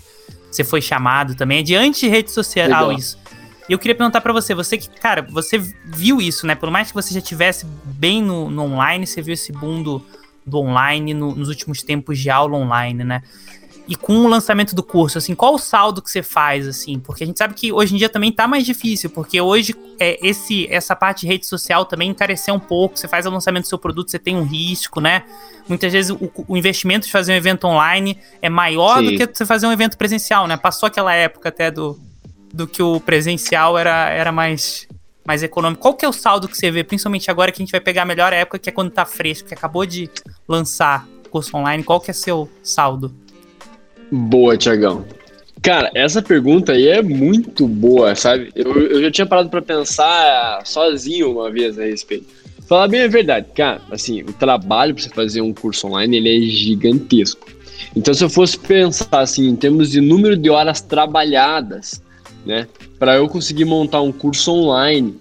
você 0.51 0.63
foi 0.63 0.83
chamado 0.83 1.33
também, 1.33 1.59
é 1.59 1.63
de 1.63 1.75
anti-rede 1.75 2.29
social 2.29 2.67
Legal. 2.67 2.91
isso. 2.91 3.17
E 3.67 3.73
eu 3.73 3.79
queria 3.79 3.95
perguntar 3.95 4.21
para 4.21 4.31
você, 4.31 4.53
você 4.53 4.77
que, 4.77 4.87
cara, 4.87 5.23
você 5.23 5.57
viu 5.57 6.21
isso, 6.21 6.45
né? 6.45 6.53
Pelo 6.53 6.71
mais 6.71 6.89
que 6.89 6.93
você 6.93 7.11
já 7.11 7.21
tivesse 7.21 7.65
bem 7.85 8.21
no, 8.21 8.51
no 8.51 8.63
online, 8.63 9.07
você 9.07 9.19
viu 9.19 9.33
esse 9.33 9.51
boom 9.51 9.81
do, 9.81 10.05
do 10.45 10.59
online 10.59 11.13
no, 11.13 11.33
nos 11.33 11.49
últimos 11.49 11.81
tempos 11.81 12.19
de 12.19 12.29
aula 12.29 12.55
online, 12.55 13.03
né? 13.03 13.23
E 13.87 13.95
com 13.95 14.15
o 14.19 14.27
lançamento 14.27 14.73
do 14.73 14.81
curso, 14.81 15.17
assim, 15.17 15.35
qual 15.35 15.55
o 15.55 15.57
saldo 15.57 16.01
que 16.01 16.09
você 16.09 16.23
faz, 16.23 16.67
assim? 16.67 16.99
Porque 16.99 17.23
a 17.23 17.27
gente 17.27 17.37
sabe 17.37 17.53
que 17.53 17.71
hoje 17.71 17.93
em 17.93 17.97
dia 17.97 18.07
também 18.07 18.31
tá 18.31 18.47
mais 18.47 18.65
difícil, 18.65 19.09
porque 19.09 19.41
hoje 19.41 19.75
é, 19.99 20.17
esse, 20.25 20.67
essa 20.71 20.95
parte 20.95 21.21
de 21.21 21.27
rede 21.27 21.45
social 21.45 21.85
também 21.85 22.09
encareceu 22.09 22.53
um 22.53 22.59
pouco. 22.59 22.97
Você 22.97 23.09
faz 23.09 23.25
o 23.25 23.29
lançamento 23.29 23.63
do 23.63 23.67
seu 23.67 23.77
produto, 23.77 24.09
você 24.09 24.17
tem 24.19 24.37
um 24.37 24.43
risco, 24.43 25.01
né? 25.01 25.23
Muitas 25.67 25.91
vezes 25.91 26.11
o, 26.11 26.31
o 26.47 26.55
investimento 26.55 27.05
de 27.07 27.11
fazer 27.11 27.33
um 27.33 27.35
evento 27.35 27.65
online 27.67 28.17
é 28.41 28.49
maior 28.49 28.99
Sim. 28.99 29.05
do 29.05 29.17
que 29.17 29.37
você 29.37 29.45
fazer 29.45 29.67
um 29.67 29.71
evento 29.71 29.97
presencial, 29.97 30.47
né? 30.47 30.55
Passou 30.55 30.87
aquela 30.87 31.13
época 31.13 31.49
até 31.49 31.69
do, 31.69 31.99
do 32.53 32.65
que 32.65 32.81
o 32.81 33.01
presencial 33.01 33.77
era, 33.77 34.09
era 34.09 34.31
mais, 34.31 34.87
mais 35.27 35.43
econômico. 35.43 35.81
Qual 35.81 35.93
que 35.93 36.05
é 36.05 36.09
o 36.09 36.13
saldo 36.13 36.47
que 36.47 36.55
você 36.55 36.71
vê, 36.71 36.85
principalmente 36.85 37.29
agora 37.29 37.51
que 37.51 37.61
a 37.61 37.65
gente 37.65 37.71
vai 37.71 37.81
pegar 37.81 38.03
a 38.03 38.05
melhor 38.05 38.31
época, 38.31 38.57
que 38.57 38.69
é 38.69 38.71
quando 38.71 38.91
tá 38.91 39.05
fresco, 39.05 39.49
que 39.49 39.53
acabou 39.53 39.85
de 39.85 40.09
lançar 40.47 41.05
o 41.25 41.29
curso 41.29 41.57
online, 41.57 41.83
qual 41.83 41.99
que 41.99 42.11
é 42.11 42.13
seu 42.13 42.49
saldo? 42.63 43.22
Boa, 44.15 44.55
Tiagão. 44.55 45.03
Cara, 45.59 45.89
essa 45.95 46.21
pergunta 46.21 46.73
aí 46.73 46.87
é 46.87 47.01
muito 47.01 47.67
boa, 47.67 48.13
sabe? 48.13 48.51
Eu, 48.53 48.71
eu 48.77 49.01
já 49.01 49.09
tinha 49.09 49.25
parado 49.25 49.49
para 49.49 49.59
pensar 49.59 50.61
sozinho 50.65 51.31
uma 51.31 51.49
vez 51.49 51.79
a 51.79 51.83
respeito. 51.83 52.27
Falar 52.67 52.87
bem 52.89 53.01
a 53.01 53.07
verdade, 53.07 53.47
cara, 53.55 53.81
assim, 53.89 54.21
o 54.21 54.31
trabalho 54.31 54.93
para 54.93 55.03
você 55.03 55.09
fazer 55.09 55.41
um 55.41 55.51
curso 55.51 55.87
online, 55.87 56.17
ele 56.17 56.37
é 56.37 56.47
gigantesco. 56.47 57.47
Então, 57.95 58.13
se 58.13 58.23
eu 58.23 58.29
fosse 58.29 58.57
pensar 58.59 59.07
assim, 59.19 59.47
em 59.47 59.55
termos 59.55 59.89
de 59.89 59.99
número 59.99 60.37
de 60.37 60.47
horas 60.47 60.79
trabalhadas, 60.79 61.99
né, 62.45 62.67
para 62.99 63.15
eu 63.15 63.27
conseguir 63.27 63.65
montar 63.65 64.01
um 64.01 64.11
curso 64.11 64.51
online 64.51 65.15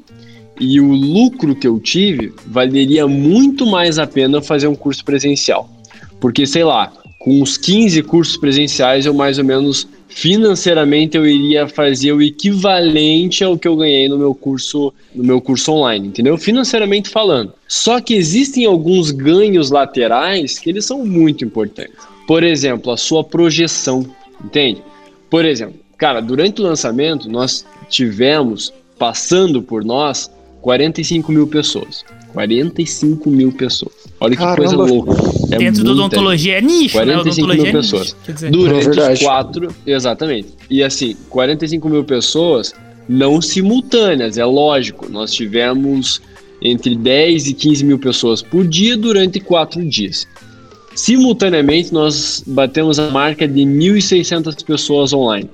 e 0.61 0.79
o 0.83 0.93
lucro 0.93 1.57
que 1.57 1.67
eu 1.67 1.81
tive, 1.81 2.31
valeria 2.47 3.09
muito 3.09 3.65
mais 3.65 3.99
a 3.99 4.07
pena 4.07 4.43
fazer 4.43 4.67
um 4.69 4.75
curso 4.75 5.03
presencial. 5.03 5.71
Porque, 6.21 6.47
sei 6.47 6.63
lá, 6.63 6.93
com 7.23 7.41
uns 7.41 7.57
15 7.57 8.03
cursos 8.03 8.37
presenciais, 8.37 9.07
eu 9.07 9.15
mais 9.15 9.39
ou 9.39 9.45
menos 9.45 9.87
financeiramente 10.09 11.17
eu 11.17 11.25
iria 11.25 11.69
fazer 11.69 12.13
o 12.13 12.21
equivalente 12.21 13.45
ao 13.45 13.57
que 13.57 13.69
eu 13.69 13.77
ganhei 13.77 14.09
no 14.09 14.19
meu 14.19 14.35
curso, 14.35 14.93
no 15.15 15.23
meu 15.23 15.41
curso 15.41 15.71
online, 15.71 16.09
entendeu? 16.09 16.37
Financeiramente 16.37 17.09
falando. 17.09 17.53
Só 17.69 18.01
que 18.01 18.15
existem 18.15 18.67
alguns 18.67 19.13
ganhos 19.13 19.71
laterais 19.71 20.59
que 20.59 20.69
eles 20.69 20.85
são 20.85 21.07
muito 21.07 21.45
importantes. 21.45 21.95
Por 22.27 22.43
exemplo, 22.43 22.91
a 22.91 22.97
sua 22.97 23.23
projeção, 23.23 24.05
entende? 24.45 24.83
Por 25.31 25.45
exemplo, 25.45 25.77
cara, 25.97 26.21
durante 26.21 26.61
o 26.61 26.65
lançamento 26.65 27.31
nós 27.31 27.65
tivemos 27.89 28.73
passando 28.99 29.63
por 29.63 29.85
nós 29.85 30.29
45 30.63 31.33
mil 31.33 31.47
pessoas. 31.47 32.05
45 32.33 33.31
mil 33.31 33.53
pessoas. 33.53 33.93
Olha 34.19 34.31
que 34.35 34.39
Caramba. 34.39 34.57
coisa 34.57 34.77
louca. 34.77 35.13
É 35.51 35.59
Dentro 35.59 35.85
da 35.85 35.91
odontologia 35.91 36.59
é 36.59 36.61
nicho, 36.63 36.95
45 36.95 37.47
né? 37.47 37.55
mil 37.55 37.67
é 37.67 37.73
pessoas. 37.73 38.17
Nicho, 38.27 38.51
Durante 38.51 39.01
é 39.01 39.17
quatro. 39.19 39.69
Exatamente. 39.87 40.49
E 40.71 40.83
assim, 40.83 41.17
45 41.29 41.89
mil 41.89 42.05
pessoas 42.05 42.73
não 43.09 43.43
simultâneas, 43.43 44.39
é 44.39 44.45
lógico. 44.45 45.11
Nós 45.11 45.33
tivemos 45.33 46.23
entre 46.63 46.95
10 46.95 47.49
e 47.49 47.55
15 47.55 47.85
mil 47.85 47.99
pessoas 47.99 48.41
por 48.41 48.67
dia 48.67 48.97
durante 48.97 49.41
quatro 49.41 49.85
dias. 49.85 50.27
Simultaneamente, 50.95 51.93
nós 51.93 52.43
batemos 52.47 52.99
a 52.99 53.11
marca 53.11 53.49
de 53.49 53.63
1.600 53.63 54.65
pessoas 54.65 55.13
online. 55.13 55.51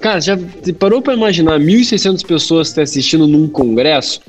Cara, 0.00 0.20
já 0.20 0.38
parou 0.78 1.00
para 1.00 1.14
imaginar 1.14 1.60
1.600 1.60 2.26
pessoas 2.26 2.72
te 2.72 2.80
assistindo 2.80 3.26
num 3.26 3.46
congresso? 3.46 4.20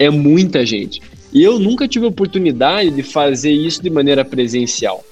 É 0.00 0.08
muita 0.08 0.64
gente. 0.64 1.02
E 1.30 1.42
eu 1.44 1.58
nunca 1.58 1.86
tive 1.86 2.06
oportunidade 2.06 2.90
de 2.90 3.02
fazer 3.02 3.52
isso 3.52 3.82
de 3.82 3.90
maneira 3.90 4.24
presencial. 4.24 5.04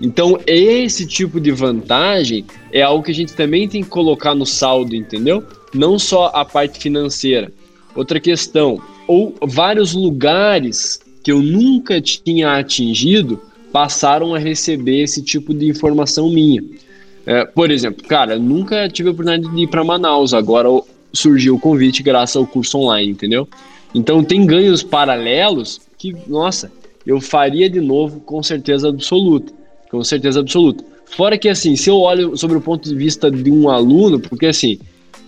Então, 0.00 0.38
esse 0.46 1.04
tipo 1.04 1.40
de 1.40 1.50
vantagem 1.50 2.44
é 2.72 2.80
algo 2.82 3.02
que 3.02 3.10
a 3.10 3.14
gente 3.14 3.34
também 3.34 3.68
tem 3.68 3.82
que 3.82 3.88
colocar 3.88 4.36
no 4.36 4.46
saldo, 4.46 4.94
entendeu? 4.94 5.42
Não 5.74 5.98
só 5.98 6.30
a 6.32 6.44
parte 6.44 6.78
financeira. 6.78 7.52
Outra 7.96 8.20
questão, 8.20 8.80
ou 9.08 9.34
vários 9.42 9.92
lugares 9.92 11.00
que 11.22 11.32
eu 11.32 11.42
nunca 11.42 12.00
tinha 12.00 12.56
atingido 12.56 13.42
passaram 13.72 14.34
a 14.34 14.38
receber 14.38 15.02
esse 15.02 15.20
tipo 15.20 15.52
de 15.52 15.66
informação 15.66 16.30
minha. 16.30 16.62
É, 17.26 17.44
por 17.44 17.72
exemplo, 17.72 18.06
cara, 18.06 18.38
nunca 18.38 18.88
tive 18.88 19.08
a 19.08 19.12
oportunidade 19.12 19.54
de 19.54 19.62
ir 19.64 19.66
para 19.66 19.84
Manaus, 19.84 20.32
agora 20.32 20.68
surgiu 21.12 21.56
o 21.56 21.60
convite 21.60 22.02
graças 22.02 22.36
ao 22.36 22.46
curso 22.46 22.78
online, 22.78 23.10
entendeu? 23.10 23.48
Então 23.94 24.22
tem 24.22 24.44
ganhos 24.44 24.82
paralelos 24.82 25.80
que, 25.96 26.14
nossa, 26.26 26.70
eu 27.06 27.20
faria 27.20 27.68
de 27.70 27.80
novo 27.80 28.20
com 28.20 28.42
certeza 28.42 28.88
absoluta. 28.88 29.52
Com 29.90 30.04
certeza 30.04 30.40
absoluta. 30.40 30.84
Fora 31.06 31.38
que, 31.38 31.48
assim, 31.48 31.74
se 31.74 31.88
eu 31.88 31.96
olho 31.96 32.36
sobre 32.36 32.58
o 32.58 32.60
ponto 32.60 32.86
de 32.86 32.94
vista 32.94 33.30
de 33.30 33.50
um 33.50 33.70
aluno, 33.70 34.20
porque 34.20 34.46
assim, 34.46 34.78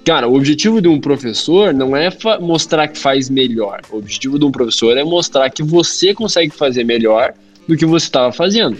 cara, 0.05 0.29
o 0.29 0.37
objetivo 0.37 0.83
de 0.83 0.88
um 0.88 1.00
professor 1.00 1.73
não 1.73 1.97
é 1.97 2.11
mostrar 2.40 2.87
que 2.88 2.99
faz 2.99 3.31
melhor. 3.31 3.81
O 3.90 3.97
objetivo 3.97 4.38
de 4.38 4.45
um 4.45 4.52
professor 4.52 4.97
é 4.99 5.05
mostrar 5.05 5.49
que 5.49 5.62
você 5.62 6.12
consegue 6.12 6.50
fazer 6.50 6.85
melhor 6.85 7.33
do 7.67 7.76
que 7.76 7.87
você 7.87 8.07
estava 8.07 8.31
fazendo. 8.31 8.76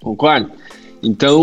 Concorda? 0.00 0.50
Então, 1.02 1.42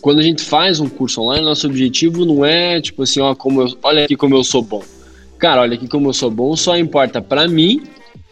quando 0.00 0.20
a 0.20 0.22
gente 0.22 0.42
faz 0.42 0.80
um 0.80 0.88
curso 0.88 1.20
online, 1.20 1.44
nosso 1.44 1.66
objetivo 1.66 2.24
não 2.24 2.44
é 2.44 2.80
tipo 2.80 3.02
assim, 3.02 3.20
ó, 3.20 3.34
como 3.34 3.62
eu, 3.62 3.68
olha 3.82 4.04
aqui 4.04 4.16
como 4.16 4.34
eu 4.34 4.44
sou 4.44 4.62
bom 4.62 4.82
cara, 5.44 5.60
olha 5.60 5.74
aqui 5.74 5.86
como 5.86 6.08
eu 6.08 6.14
sou 6.14 6.30
bom, 6.30 6.56
só 6.56 6.74
importa 6.74 7.20
para 7.20 7.46
mim 7.46 7.82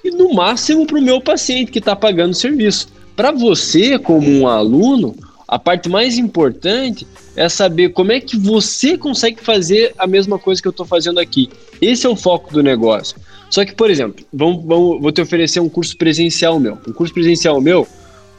e 0.03 0.11
no 0.11 0.33
máximo 0.33 0.87
para 0.87 0.99
o 0.99 1.03
meu 1.03 1.21
paciente 1.21 1.71
que 1.71 1.79
está 1.79 1.95
pagando 1.95 2.33
o 2.33 2.35
serviço. 2.35 2.89
Para 3.15 3.31
você, 3.31 3.99
como 3.99 4.31
um 4.31 4.49
aluno, 4.49 5.15
a 5.47 5.59
parte 5.59 5.91
mais 5.91 6.17
importante 6.17 7.07
é 7.37 7.51
saber 7.51 7.91
como 7.91 8.13
é 8.13 8.19
que 8.19 8.39
você 8.39 8.97
consegue 8.97 9.43
fazer 9.43 9.93
a 9.99 10.07
mesma 10.07 10.39
coisa 10.39 10.63
que 10.63 10.67
eu 10.67 10.71
estou 10.71 10.87
fazendo 10.87 11.21
aqui. 11.21 11.51
Esse 11.83 12.07
é 12.07 12.09
o 12.09 12.17
foco 12.17 12.51
do 12.51 12.63
negócio. 12.63 13.19
Só 13.51 13.63
que, 13.63 13.75
por 13.75 13.91
exemplo, 13.91 14.25
vamos, 14.33 14.65
vamos, 14.65 15.03
vou 15.03 15.13
te 15.13 15.21
oferecer 15.21 15.61
um 15.61 15.69
curso 15.69 15.95
presencial 15.99 16.59
meu. 16.59 16.79
Um 16.89 16.95
curso 16.95 17.13
presencial 17.13 17.61
meu 17.61 17.87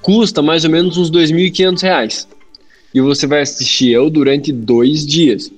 custa 0.02 0.42
mais 0.42 0.66
ou 0.66 0.72
menos 0.72 0.98
uns 0.98 1.12
R$ 1.12 1.18
2.500. 1.18 2.26
E 2.92 3.00
você 3.00 3.28
vai 3.28 3.42
assistir 3.42 3.92
eu 3.92 4.10
durante 4.10 4.52
dois 4.52 5.06
dias. 5.06 5.52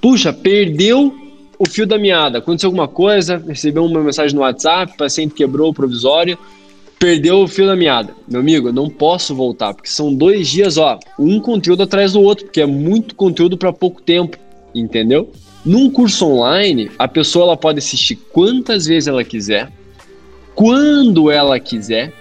Puxa, 0.00 0.32
perdeu 0.32 1.21
o 1.58 1.68
fio 1.68 1.86
da 1.86 1.98
meada. 1.98 2.38
Aconteceu 2.38 2.68
alguma 2.68 2.88
coisa, 2.88 3.42
recebeu 3.46 3.84
uma 3.84 4.00
mensagem 4.00 4.34
no 4.34 4.42
WhatsApp, 4.42 4.96
paciente 4.96 5.34
quebrou 5.34 5.70
o 5.70 5.74
provisório, 5.74 6.38
perdeu 6.98 7.42
o 7.42 7.48
fio 7.48 7.66
da 7.66 7.76
meada. 7.76 8.14
Meu 8.28 8.40
amigo, 8.40 8.68
eu 8.68 8.72
não 8.72 8.88
posso 8.88 9.34
voltar, 9.34 9.74
porque 9.74 9.88
são 9.88 10.14
dois 10.14 10.48
dias, 10.48 10.78
ó, 10.78 10.98
um 11.18 11.40
conteúdo 11.40 11.82
atrás 11.82 12.12
do 12.12 12.20
outro, 12.20 12.44
porque 12.44 12.60
é 12.60 12.66
muito 12.66 13.14
conteúdo 13.14 13.56
para 13.56 13.72
pouco 13.72 14.00
tempo, 14.00 14.36
entendeu? 14.74 15.30
Num 15.64 15.90
curso 15.90 16.26
online, 16.26 16.90
a 16.98 17.06
pessoa 17.06 17.46
ela 17.46 17.56
pode 17.56 17.78
assistir 17.78 18.16
quantas 18.32 18.86
vezes 18.86 19.06
ela 19.06 19.22
quiser, 19.22 19.70
quando 20.54 21.30
ela 21.30 21.58
quiser, 21.58 22.12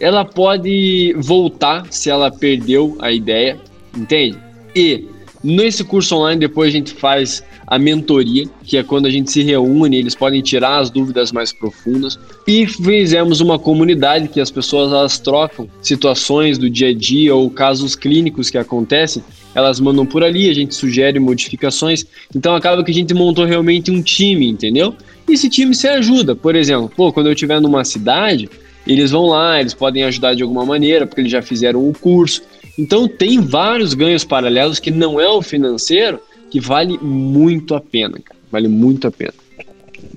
ela 0.00 0.24
pode 0.24 1.14
voltar 1.18 1.86
se 1.90 2.10
ela 2.10 2.30
perdeu 2.30 2.96
a 3.00 3.12
ideia, 3.12 3.58
entende? 3.96 4.38
E 4.74 5.06
nesse 5.42 5.84
curso 5.84 6.16
online 6.16 6.40
depois 6.40 6.68
a 6.68 6.76
gente 6.76 6.92
faz 6.92 7.42
a 7.70 7.78
mentoria, 7.78 8.46
que 8.64 8.76
é 8.76 8.82
quando 8.82 9.06
a 9.06 9.10
gente 9.10 9.30
se 9.30 9.44
reúne, 9.44 9.96
eles 9.96 10.16
podem 10.16 10.42
tirar 10.42 10.80
as 10.80 10.90
dúvidas 10.90 11.30
mais 11.30 11.52
profundas. 11.52 12.18
E 12.44 12.66
fizemos 12.66 13.40
uma 13.40 13.60
comunidade 13.60 14.26
que 14.26 14.40
as 14.40 14.50
pessoas 14.50 14.92
elas 14.92 15.20
trocam 15.20 15.68
situações 15.80 16.58
do 16.58 16.68
dia 16.68 16.88
a 16.88 16.92
dia 16.92 17.32
ou 17.32 17.48
casos 17.48 17.94
clínicos 17.94 18.50
que 18.50 18.58
acontecem, 18.58 19.22
elas 19.54 19.78
mandam 19.78 20.04
por 20.04 20.24
ali, 20.24 20.50
a 20.50 20.54
gente 20.54 20.74
sugere 20.74 21.20
modificações. 21.20 22.04
Então 22.34 22.56
acaba 22.56 22.82
que 22.82 22.90
a 22.90 22.94
gente 22.94 23.14
montou 23.14 23.44
realmente 23.44 23.88
um 23.88 24.02
time, 24.02 24.48
entendeu? 24.48 24.94
E 25.28 25.32
esse 25.34 25.48
time 25.48 25.72
se 25.72 25.86
ajuda. 25.86 26.34
Por 26.34 26.56
exemplo, 26.56 26.90
pô, 26.96 27.12
quando 27.12 27.26
eu 27.26 27.32
estiver 27.32 27.60
numa 27.60 27.84
cidade, 27.84 28.50
eles 28.84 29.12
vão 29.12 29.26
lá, 29.26 29.60
eles 29.60 29.74
podem 29.74 30.02
ajudar 30.02 30.34
de 30.34 30.42
alguma 30.42 30.66
maneira, 30.66 31.06
porque 31.06 31.20
eles 31.20 31.30
já 31.30 31.40
fizeram 31.40 31.88
o 31.88 31.92
curso. 31.92 32.42
Então 32.76 33.06
tem 33.06 33.40
vários 33.40 33.94
ganhos 33.94 34.24
paralelos 34.24 34.80
que 34.80 34.90
não 34.90 35.20
é 35.20 35.28
o 35.28 35.42
financeiro, 35.42 36.18
que 36.50 36.60
vale 36.60 36.98
muito 36.98 37.74
a 37.74 37.80
pena, 37.80 38.18
cara. 38.18 38.38
Vale 38.50 38.68
muito 38.68 39.06
a 39.06 39.10
pena. 39.10 39.34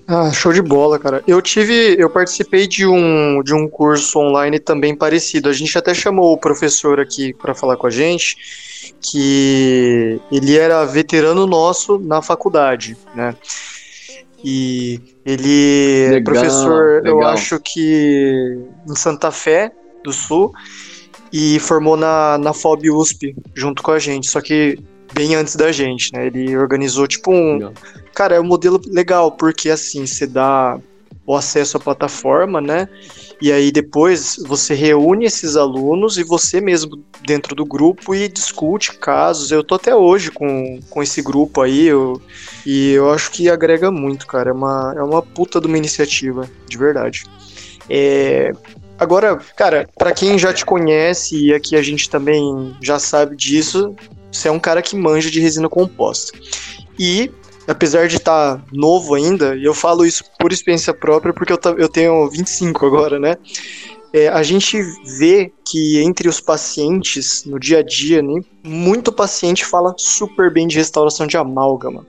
Ah, 0.08 0.32
show 0.32 0.52
de 0.52 0.62
bola, 0.62 1.00
cara. 1.00 1.24
Eu 1.28 1.42
tive, 1.42 1.96
eu 1.98 2.10
participei 2.10 2.68
de 2.68 2.86
um, 2.86 3.42
de 3.44 3.54
um 3.54 3.68
curso 3.68 4.20
online 4.20 4.60
também 4.60 4.96
parecido. 4.96 5.50
A 5.50 5.54
gente 5.54 5.78
até 5.78 5.94
chamou 5.94 6.34
o 6.34 6.38
professor 6.38 7.00
aqui 7.00 7.34
para 7.34 7.54
falar 7.54 7.78
com 7.78 7.88
a 7.88 7.90
gente, 7.90 8.36
que 9.02 10.20
ele 10.32 10.58
era 10.58 10.84
veterano 10.86 11.46
nosso 11.46 11.98
na 12.00 12.22
faculdade, 12.22 12.98
né? 13.16 13.36
E 14.44 15.00
ele 15.26 16.10
legal, 16.10 16.18
é 16.18 16.24
professor, 16.24 17.02
legal. 17.02 17.22
eu 17.22 17.28
acho 17.28 17.60
que 17.60 18.60
em 18.90 18.96
Santa 18.96 19.32
Fé 19.32 19.72
do 20.04 20.12
Sul, 20.12 20.52
e 21.32 21.60
formou 21.60 21.98
na, 21.98 22.38
na 22.38 22.54
FOB 22.54 22.92
USP 22.92 23.36
junto 23.56 23.82
com 23.82 23.92
a 23.92 23.98
gente. 23.98 24.28
Só 24.28 24.40
que 24.40 24.78
bem 25.14 25.36
antes 25.36 25.56
da 25.56 25.72
gente, 25.72 26.12
né? 26.14 26.28
Ele 26.28 26.56
organizou 26.58 27.08
tipo 27.08 27.32
um. 27.32 27.54
Legal. 27.54 27.74
Cara, 28.14 28.36
é 28.36 28.40
um 28.40 28.46
modelo 28.46 28.80
legal, 28.88 29.32
porque 29.32 29.70
assim, 29.70 30.06
você 30.06 30.28
dá 30.28 30.80
o 31.26 31.36
acesso 31.36 31.78
à 31.78 31.80
plataforma, 31.80 32.60
né? 32.60 32.88
E 33.42 33.52
aí 33.52 33.72
depois 33.72 34.38
você 34.46 34.74
reúne 34.74 35.26
esses 35.26 35.56
alunos 35.56 36.18
e 36.18 36.24
você 36.24 36.62
mesmo 36.62 37.04
dentro 37.26 37.56
do 37.56 37.66
grupo 37.66 38.14
e 38.14 38.28
discute 38.28 38.94
casos. 38.98 39.52
Eu 39.52 39.64
tô 39.64 39.76
até 39.76 39.96
hoje 39.96 40.32
com, 40.32 40.80
com 40.90 41.02
esse 41.04 41.22
grupo 41.22 41.62
aí 41.62 41.88
eu, 41.88 42.22
e 42.66 42.92
eu 42.92 43.12
acho 43.12 43.32
que 43.32 43.50
agrega 43.50 43.92
muito, 43.92 44.28
cara. 44.28 44.50
É 44.50 44.54
uma, 44.54 44.94
é 44.98 45.04
uma 45.04 45.22
puta 45.22 45.60
de 45.60 45.68
uma 45.68 45.78
iniciativa, 45.78 46.50
de 46.68 46.78
verdade. 46.78 47.26
É, 47.90 48.52
agora, 48.98 49.38
cara, 49.56 49.90
para 49.98 50.14
quem 50.14 50.38
já 50.38 50.54
te 50.54 50.66
conhece 50.66 51.38
e 51.38 51.54
aqui 51.54 51.76
a 51.76 51.82
gente 51.82 52.10
também 52.10 52.76
já 52.82 53.00
sabe 53.00 53.36
disso, 53.36 53.96
você 54.34 54.48
é 54.48 54.52
um 54.52 54.60
cara 54.60 54.82
que 54.82 54.96
manja 54.96 55.30
de 55.30 55.40
resina 55.40 55.70
composta. 55.70 56.38
E, 56.98 57.32
apesar 57.68 58.08
de 58.08 58.18
estar 58.18 58.58
tá 58.58 58.66
novo 58.72 59.14
ainda, 59.16 59.56
e 59.56 59.64
eu 59.64 59.74
falo 59.74 60.06
isso 60.06 60.24
por 60.40 60.52
experiência 60.52 60.94
própria, 60.94 61.34
porque 61.34 61.54
eu, 61.54 61.60
eu 61.78 61.88
tenho 61.88 62.30
25 62.30 62.86
agora, 62.86 63.20
né? 63.20 63.38
É, 64.16 64.28
a 64.28 64.44
gente 64.44 64.80
vê 65.18 65.52
que 65.66 66.00
entre 66.04 66.30
os 66.30 66.40
pacientes, 66.40 67.46
no 67.46 67.60
dia 67.60 67.80
a 67.80 67.82
dia, 67.82 68.22
né, 68.22 68.42
muito 68.64 69.12
paciente 69.12 69.66
fala 69.66 69.96
super 69.98 70.54
bem 70.54 70.68
de 70.68 70.78
restauração 70.78 71.26
de 71.26 71.36
amálgama. 71.36 72.06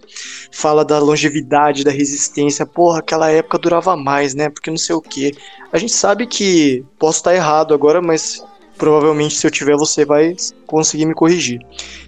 Fala 0.53 0.85
da 0.85 0.99
longevidade, 0.99 1.83
da 1.83 1.91
resistência. 1.91 2.67
Porra, 2.67 2.99
aquela 2.99 3.31
época 3.31 3.57
durava 3.57 3.97
mais, 3.97 4.35
né? 4.35 4.51
Porque 4.51 4.71
não 4.71 4.77
sei 4.77 4.95
o 4.95 5.01
quê. 5.01 5.33
A 5.73 5.79
gente 5.79 5.95
sabe 5.95 6.27
que, 6.27 6.85
posso 6.99 7.21
estar 7.21 7.35
errado 7.35 7.73
agora, 7.73 8.03
mas 8.03 8.45
provavelmente 8.77 9.37
se 9.37 9.47
eu 9.47 9.51
tiver 9.51 9.77
você 9.77 10.05
vai 10.05 10.35
conseguir 10.67 11.07
me 11.07 11.15
corrigir. 11.15 11.61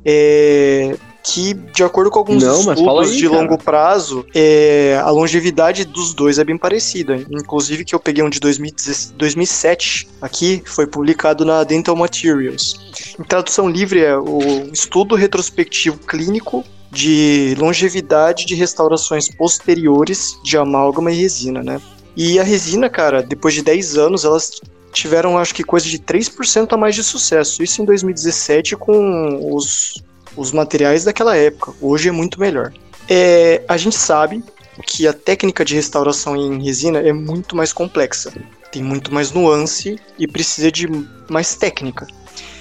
É, 0.05 0.97
que, 1.27 1.55
de 1.55 1.83
acordo 1.83 2.09
com 2.09 2.21
alguns 2.21 2.43
Não, 2.43 2.61
estudos 2.61 3.11
aí, 3.11 3.17
de 3.17 3.29
cara. 3.29 3.41
longo 3.41 3.59
prazo, 3.59 4.25
é, 4.33 5.01
a 5.03 5.11
longevidade 5.11 5.85
dos 5.85 6.15
dois 6.15 6.39
é 6.39 6.45
bem 6.45 6.57
parecida. 6.57 7.17
Inclusive 7.29 7.85
que 7.85 7.95
eu 7.95 7.99
peguei 7.99 8.23
um 8.23 8.31
de 8.31 8.39
2010 8.39 9.15
2007 9.17 10.09
aqui, 10.23 10.63
foi 10.65 10.87
publicado 10.87 11.45
na 11.45 11.65
Dental 11.65 11.97
Materials. 11.97 12.77
Em 13.19 13.25
tradução 13.25 13.69
livre 13.69 14.05
é 14.05 14.17
o 14.17 14.71
estudo 14.73 15.17
retrospectivo 15.17 15.99
clínico 15.99 16.65
de 16.93 17.57
longevidade 17.59 18.47
de 18.47 18.55
restaurações 18.55 19.29
posteriores 19.29 20.39
de 20.45 20.57
amálgama 20.57 21.11
e 21.11 21.21
resina, 21.21 21.61
né? 21.61 21.81
E 22.17 22.39
a 22.39 22.45
resina, 22.45 22.89
cara, 22.89 23.23
depois 23.23 23.53
de 23.53 23.63
10 23.63 23.99
anos, 23.99 24.25
elas 24.25 24.61
tiveram, 24.97 25.39
acho 25.39 25.55
que, 25.55 25.63
coisa 25.63 25.87
de 25.87 25.99
3% 25.99 26.73
a 26.73 26.77
mais 26.77 26.95
de 26.95 27.05
sucesso. 27.05 27.63
Isso 27.63 27.83
em 27.83 27.85
2017 27.85 28.77
com 28.77 29.55
os, 29.55 30.03
os 30.37 30.53
materiais 30.53 31.05
daquela 31.05 31.37
época. 31.37 31.73
Hoje 31.81 32.09
é 32.09 32.13
muito 32.13 32.41
melhor. 32.41 32.73
É, 33.09 33.63
a 33.69 33.77
gente 33.77 33.97
sabe 33.97 34.43
que 34.87 35.07
a 35.07 35.13
técnica 35.13 35.65
de 35.65 35.75
restauração 35.75 36.37
em 36.37 36.63
resina 36.63 36.99
é 36.99 37.13
muito 37.13 37.55
mais 37.55 37.73
complexa. 37.73 38.33
Tem 38.73 38.83
muito 38.83 39.13
mais 39.13 39.31
nuance 39.31 39.99
e 40.19 40.27
precisa 40.27 40.73
de 40.73 40.89
mais 41.31 41.55
técnica. 41.55 42.07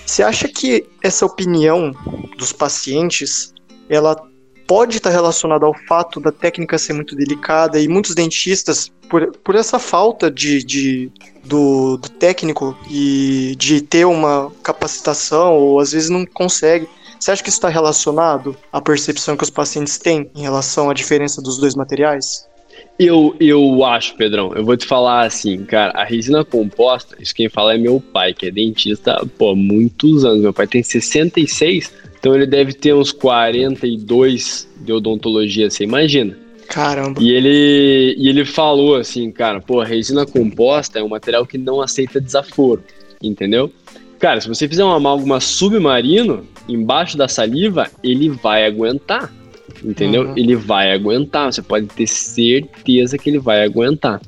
Você 0.05 0.21
acha 0.21 0.47
que 0.47 0.87
essa 1.01 1.25
opinião 1.25 1.91
dos 2.37 2.53
pacientes, 2.53 3.53
ela 3.89 4.15
pode 4.67 4.97
estar 4.97 5.09
relacionada 5.09 5.65
ao 5.65 5.73
fato 5.87 6.19
da 6.19 6.31
técnica 6.31 6.77
ser 6.77 6.93
muito 6.93 7.15
delicada 7.15 7.79
e 7.79 7.87
muitos 7.87 8.15
dentistas, 8.15 8.91
por, 9.09 9.31
por 9.37 9.55
essa 9.55 9.77
falta 9.77 10.31
de, 10.31 10.63
de 10.63 11.11
do, 11.43 11.97
do 11.97 12.09
técnico 12.09 12.77
e 12.89 13.55
de 13.57 13.81
ter 13.81 14.05
uma 14.05 14.51
capacitação, 14.63 15.53
ou 15.53 15.79
às 15.79 15.91
vezes 15.91 16.09
não 16.09 16.25
consegue. 16.25 16.87
Você 17.19 17.31
acha 17.31 17.43
que 17.43 17.49
isso 17.49 17.57
está 17.57 17.69
relacionado 17.69 18.55
à 18.71 18.81
percepção 18.81 19.37
que 19.37 19.43
os 19.43 19.49
pacientes 19.49 19.97
têm 19.97 20.29
em 20.35 20.41
relação 20.41 20.89
à 20.89 20.93
diferença 20.93 21.41
dos 21.41 21.57
dois 21.57 21.75
materiais? 21.75 22.47
Eu, 22.97 23.35
eu 23.39 23.83
acho, 23.83 24.15
Pedrão, 24.15 24.53
eu 24.53 24.63
vou 24.63 24.75
te 24.77 24.85
falar 24.85 25.25
assim, 25.25 25.65
cara, 25.65 25.91
a 25.99 26.03
resina 26.03 26.45
composta, 26.45 27.15
isso 27.19 27.35
quem 27.35 27.49
fala 27.49 27.73
é 27.73 27.77
meu 27.77 27.99
pai, 27.99 28.33
que 28.33 28.47
é 28.47 28.51
dentista, 28.51 29.25
pô, 29.37 29.51
há 29.51 29.55
muitos 29.55 30.23
anos. 30.23 30.41
Meu 30.41 30.53
pai 30.53 30.67
tem 30.67 30.81
66, 30.81 31.91
então 32.25 32.33
ele 32.33 32.47
deve 32.47 32.73
ter 32.73 32.91
uns 32.91 33.11
42 33.11 34.67
de 34.77 34.91
odontologia, 34.91 35.69
você 35.69 35.83
imagina. 35.83 36.35
Caramba. 36.67 37.21
E 37.21 37.29
ele, 37.29 38.15
e 38.17 38.27
ele 38.27 38.43
falou 38.43 38.95
assim, 38.95 39.29
cara, 39.29 39.61
pô, 39.61 39.79
a 39.79 39.85
resina 39.85 40.25
composta 40.25 40.97
é 40.97 41.03
um 41.03 41.09
material 41.09 41.45
que 41.45 41.55
não 41.55 41.83
aceita 41.83 42.19
desaforo, 42.19 42.83
entendeu? 43.21 43.71
Cara, 44.17 44.41
se 44.41 44.47
você 44.47 44.67
fizer 44.67 44.83
um 44.83 44.89
amálgama 44.89 45.39
submarino 45.39 46.47
embaixo 46.67 47.15
da 47.15 47.27
saliva, 47.27 47.91
ele 48.03 48.27
vai 48.29 48.65
aguentar, 48.65 49.31
entendeu? 49.83 50.23
Uhum. 50.23 50.33
Ele 50.35 50.55
vai 50.55 50.93
aguentar, 50.93 51.53
você 51.53 51.61
pode 51.61 51.85
ter 51.85 52.07
certeza 52.07 53.19
que 53.19 53.29
ele 53.29 53.37
vai 53.37 53.63
aguentar. 53.63 54.19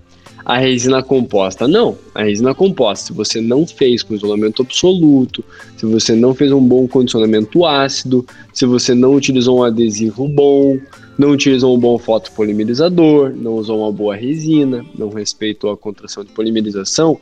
A 0.48 0.60
resina 0.60 1.04
composta, 1.04 1.68
não. 1.68 1.98
A 2.16 2.24
resina 2.24 2.56
composta, 2.56 3.08
se 3.08 3.14
você 3.14 3.42
não 3.42 3.68
fez 3.68 4.02
com 4.02 4.16
isolamento 4.16 4.62
absoluto, 4.62 5.44
se 5.76 5.86
você 5.86 6.16
não 6.16 6.34
fez 6.34 6.54
um 6.54 6.66
bom 6.66 6.88
condicionamento 6.88 7.66
ácido, 7.66 8.26
se 8.54 8.66
você 8.66 8.96
não 8.96 9.14
utilizou 9.14 9.60
um 9.60 9.64
adesivo 9.64 10.26
bom, 10.26 10.80
não 11.18 11.32
utilizou 11.32 11.76
um 11.76 11.78
bom 11.78 11.98
fotopolimerizador, 11.98 13.34
não 13.36 13.56
usou 13.56 13.82
uma 13.82 13.92
boa 13.92 14.16
resina, 14.16 14.86
não 14.98 15.10
respeitou 15.10 15.70
a 15.70 15.76
contração 15.76 16.24
de 16.24 16.32
polimerização, 16.32 17.20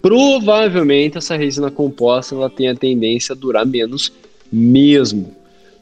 provavelmente 0.00 1.18
essa 1.18 1.34
resina 1.34 1.72
composta 1.72 2.36
ela 2.36 2.48
tem 2.48 2.68
a 2.68 2.76
tendência 2.76 3.32
a 3.32 3.36
durar 3.36 3.66
menos 3.66 4.12
mesmo. 4.52 5.34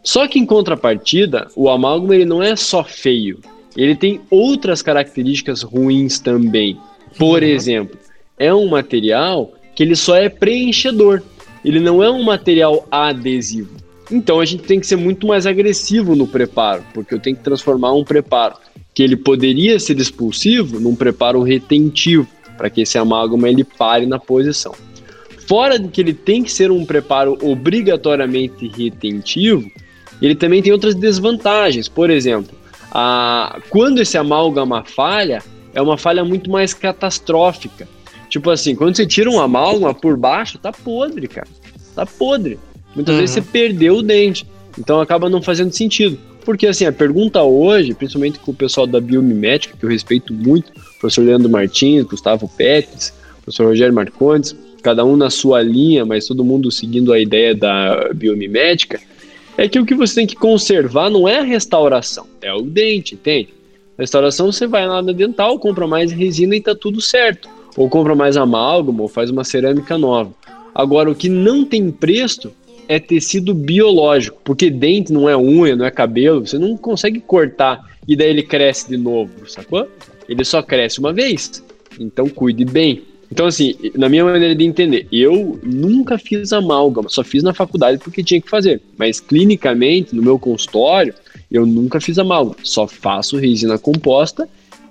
Só 0.03 0.27
que 0.27 0.39
em 0.39 0.47
contrapartida, 0.47 1.47
o 1.55 1.69
amálgama 1.69 2.15
ele 2.15 2.25
não 2.25 2.43
é 2.43 2.57
só 2.57 2.83
feio, 2.83 3.39
ele 3.77 3.95
tem 3.95 4.23
outras 4.31 4.81
características 4.81 5.63
ruins 5.63 6.19
também. 6.19 6.79
Por 7.19 7.43
Uhum. 7.43 7.49
exemplo, 7.49 7.99
é 8.39 8.53
um 8.53 8.69
material 8.69 9.53
que 9.75 9.83
ele 9.83 9.97
só 9.97 10.17
é 10.17 10.29
preenchedor. 10.29 11.23
Ele 11.65 11.81
não 11.81 12.03
é 12.03 12.11
um 12.11 12.23
material 12.23 12.87
adesivo. 12.91 13.71
Então 14.11 14.39
a 14.41 14.45
gente 14.45 14.63
tem 14.63 14.79
que 14.79 14.87
ser 14.87 14.97
muito 14.97 15.27
mais 15.27 15.47
agressivo 15.47 16.15
no 16.15 16.27
preparo, 16.27 16.85
porque 16.95 17.13
eu 17.15 17.19
tenho 17.19 17.37
que 17.37 17.43
transformar 17.43 17.93
um 17.93 18.05
preparo 18.05 18.55
que 18.95 19.03
ele 19.03 19.17
poderia 19.17 19.79
ser 19.81 19.99
expulsivo 19.99 20.79
num 20.79 20.95
preparo 20.95 21.43
retentivo, 21.43 22.27
para 22.57 22.71
que 22.71 22.83
esse 22.83 22.97
amálgama 22.97 23.49
ele 23.49 23.65
pare 23.65 24.07
na 24.07 24.19
posição. 24.19 24.75
Fora 25.47 25.79
de 25.79 25.89
que 25.89 26.01
ele 26.01 26.15
tem 26.15 26.43
que 26.43 26.51
ser 26.53 26.71
um 26.71 26.85
preparo 26.85 27.37
obrigatoriamente 27.43 28.69
retentivo, 28.69 29.69
ele 30.23 30.35
também 30.35 30.63
tem 30.63 30.73
outras 30.73 30.95
desvantagens. 30.95 31.89
Por 31.89 32.09
exemplo, 32.09 32.57
a, 32.91 33.61
quando 33.69 34.01
esse 34.01 34.17
amálgama 34.17 34.85
falha, 34.85 35.43
é 35.77 35.83
uma 35.83 35.97
falha 35.99 36.25
muito 36.25 36.51
mais 36.51 36.73
catastrófica. 36.75 37.87
Tipo 38.29 38.51
assim, 38.51 38.75
quando 38.75 38.97
você 38.97 39.07
tira 39.07 39.31
um 39.31 39.39
amálgama 39.39 39.95
por 39.95 40.17
baixo, 40.17 40.59
tá 40.59 40.73
podre, 40.73 41.29
cara. 41.29 41.47
Tá 41.95 42.05
podre. 42.05 42.59
Muitas 42.95 43.15
Uhum. 43.15 43.21
vezes 43.21 43.35
você 43.35 43.43
perdeu 43.43 43.97
o 43.99 44.03
dente. 44.03 44.45
Então 44.79 45.01
acaba 45.01 45.29
não 45.29 45.41
fazendo 45.41 45.71
sentido. 45.73 46.19
Porque 46.45 46.67
assim, 46.67 46.87
a 46.87 46.93
pergunta 46.93 47.43
hoje, 47.43 47.93
principalmente 47.95 48.39
com 48.39 48.51
o 48.53 48.55
pessoal 48.55 48.87
da 48.87 49.01
biomimética, 49.01 49.77
que 49.79 49.85
eu 49.85 49.91
respeito 49.91 50.33
muito, 50.33 50.71
o 50.71 50.99
professor 51.01 51.25
Leandro 51.25 51.49
Martins, 51.51 52.05
Gustavo 52.05 52.49
Pérez, 52.57 53.13
o 53.39 53.43
professor 53.43 53.67
Rogério 53.67 53.95
Marcondes, 53.95 54.57
cada 54.83 55.05
um 55.05 55.17
na 55.17 55.29
sua 55.29 55.61
linha, 55.63 56.05
mas 56.07 56.27
todo 56.27 56.45
mundo 56.45 56.71
seguindo 56.71 57.13
a 57.13 57.21
ideia 57.21 57.55
da 57.55 58.11
biomimética, 58.15 59.01
é 59.59 59.69
que 59.69 59.79
o 59.79 59.85
que 59.87 59.95
você 59.95 60.15
tem 60.17 60.27
que 60.27 60.37
conservar 60.37 61.11
não 61.11 61.27
é 61.29 61.39
a 61.41 61.43
restauração, 61.43 62.27
é 62.41 62.53
o 62.55 62.63
dente, 62.63 63.15
entende? 63.15 63.49
Restauração 63.99 64.53
você 64.53 64.67
vai 64.67 64.87
lá 64.87 65.01
na 65.01 65.13
dental, 65.13 65.59
compra 65.59 65.87
mais 65.87 66.13
resina 66.13 66.55
e 66.55 66.61
tá 66.61 66.75
tudo 66.75 67.01
certo. 67.01 67.49
Ou 67.77 67.89
compra 67.89 68.15
mais 68.15 68.37
amálgama, 68.37 69.03
ou 69.03 69.09
faz 69.09 69.31
uma 69.31 69.45
cerâmica 69.45 69.97
nova. 69.99 70.33
Agora, 70.75 71.11
o 71.11 71.15
que 71.15 71.29
não 71.29 71.65
tem 71.65 71.91
preço 71.91 72.53
é 72.89 72.99
tecido 72.99 73.55
biológico, 73.55 74.41
porque 74.45 74.71
dente 74.71 75.13
não 75.13 75.29
é 75.29 75.37
unha, 75.37 75.75
não 75.75 75.85
é 75.85 75.91
cabelo, 75.91 76.47
você 76.47 76.59
não 76.59 76.77
consegue 76.77 77.21
cortar 77.21 77.85
e 78.07 78.15
daí 78.15 78.31
ele 78.31 78.43
cresce 78.43 78.89
de 78.89 78.97
novo, 78.97 79.49
sacou? 79.49 79.89
Ele 80.29 80.45
só 80.45 80.63
cresce 80.63 81.01
uma 81.01 81.13
vez. 81.13 81.63
Então 81.99 82.29
cuide 82.29 82.65
bem. 82.65 83.03
Então, 83.31 83.47
assim, 83.47 83.75
na 83.97 84.09
minha 84.09 84.25
maneira 84.25 84.55
de 84.55 84.65
entender, 84.65 85.09
eu 85.11 85.59
nunca 85.65 86.17
fiz 86.17 86.53
amálgama, 86.53 87.09
só 87.09 87.25
fiz 87.25 87.43
na 87.43 87.53
faculdade 87.53 87.99
porque 87.99 88.23
tinha 88.23 88.41
que 88.41 88.49
fazer. 88.49 88.81
Mas 88.97 89.19
clinicamente, 89.19 90.15
no 90.15 90.23
meu 90.23 90.39
consultório, 90.39 91.13
eu 91.51 91.65
nunca 91.67 92.01
fiz 92.01 92.19
amálgama, 92.19 92.57
só 92.63 92.87
faço 92.87 93.37
resina 93.37 93.79
composta 93.79 94.49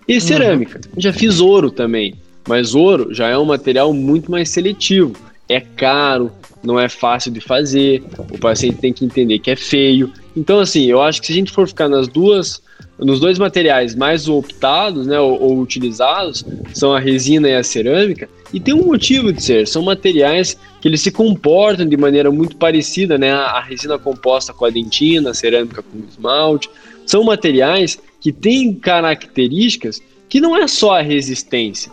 e 0.07 0.19
cerâmica. 0.21 0.79
Já 0.97 1.11
fiz 1.11 1.39
ouro 1.39 1.69
também, 1.69 2.15
mas 2.47 2.75
ouro 2.75 3.13
já 3.13 3.27
é 3.27 3.37
um 3.37 3.45
material 3.45 3.93
muito 3.93 4.31
mais 4.31 4.49
seletivo. 4.49 5.13
É 5.47 5.59
caro, 5.59 6.31
não 6.63 6.79
é 6.79 6.89
fácil 6.89 7.31
de 7.31 7.39
fazer, 7.39 8.03
o 8.31 8.37
paciente 8.37 8.77
tem 8.77 8.93
que 8.93 9.05
entender 9.05 9.39
que 9.39 9.51
é 9.51 9.55
feio. 9.55 10.11
Então, 10.35 10.59
assim, 10.59 10.85
eu 10.85 11.01
acho 11.01 11.21
que 11.21 11.27
se 11.27 11.33
a 11.33 11.35
gente 11.35 11.51
for 11.51 11.67
ficar 11.67 11.87
nas 11.87 12.07
duas, 12.07 12.61
nos 12.97 13.19
dois 13.19 13.37
materiais 13.37 13.93
mais 13.93 14.27
optados, 14.27 15.05
né, 15.05 15.19
ou, 15.19 15.41
ou 15.41 15.59
utilizados, 15.59 16.45
são 16.73 16.93
a 16.93 16.99
resina 16.99 17.49
e 17.49 17.55
a 17.55 17.63
cerâmica, 17.63 18.29
e 18.53 18.59
tem 18.59 18.73
um 18.73 18.85
motivo 18.85 19.33
de 19.33 19.43
ser, 19.43 19.67
são 19.67 19.83
materiais 19.83 20.57
que 20.79 20.87
eles 20.87 21.01
se 21.01 21.11
comportam 21.11 21.85
de 21.85 21.97
maneira 21.97 22.31
muito 22.31 22.55
parecida, 22.55 23.17
né, 23.17 23.31
a 23.31 23.59
resina 23.59 23.97
composta 23.97 24.53
com 24.53 24.65
a 24.65 24.69
dentina, 24.69 25.31
a 25.31 25.33
cerâmica 25.33 25.83
com 25.83 25.99
esmalte, 26.09 26.69
são 27.05 27.23
materiais 27.23 27.99
que 28.21 28.31
têm 28.31 28.73
características 28.73 30.01
que 30.29 30.39
não 30.39 30.55
é 30.55 30.67
só 30.67 30.97
a 30.97 31.01
resistência, 31.01 31.91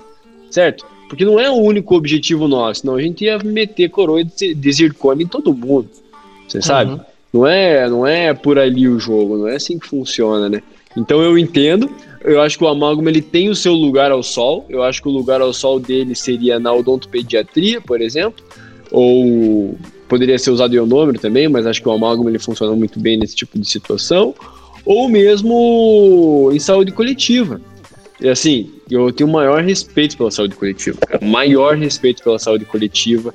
certo? 0.50 0.86
Porque 1.08 1.24
não 1.24 1.38
é 1.38 1.50
o 1.50 1.56
único 1.56 1.94
objetivo 1.94 2.48
nosso, 2.48 2.80
senão 2.80 2.94
a 2.94 3.02
gente 3.02 3.24
ia 3.24 3.38
meter 3.38 3.90
coroa 3.90 4.24
de 4.24 4.54
de 4.54 4.72
zircônia 4.72 5.24
em 5.24 5.28
todo 5.28 5.52
mundo, 5.52 5.90
você 6.48 6.62
sabe? 6.62 6.92
Uhum. 6.92 7.00
Não 7.32 7.46
é, 7.46 7.88
não 7.88 8.06
é 8.06 8.32
por 8.34 8.58
ali 8.58 8.88
o 8.88 8.98
jogo, 8.98 9.38
não 9.38 9.48
é 9.48 9.56
assim 9.56 9.78
que 9.78 9.86
funciona, 9.86 10.48
né? 10.48 10.62
Então 10.96 11.22
eu 11.22 11.38
entendo, 11.38 11.90
eu 12.24 12.40
acho 12.40 12.58
que 12.58 12.64
o 12.64 12.68
amálgama 12.68 13.10
ele 13.10 13.22
tem 13.22 13.48
o 13.48 13.54
seu 13.54 13.72
lugar 13.72 14.10
ao 14.10 14.22
sol, 14.22 14.64
eu 14.68 14.82
acho 14.82 15.02
que 15.02 15.08
o 15.08 15.12
lugar 15.12 15.40
ao 15.40 15.52
sol 15.52 15.80
dele 15.80 16.14
seria 16.14 16.58
na 16.58 16.72
odontopediatria, 16.72 17.80
por 17.80 18.00
exemplo, 18.00 18.44
ou 18.90 19.76
poderia 20.08 20.38
ser 20.38 20.50
usado 20.50 20.74
ionômero 20.74 21.18
também, 21.18 21.48
mas 21.48 21.66
acho 21.66 21.80
que 21.80 21.88
o 21.88 21.92
amálgama 21.92 22.30
ele 22.30 22.38
funciona 22.38 22.76
muito 22.76 23.00
bem 23.00 23.16
nesse 23.16 23.34
tipo 23.34 23.58
de 23.58 23.66
situação, 23.66 24.34
ou 24.84 25.08
mesmo 25.08 26.50
em 26.52 26.58
saúde 26.58 26.92
coletiva. 26.92 27.60
E 28.20 28.28
assim, 28.28 28.70
eu 28.90 29.10
tenho 29.10 29.28
maior 29.28 29.62
respeito 29.62 30.16
pela 30.16 30.30
saúde 30.30 30.54
coletiva, 30.54 30.98
maior 31.22 31.76
respeito 31.76 32.22
pela 32.22 32.38
saúde 32.38 32.64
coletiva, 32.64 33.34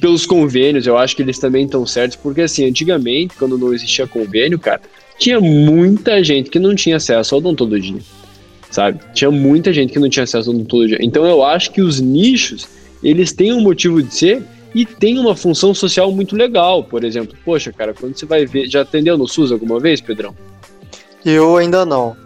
pelos 0.00 0.26
convênios, 0.26 0.86
eu 0.86 0.98
acho 0.98 1.14
que 1.14 1.22
eles 1.22 1.38
também 1.38 1.66
estão 1.66 1.86
certos, 1.86 2.16
porque 2.16 2.40
assim, 2.40 2.66
antigamente, 2.66 3.36
quando 3.38 3.56
não 3.56 3.72
existia 3.72 4.06
convênio, 4.06 4.58
cara, 4.58 4.80
tinha 5.18 5.40
muita 5.40 6.22
gente 6.22 6.50
que 6.50 6.58
não 6.58 6.74
tinha 6.74 6.96
acesso 6.96 7.34
à 7.34 7.38
odontologia, 7.38 8.00
sabe? 8.70 9.00
Tinha 9.14 9.30
muita 9.30 9.72
gente 9.72 9.92
que 9.92 9.98
não 9.98 10.08
tinha 10.08 10.24
acesso 10.24 10.50
à 10.50 10.52
odontologia. 10.52 10.98
Então 11.00 11.24
eu 11.24 11.44
acho 11.44 11.70
que 11.70 11.80
os 11.80 12.00
nichos, 12.00 12.68
eles 13.02 13.32
têm 13.32 13.52
um 13.52 13.60
motivo 13.60 14.02
de 14.02 14.14
ser 14.14 14.42
e 14.74 14.84
tem 14.84 15.18
uma 15.18 15.36
função 15.36 15.72
social 15.72 16.10
muito 16.10 16.34
legal. 16.34 16.82
Por 16.82 17.04
exemplo, 17.04 17.36
poxa, 17.44 17.72
cara, 17.72 17.94
quando 17.94 18.18
você 18.18 18.26
vai 18.26 18.44
ver. 18.44 18.68
Já 18.68 18.82
atendeu 18.82 19.16
no 19.16 19.28
SUS 19.28 19.52
alguma 19.52 19.78
vez, 19.78 20.00
Pedrão? 20.00 20.34
Eu 21.24 21.56
ainda 21.56 21.86
não. 21.86 22.16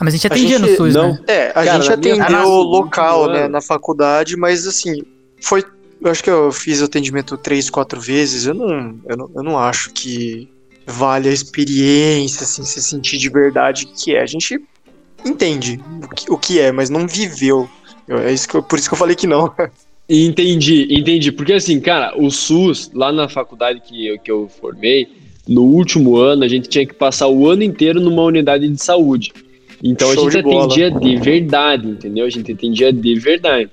Ah, 0.00 0.04
mas 0.04 0.14
a 0.14 0.16
gente 0.16 0.26
atendia 0.26 0.56
a 0.56 0.58
gente, 0.58 0.70
no 0.70 0.76
SUS, 0.76 0.94
não. 0.94 1.12
né? 1.12 1.20
É, 1.28 1.48
a 1.50 1.64
cara, 1.64 1.80
gente 1.80 1.92
atendeu 1.92 2.48
local, 2.48 3.28
né, 3.28 3.46
na 3.46 3.60
faculdade, 3.60 4.36
mas 4.36 4.66
assim, 4.66 5.02
foi. 5.40 5.62
Eu 6.00 6.10
acho 6.10 6.24
que 6.24 6.30
eu 6.30 6.50
fiz 6.50 6.82
atendimento 6.82 7.36
três, 7.36 7.70
quatro 7.70 8.00
vezes. 8.00 8.46
Eu 8.46 8.54
não, 8.54 8.98
eu 9.06 9.16
não, 9.16 9.30
eu 9.36 9.42
não 9.44 9.58
acho 9.58 9.92
que 9.92 10.48
vale 10.86 11.28
a 11.28 11.32
experiência, 11.32 12.44
assim, 12.44 12.64
se 12.64 12.82
sentir 12.82 13.18
de 13.18 13.28
verdade 13.28 13.86
que 13.86 14.14
é. 14.14 14.22
A 14.22 14.26
gente 14.26 14.60
entende 15.24 15.80
o 16.02 16.08
que, 16.08 16.32
o 16.32 16.38
que 16.38 16.58
é, 16.58 16.72
mas 16.72 16.90
não 16.90 17.06
viveu. 17.06 17.68
Eu, 18.06 18.18
é 18.18 18.32
isso 18.32 18.48
que 18.48 18.56
eu, 18.56 18.62
por 18.62 18.78
isso 18.78 18.88
que 18.88 18.94
eu 18.94 18.98
falei 18.98 19.14
que 19.14 19.26
não. 19.26 19.52
Entendi, 20.08 20.88
entendi. 20.90 21.32
Porque 21.32 21.54
assim, 21.54 21.80
cara, 21.80 22.12
o 22.20 22.30
SUS, 22.30 22.90
lá 22.92 23.10
na 23.12 23.28
faculdade 23.28 23.80
que 23.80 24.08
eu, 24.08 24.18
que 24.18 24.30
eu 24.30 24.48
formei, 24.60 25.08
no 25.48 25.62
último 25.62 26.16
ano, 26.16 26.44
a 26.44 26.48
gente 26.48 26.68
tinha 26.68 26.84
que 26.84 26.92
passar 26.92 27.28
o 27.28 27.48
ano 27.48 27.62
inteiro 27.62 28.00
numa 28.00 28.22
unidade 28.22 28.68
de 28.68 28.82
saúde. 28.82 29.32
Então 29.82 30.12
Show 30.12 30.28
a 30.28 30.30
gente 30.30 30.46
atendia 30.46 30.90
de 30.90 31.16
verdade, 31.16 31.88
entendeu? 31.88 32.26
A 32.26 32.30
gente 32.30 32.52
atendia 32.52 32.92
de 32.92 33.14
verdade. 33.18 33.70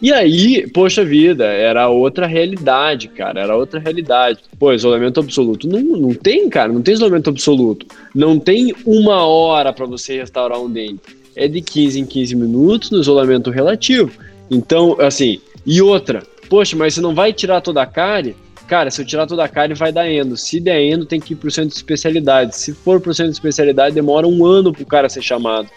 E 0.00 0.12
aí, 0.12 0.68
poxa 0.72 1.04
vida, 1.04 1.46
era 1.46 1.88
outra 1.88 2.26
realidade, 2.26 3.08
cara, 3.08 3.40
era 3.40 3.56
outra 3.56 3.80
realidade. 3.80 4.40
Pô, 4.58 4.72
isolamento 4.72 5.20
absoluto. 5.20 5.66
Não, 5.66 5.80
não 5.80 6.14
tem, 6.14 6.48
cara, 6.50 6.70
não 6.70 6.82
tem 6.82 6.94
isolamento 6.94 7.30
absoluto. 7.30 7.86
Não 8.14 8.38
tem 8.38 8.74
uma 8.84 9.26
hora 9.26 9.72
para 9.72 9.86
você 9.86 10.18
restaurar 10.18 10.60
um 10.60 10.70
dente. 10.70 11.16
É 11.34 11.48
de 11.48 11.62
15 11.62 12.00
em 12.00 12.06
15 12.06 12.36
minutos 12.36 12.90
no 12.90 13.00
isolamento 13.00 13.50
relativo. 13.50 14.10
Então, 14.50 14.96
assim, 15.00 15.40
e 15.64 15.80
outra, 15.80 16.22
poxa, 16.48 16.76
mas 16.76 16.94
você 16.94 17.00
não 17.00 17.14
vai 17.14 17.32
tirar 17.32 17.62
toda 17.62 17.82
a 17.82 17.86
cárie? 17.86 18.36
Cara, 18.68 18.90
se 18.90 19.00
eu 19.00 19.06
tirar 19.06 19.26
toda 19.26 19.44
a 19.44 19.48
cárie, 19.48 19.74
vai 19.74 19.92
dar 19.92 20.10
endo. 20.10 20.36
Se 20.36 20.60
der 20.60 20.80
endo, 20.82 21.06
tem 21.06 21.20
que 21.20 21.32
ir 21.32 21.36
pro 21.36 21.50
centro 21.50 21.70
de 21.70 21.76
especialidade. 21.76 22.56
Se 22.56 22.74
for 22.74 23.00
pro 23.00 23.14
centro 23.14 23.32
de 23.32 23.38
especialidade, 23.38 23.94
demora 23.94 24.26
um 24.26 24.44
ano 24.44 24.72
pro 24.72 24.84
cara 24.84 25.08
ser 25.08 25.22
chamado. 25.22 25.68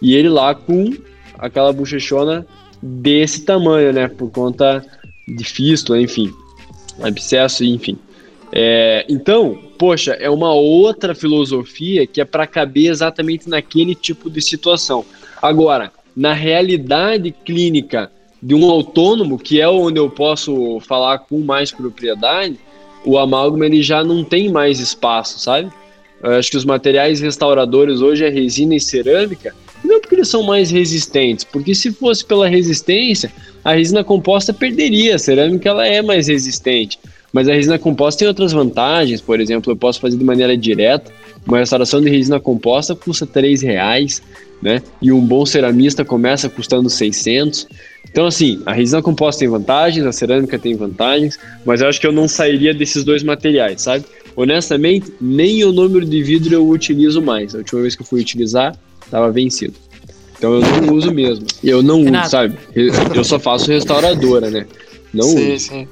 E 0.00 0.14
ele 0.14 0.28
lá 0.28 0.54
com 0.54 0.96
aquela 1.38 1.72
bochechona 1.72 2.46
desse 2.82 3.44
tamanho, 3.44 3.92
né? 3.92 4.08
Por 4.08 4.30
conta 4.30 4.84
de 5.26 5.44
fístula, 5.44 6.00
enfim. 6.00 6.32
Abscesso, 7.00 7.64
enfim. 7.64 7.98
É, 8.52 9.04
então, 9.08 9.58
poxa, 9.78 10.12
é 10.12 10.30
uma 10.30 10.52
outra 10.52 11.14
filosofia 11.14 12.06
que 12.06 12.20
é 12.20 12.24
para 12.24 12.46
caber 12.46 12.90
exatamente 12.90 13.48
naquele 13.48 13.94
tipo 13.94 14.30
de 14.30 14.40
situação. 14.40 15.04
Agora, 15.40 15.92
na 16.16 16.32
realidade 16.32 17.30
clínica 17.44 18.10
de 18.42 18.54
um 18.54 18.70
autônomo, 18.70 19.38
que 19.38 19.60
é 19.60 19.68
onde 19.68 19.98
eu 19.98 20.08
posso 20.08 20.80
falar 20.80 21.18
com 21.18 21.40
mais 21.40 21.70
propriedade, 21.70 22.58
o 23.04 23.18
amálgama 23.18 23.66
ele 23.66 23.82
já 23.82 24.02
não 24.02 24.24
tem 24.24 24.48
mais 24.48 24.80
espaço, 24.80 25.38
sabe? 25.38 25.70
Eu 26.22 26.32
acho 26.32 26.50
que 26.50 26.56
os 26.56 26.64
materiais 26.64 27.20
restauradores 27.20 28.00
hoje 28.00 28.24
é 28.24 28.28
resina 28.28 28.74
e 28.74 28.80
cerâmica, 28.80 29.54
não 29.84 30.00
porque 30.00 30.14
eles 30.14 30.28
são 30.28 30.42
mais 30.42 30.70
resistentes, 30.70 31.44
porque 31.44 31.74
se 31.74 31.92
fosse 31.92 32.24
pela 32.24 32.48
resistência, 32.48 33.32
a 33.64 33.74
resina 33.74 34.02
composta 34.02 34.52
perderia, 34.52 35.16
a 35.16 35.18
cerâmica 35.18 35.68
ela 35.68 35.86
é 35.86 36.02
mais 36.02 36.28
resistente. 36.28 36.98
Mas 37.32 37.48
a 37.48 37.52
resina 37.52 37.78
composta 37.78 38.20
tem 38.20 38.28
outras 38.28 38.52
vantagens, 38.52 39.20
por 39.20 39.40
exemplo, 39.40 39.72
eu 39.72 39.76
posso 39.76 40.00
fazer 40.00 40.16
de 40.16 40.24
maneira 40.24 40.56
direta, 40.56 41.12
uma 41.46 41.58
restauração 41.58 42.00
de 42.00 42.10
resina 42.10 42.40
composta 42.40 42.94
custa 42.94 43.26
3 43.26 43.62
reais, 43.62 44.22
né? 44.60 44.82
E 45.00 45.12
um 45.12 45.20
bom 45.20 45.46
ceramista 45.46 46.04
começa 46.04 46.48
custando 46.48 46.90
600. 46.90 47.66
Então, 48.10 48.26
assim, 48.26 48.60
a 48.66 48.72
resina 48.72 49.02
composta 49.02 49.40
tem 49.40 49.48
vantagens, 49.48 50.04
a 50.04 50.12
cerâmica 50.12 50.58
tem 50.58 50.74
vantagens, 50.74 51.38
mas 51.64 51.80
eu 51.80 51.88
acho 51.88 52.00
que 52.00 52.06
eu 52.06 52.12
não 52.12 52.26
sairia 52.26 52.74
desses 52.74 53.04
dois 53.04 53.22
materiais, 53.22 53.82
sabe? 53.82 54.04
Honestamente, 54.34 55.12
nem 55.20 55.64
o 55.64 55.72
número 55.72 56.04
de 56.04 56.22
vidro 56.22 56.54
eu 56.54 56.68
utilizo 56.68 57.20
mais. 57.20 57.54
A 57.54 57.58
última 57.58 57.82
vez 57.82 57.94
que 57.94 58.02
eu 58.02 58.06
fui 58.06 58.20
utilizar, 58.20 58.76
estava 59.08 59.30
vencido. 59.30 59.74
Então 60.36 60.54
eu 60.54 60.60
não 60.60 60.94
uso 60.94 61.12
mesmo. 61.12 61.46
Eu 61.64 61.82
não 61.82 62.04
Renato. 62.04 62.26
uso, 62.26 62.30
sabe? 62.30 62.58
Eu 63.14 63.24
só 63.24 63.40
faço 63.40 63.70
restauradora, 63.70 64.50
né? 64.50 64.66
Não 65.12 65.24
sim, 65.24 65.54
uso. 65.54 65.68
Sim. 65.68 65.88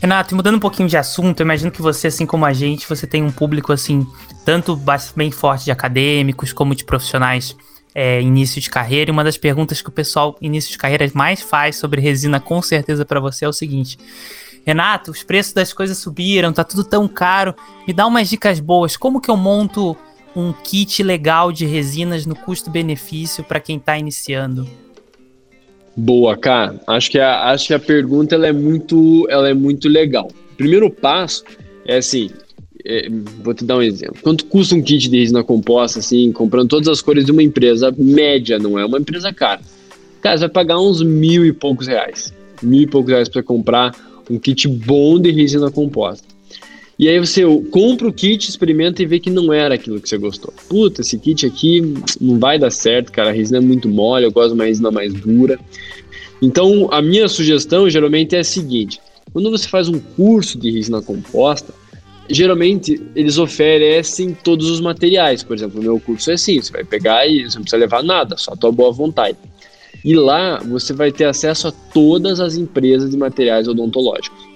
Renato, 0.00 0.36
mudando 0.36 0.54
um 0.54 0.60
pouquinho 0.60 0.88
de 0.88 0.96
assunto, 0.96 1.40
eu 1.40 1.44
imagino 1.44 1.72
que 1.72 1.82
você, 1.82 2.06
assim 2.06 2.24
como 2.24 2.44
a 2.44 2.52
gente, 2.52 2.88
você 2.88 3.04
tem 3.04 3.22
um 3.24 3.32
público, 3.32 3.72
assim, 3.72 4.06
tanto 4.44 4.80
bem 5.16 5.32
forte 5.32 5.64
de 5.64 5.72
acadêmicos 5.72 6.52
como 6.52 6.74
de 6.74 6.84
profissionais 6.84 7.56
é, 7.92 8.22
início 8.22 8.60
de 8.60 8.70
carreira. 8.70 9.10
E 9.10 9.12
uma 9.12 9.24
das 9.24 9.36
perguntas 9.36 9.82
que 9.82 9.88
o 9.88 9.92
pessoal 9.92 10.36
início 10.40 10.70
de 10.70 10.78
carreira 10.78 11.10
mais 11.14 11.40
faz 11.40 11.76
sobre 11.76 12.00
resina, 12.00 12.38
com 12.38 12.62
certeza 12.62 13.04
para 13.04 13.18
você, 13.18 13.44
é 13.44 13.48
o 13.48 13.52
seguinte: 13.52 13.98
Renato, 14.64 15.10
os 15.10 15.24
preços 15.24 15.52
das 15.52 15.72
coisas 15.72 15.98
subiram, 15.98 16.52
tá 16.52 16.62
tudo 16.62 16.84
tão 16.84 17.08
caro. 17.08 17.52
Me 17.86 17.92
dá 17.92 18.06
umas 18.06 18.28
dicas 18.28 18.60
boas. 18.60 18.96
Como 18.96 19.20
que 19.20 19.30
eu 19.30 19.36
monto 19.36 19.96
um 20.38 20.52
kit 20.52 21.02
legal 21.02 21.50
de 21.50 21.66
resinas 21.66 22.24
no 22.24 22.36
custo-benefício 22.36 23.42
para 23.42 23.58
quem 23.58 23.76
está 23.76 23.98
iniciando? 23.98 24.68
Boa, 25.96 26.36
cara. 26.36 26.80
Acho 26.86 27.10
que 27.10 27.18
a, 27.18 27.50
acho 27.50 27.66
que 27.66 27.74
a 27.74 27.78
pergunta 27.78 28.36
ela 28.36 28.46
é 28.46 28.52
muito, 28.52 29.26
ela 29.28 29.48
é 29.48 29.54
muito 29.54 29.88
legal. 29.88 30.30
Primeiro 30.56 30.88
passo 30.88 31.42
é 31.84 31.96
assim, 31.96 32.30
é, 32.86 33.08
vou 33.42 33.52
te 33.52 33.64
dar 33.64 33.78
um 33.78 33.82
exemplo. 33.82 34.16
Quanto 34.22 34.44
custa 34.44 34.76
um 34.76 34.82
kit 34.82 35.10
de 35.10 35.18
resina 35.18 35.42
composta, 35.42 35.98
assim, 35.98 36.30
comprando 36.30 36.68
todas 36.68 36.86
as 36.86 37.02
cores 37.02 37.24
de 37.24 37.32
uma 37.32 37.42
empresa 37.42 37.92
média, 37.98 38.60
não 38.60 38.78
é 38.78 38.86
uma 38.86 38.98
empresa 38.98 39.32
cara? 39.32 39.60
Cara, 40.20 40.38
você 40.38 40.42
vai 40.42 40.50
pagar 40.50 40.78
uns 40.78 41.02
mil 41.02 41.44
e 41.44 41.52
poucos 41.52 41.88
reais. 41.88 42.32
Mil 42.62 42.82
e 42.82 42.86
poucos 42.86 43.10
reais 43.10 43.28
para 43.28 43.42
comprar 43.42 43.92
um 44.30 44.38
kit 44.38 44.68
bom 44.68 45.18
de 45.18 45.32
resina 45.32 45.68
composta. 45.68 46.37
E 46.98 47.08
aí 47.08 47.18
você 47.20 47.42
compra 47.70 48.08
o 48.08 48.12
kit, 48.12 48.48
experimenta 48.48 49.00
e 49.00 49.06
vê 49.06 49.20
que 49.20 49.30
não 49.30 49.52
era 49.52 49.76
aquilo 49.76 50.00
que 50.00 50.08
você 50.08 50.18
gostou. 50.18 50.52
Puta, 50.68 51.00
esse 51.00 51.16
kit 51.16 51.46
aqui 51.46 51.94
não 52.20 52.40
vai 52.40 52.58
dar 52.58 52.72
certo, 52.72 53.12
cara. 53.12 53.28
A 53.28 53.32
resina 53.32 53.58
é 53.58 53.60
muito 53.60 53.88
mole, 53.88 54.24
eu 54.24 54.32
gosto 54.32 54.48
de 54.48 54.54
uma 54.54 54.64
resina 54.64 54.90
mais 54.90 55.14
dura. 55.14 55.60
Então, 56.42 56.88
a 56.90 57.00
minha 57.00 57.28
sugestão 57.28 57.88
geralmente 57.88 58.34
é 58.34 58.40
a 58.40 58.44
seguinte: 58.44 59.00
quando 59.32 59.48
você 59.48 59.68
faz 59.68 59.88
um 59.88 60.00
curso 60.00 60.58
de 60.58 60.72
resina 60.72 61.00
composta, 61.00 61.72
geralmente 62.28 63.00
eles 63.14 63.38
oferecem 63.38 64.34
todos 64.34 64.68
os 64.68 64.80
materiais. 64.80 65.44
Por 65.44 65.54
exemplo, 65.54 65.80
o 65.80 65.84
meu 65.84 66.00
curso 66.00 66.32
é 66.32 66.34
assim: 66.34 66.60
você 66.60 66.72
vai 66.72 66.82
pegar 66.82 67.28
e 67.28 67.44
você 67.44 67.58
não 67.58 67.62
precisa 67.62 67.80
levar 67.80 68.02
nada, 68.02 68.36
só 68.36 68.54
a 68.54 68.56
tua 68.56 68.72
boa 68.72 68.90
vontade. 68.90 69.38
E 70.04 70.16
lá 70.16 70.58
você 70.58 70.92
vai 70.92 71.12
ter 71.12 71.26
acesso 71.26 71.68
a 71.68 71.72
todas 71.72 72.40
as 72.40 72.56
empresas 72.56 73.08
de 73.08 73.16
materiais 73.16 73.68
odontológicos. 73.68 74.47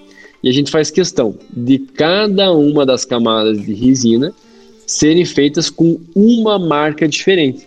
E 0.43 0.49
a 0.49 0.51
gente 0.51 0.69
faz 0.69 0.91
questão 0.91 1.35
de 1.55 1.79
cada 1.79 2.51
uma 2.51 2.85
das 2.85 3.05
camadas 3.05 3.61
de 3.63 3.73
resina 3.73 4.33
serem 4.85 5.23
feitas 5.23 5.69
com 5.69 5.99
uma 6.13 6.59
marca 6.59 7.07
diferente. 7.07 7.65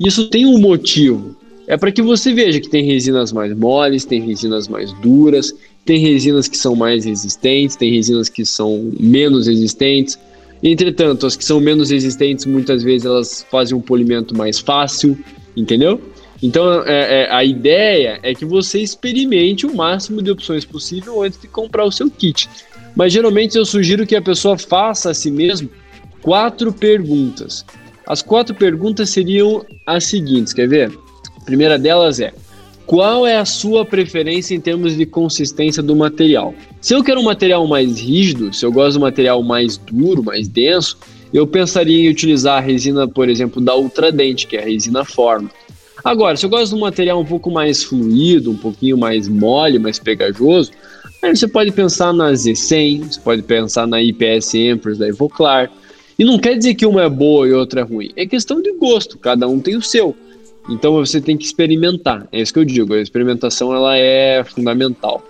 Isso 0.00 0.30
tem 0.30 0.46
um 0.46 0.58
motivo. 0.58 1.36
É 1.66 1.76
para 1.76 1.92
que 1.92 2.00
você 2.00 2.32
veja 2.32 2.60
que 2.60 2.70
tem 2.70 2.82
resinas 2.84 3.30
mais 3.30 3.54
moles, 3.54 4.06
tem 4.06 4.22
resinas 4.22 4.68
mais 4.68 4.90
duras, 4.94 5.54
tem 5.84 5.98
resinas 5.98 6.48
que 6.48 6.56
são 6.56 6.74
mais 6.74 7.04
resistentes, 7.04 7.76
tem 7.76 7.92
resinas 7.92 8.28
que 8.30 8.44
são 8.44 8.90
menos 8.98 9.46
resistentes. 9.46 10.18
Entretanto, 10.62 11.26
as 11.26 11.36
que 11.36 11.44
são 11.44 11.60
menos 11.60 11.90
resistentes, 11.90 12.46
muitas 12.46 12.82
vezes 12.82 13.04
elas 13.04 13.46
fazem 13.50 13.76
um 13.76 13.80
polimento 13.80 14.34
mais 14.34 14.58
fácil, 14.58 15.16
entendeu? 15.54 16.00
Então, 16.42 16.82
é, 16.84 17.22
é, 17.24 17.32
a 17.32 17.44
ideia 17.44 18.20
é 18.22 18.34
que 18.34 18.44
você 18.44 18.80
experimente 18.80 19.66
o 19.66 19.74
máximo 19.74 20.22
de 20.22 20.30
opções 20.30 20.64
possível 20.64 21.22
antes 21.22 21.40
de 21.40 21.48
comprar 21.48 21.84
o 21.84 21.90
seu 21.90 22.08
kit. 22.10 22.48
Mas 22.94 23.12
geralmente 23.12 23.56
eu 23.56 23.64
sugiro 23.64 24.06
que 24.06 24.16
a 24.16 24.22
pessoa 24.22 24.56
faça 24.56 25.10
a 25.10 25.14
si 25.14 25.30
mesmo 25.30 25.68
quatro 26.22 26.72
perguntas. 26.72 27.64
As 28.06 28.22
quatro 28.22 28.54
perguntas 28.54 29.10
seriam 29.10 29.64
as 29.86 30.04
seguintes, 30.04 30.52
quer 30.52 30.68
ver? 30.68 30.92
A 31.36 31.44
primeira 31.44 31.78
delas 31.78 32.20
é: 32.20 32.32
qual 32.86 33.26
é 33.26 33.36
a 33.36 33.44
sua 33.44 33.84
preferência 33.84 34.54
em 34.54 34.60
termos 34.60 34.96
de 34.96 35.04
consistência 35.04 35.82
do 35.82 35.94
material? 35.94 36.54
Se 36.80 36.94
eu 36.94 37.04
quero 37.04 37.20
um 37.20 37.24
material 37.24 37.66
mais 37.66 38.00
rígido, 38.00 38.52
se 38.54 38.64
eu 38.64 38.72
gosto 38.72 38.92
de 38.92 38.98
um 38.98 39.02
material 39.02 39.42
mais 39.42 39.76
duro, 39.76 40.22
mais 40.22 40.48
denso, 40.48 40.96
eu 41.32 41.46
pensaria 41.46 42.06
em 42.06 42.08
utilizar 42.08 42.58
a 42.58 42.60
resina, 42.60 43.06
por 43.06 43.28
exemplo, 43.28 43.60
da 43.60 43.76
Ultradente, 43.76 44.46
que 44.46 44.56
é 44.56 44.62
a 44.62 44.64
resina 44.64 45.04
Forma. 45.04 45.50
Agora, 46.04 46.36
se 46.36 46.46
eu 46.46 46.50
gosto 46.50 46.70
de 46.70 46.74
um 46.76 46.80
material 46.80 47.20
um 47.20 47.24
pouco 47.24 47.50
mais 47.50 47.82
fluido, 47.82 48.50
um 48.50 48.56
pouquinho 48.56 48.96
mais 48.96 49.28
mole, 49.28 49.78
mais 49.78 49.98
pegajoso, 49.98 50.70
aí 51.22 51.34
você 51.34 51.48
pode 51.48 51.72
pensar 51.72 52.12
na 52.12 52.32
Z100, 52.32 53.12
você 53.12 53.20
pode 53.20 53.42
pensar 53.42 53.86
na 53.86 54.00
IPS 54.00 54.54
Empress 54.54 54.98
da 54.98 55.08
Evoclar. 55.08 55.70
E 56.18 56.24
não 56.24 56.38
quer 56.38 56.56
dizer 56.56 56.74
que 56.74 56.86
uma 56.86 57.02
é 57.02 57.08
boa 57.08 57.46
e 57.48 57.52
outra 57.52 57.80
é 57.80 57.84
ruim, 57.84 58.10
é 58.16 58.26
questão 58.26 58.60
de 58.60 58.72
gosto, 58.72 59.18
cada 59.18 59.46
um 59.48 59.60
tem 59.60 59.76
o 59.76 59.82
seu. 59.82 60.16
Então 60.68 60.92
você 60.92 61.20
tem 61.20 61.36
que 61.36 61.44
experimentar. 61.44 62.28
É 62.30 62.40
isso 62.40 62.52
que 62.52 62.58
eu 62.58 62.64
digo. 62.64 62.92
A 62.92 63.00
experimentação 63.00 63.74
ela 63.74 63.96
é 63.96 64.44
fundamental. 64.44 65.24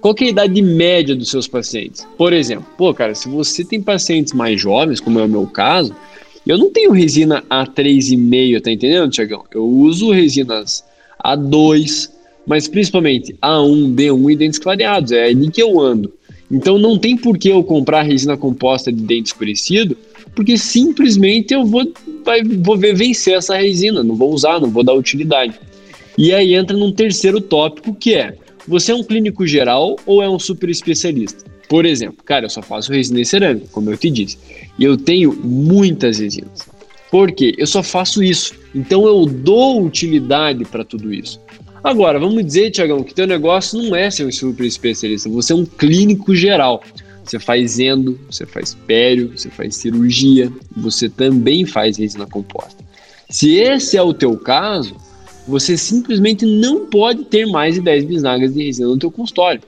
Qual 0.00 0.14
é 0.20 0.24
a 0.24 0.28
idade 0.28 0.62
média 0.62 1.16
dos 1.16 1.30
seus 1.30 1.48
pacientes? 1.48 2.06
Por 2.16 2.32
exemplo, 2.32 2.66
pô, 2.76 2.92
cara, 2.92 3.14
se 3.14 3.28
você 3.28 3.64
tem 3.64 3.80
pacientes 3.80 4.32
mais 4.32 4.60
jovens, 4.60 5.00
como 5.00 5.18
é 5.18 5.24
o 5.24 5.28
meu 5.28 5.46
caso, 5.46 5.96
eu 6.50 6.58
não 6.58 6.70
tenho 6.70 6.92
resina 6.92 7.42
A3,5, 7.50 8.60
tá 8.60 8.70
entendendo, 8.70 9.10
Tiagão? 9.10 9.44
Eu 9.52 9.64
uso 9.64 10.12
resinas 10.12 10.84
A2, 11.24 12.10
mas 12.46 12.68
principalmente 12.68 13.34
A1, 13.42 13.94
D1 13.94 14.32
e 14.32 14.36
dentes 14.36 14.58
clareados. 14.58 15.12
É 15.12 15.24
ali 15.24 15.50
que 15.50 15.62
eu 15.62 15.80
ando. 15.80 16.12
Então 16.50 16.78
não 16.78 16.98
tem 16.98 17.16
por 17.16 17.38
que 17.38 17.48
eu 17.48 17.64
comprar 17.64 18.02
resina 18.02 18.36
composta 18.36 18.92
de 18.92 19.02
dente 19.02 19.28
escurecido, 19.28 19.96
porque 20.34 20.58
simplesmente 20.58 21.54
eu 21.54 21.64
vou, 21.64 21.90
vai, 22.24 22.42
vou 22.42 22.76
ver 22.76 22.94
vencer 22.94 23.34
essa 23.34 23.56
resina, 23.56 24.02
não 24.02 24.14
vou 24.14 24.32
usar, 24.32 24.60
não 24.60 24.70
vou 24.70 24.84
dar 24.84 24.92
utilidade. 24.92 25.54
E 26.16 26.32
aí 26.32 26.54
entra 26.54 26.76
num 26.76 26.92
terceiro 26.92 27.40
tópico 27.40 27.94
que 27.94 28.14
é: 28.14 28.36
você 28.68 28.92
é 28.92 28.94
um 28.94 29.02
clínico 29.02 29.46
geral 29.46 29.96
ou 30.04 30.22
é 30.22 30.28
um 30.28 30.38
super 30.38 30.68
especialista? 30.68 31.53
Por 31.74 31.84
exemplo, 31.86 32.22
cara, 32.24 32.44
eu 32.44 32.50
só 32.50 32.62
faço 32.62 32.92
resina 32.92 33.20
em 33.20 33.24
cerâmica, 33.24 33.66
como 33.72 33.90
eu 33.90 33.96
te 33.96 34.08
disse. 34.08 34.38
E 34.78 34.84
eu 34.84 34.96
tenho 34.96 35.32
muitas 35.32 36.20
resinas. 36.20 36.68
Por 37.10 37.32
quê? 37.32 37.52
Eu 37.58 37.66
só 37.66 37.82
faço 37.82 38.22
isso. 38.22 38.54
Então 38.72 39.04
eu 39.08 39.26
dou 39.26 39.84
utilidade 39.84 40.64
para 40.64 40.84
tudo 40.84 41.12
isso. 41.12 41.40
Agora, 41.82 42.16
vamos 42.20 42.46
dizer, 42.46 42.70
Tiagão, 42.70 43.02
que 43.02 43.12
teu 43.12 43.26
negócio 43.26 43.82
não 43.82 43.96
é 43.96 44.08
ser 44.08 44.24
um 44.24 44.30
super 44.30 44.64
especialista, 44.64 45.28
você 45.28 45.52
é 45.52 45.56
um 45.56 45.66
clínico 45.66 46.32
geral. 46.32 46.80
Você 47.24 47.40
faz 47.40 47.80
endo, 47.80 48.20
você 48.30 48.46
faz 48.46 48.72
pério, 48.86 49.36
você 49.36 49.50
faz 49.50 49.74
cirurgia, 49.74 50.52
você 50.76 51.08
também 51.08 51.66
faz 51.66 51.96
resina 51.96 52.24
composta. 52.24 52.84
Se 53.28 53.56
esse 53.56 53.96
é 53.96 54.02
o 54.02 54.14
teu 54.14 54.38
caso, 54.38 54.94
você 55.44 55.76
simplesmente 55.76 56.46
não 56.46 56.86
pode 56.86 57.24
ter 57.24 57.46
mais 57.46 57.74
de 57.74 57.80
10 57.80 58.04
bisnagas 58.04 58.54
de 58.54 58.62
resina 58.62 58.86
no 58.86 58.96
teu 58.96 59.10
consultório. 59.10 59.60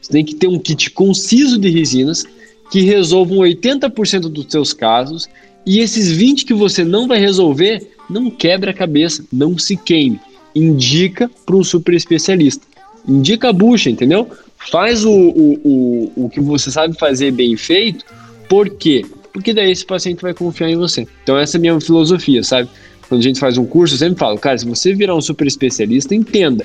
Você 0.00 0.12
tem 0.12 0.24
que 0.24 0.34
ter 0.34 0.48
um 0.48 0.58
kit 0.58 0.90
conciso 0.90 1.58
de 1.58 1.68
resinas 1.68 2.24
que 2.70 2.80
resolvam 2.82 3.38
80% 3.38 4.22
dos 4.28 4.46
seus 4.48 4.72
casos 4.72 5.28
e 5.66 5.80
esses 5.80 6.10
20 6.10 6.44
que 6.44 6.54
você 6.54 6.84
não 6.84 7.06
vai 7.06 7.18
resolver, 7.18 7.86
não 8.08 8.30
quebra 8.30 8.70
a 8.70 8.74
cabeça, 8.74 9.24
não 9.32 9.58
se 9.58 9.76
queime. 9.76 10.20
Indica 10.54 11.30
para 11.44 11.56
um 11.56 11.64
super 11.64 11.94
especialista. 11.94 12.66
Indica 13.06 13.48
a 13.48 13.52
bucha, 13.52 13.90
entendeu? 13.90 14.28
Faz 14.70 15.04
o, 15.04 15.10
o, 15.10 15.60
o, 15.64 16.12
o 16.24 16.30
que 16.30 16.40
você 16.40 16.70
sabe 16.70 16.98
fazer 16.98 17.32
bem 17.32 17.56
feito. 17.56 18.04
Por 18.48 18.70
quê? 18.70 19.04
Porque 19.32 19.52
daí 19.52 19.70
esse 19.70 19.84
paciente 19.84 20.22
vai 20.22 20.34
confiar 20.34 20.70
em 20.70 20.76
você. 20.76 21.06
Então 21.22 21.38
essa 21.38 21.56
é 21.56 21.58
a 21.58 21.60
minha 21.60 21.80
filosofia, 21.80 22.42
sabe? 22.42 22.68
Quando 23.08 23.20
a 23.20 23.24
gente 23.24 23.40
faz 23.40 23.58
um 23.58 23.64
curso, 23.64 23.94
eu 23.94 23.98
sempre 23.98 24.18
falo, 24.18 24.38
cara, 24.38 24.56
se 24.56 24.66
você 24.66 24.94
virar 24.94 25.16
um 25.16 25.20
super 25.20 25.46
especialista, 25.46 26.14
entenda 26.14 26.64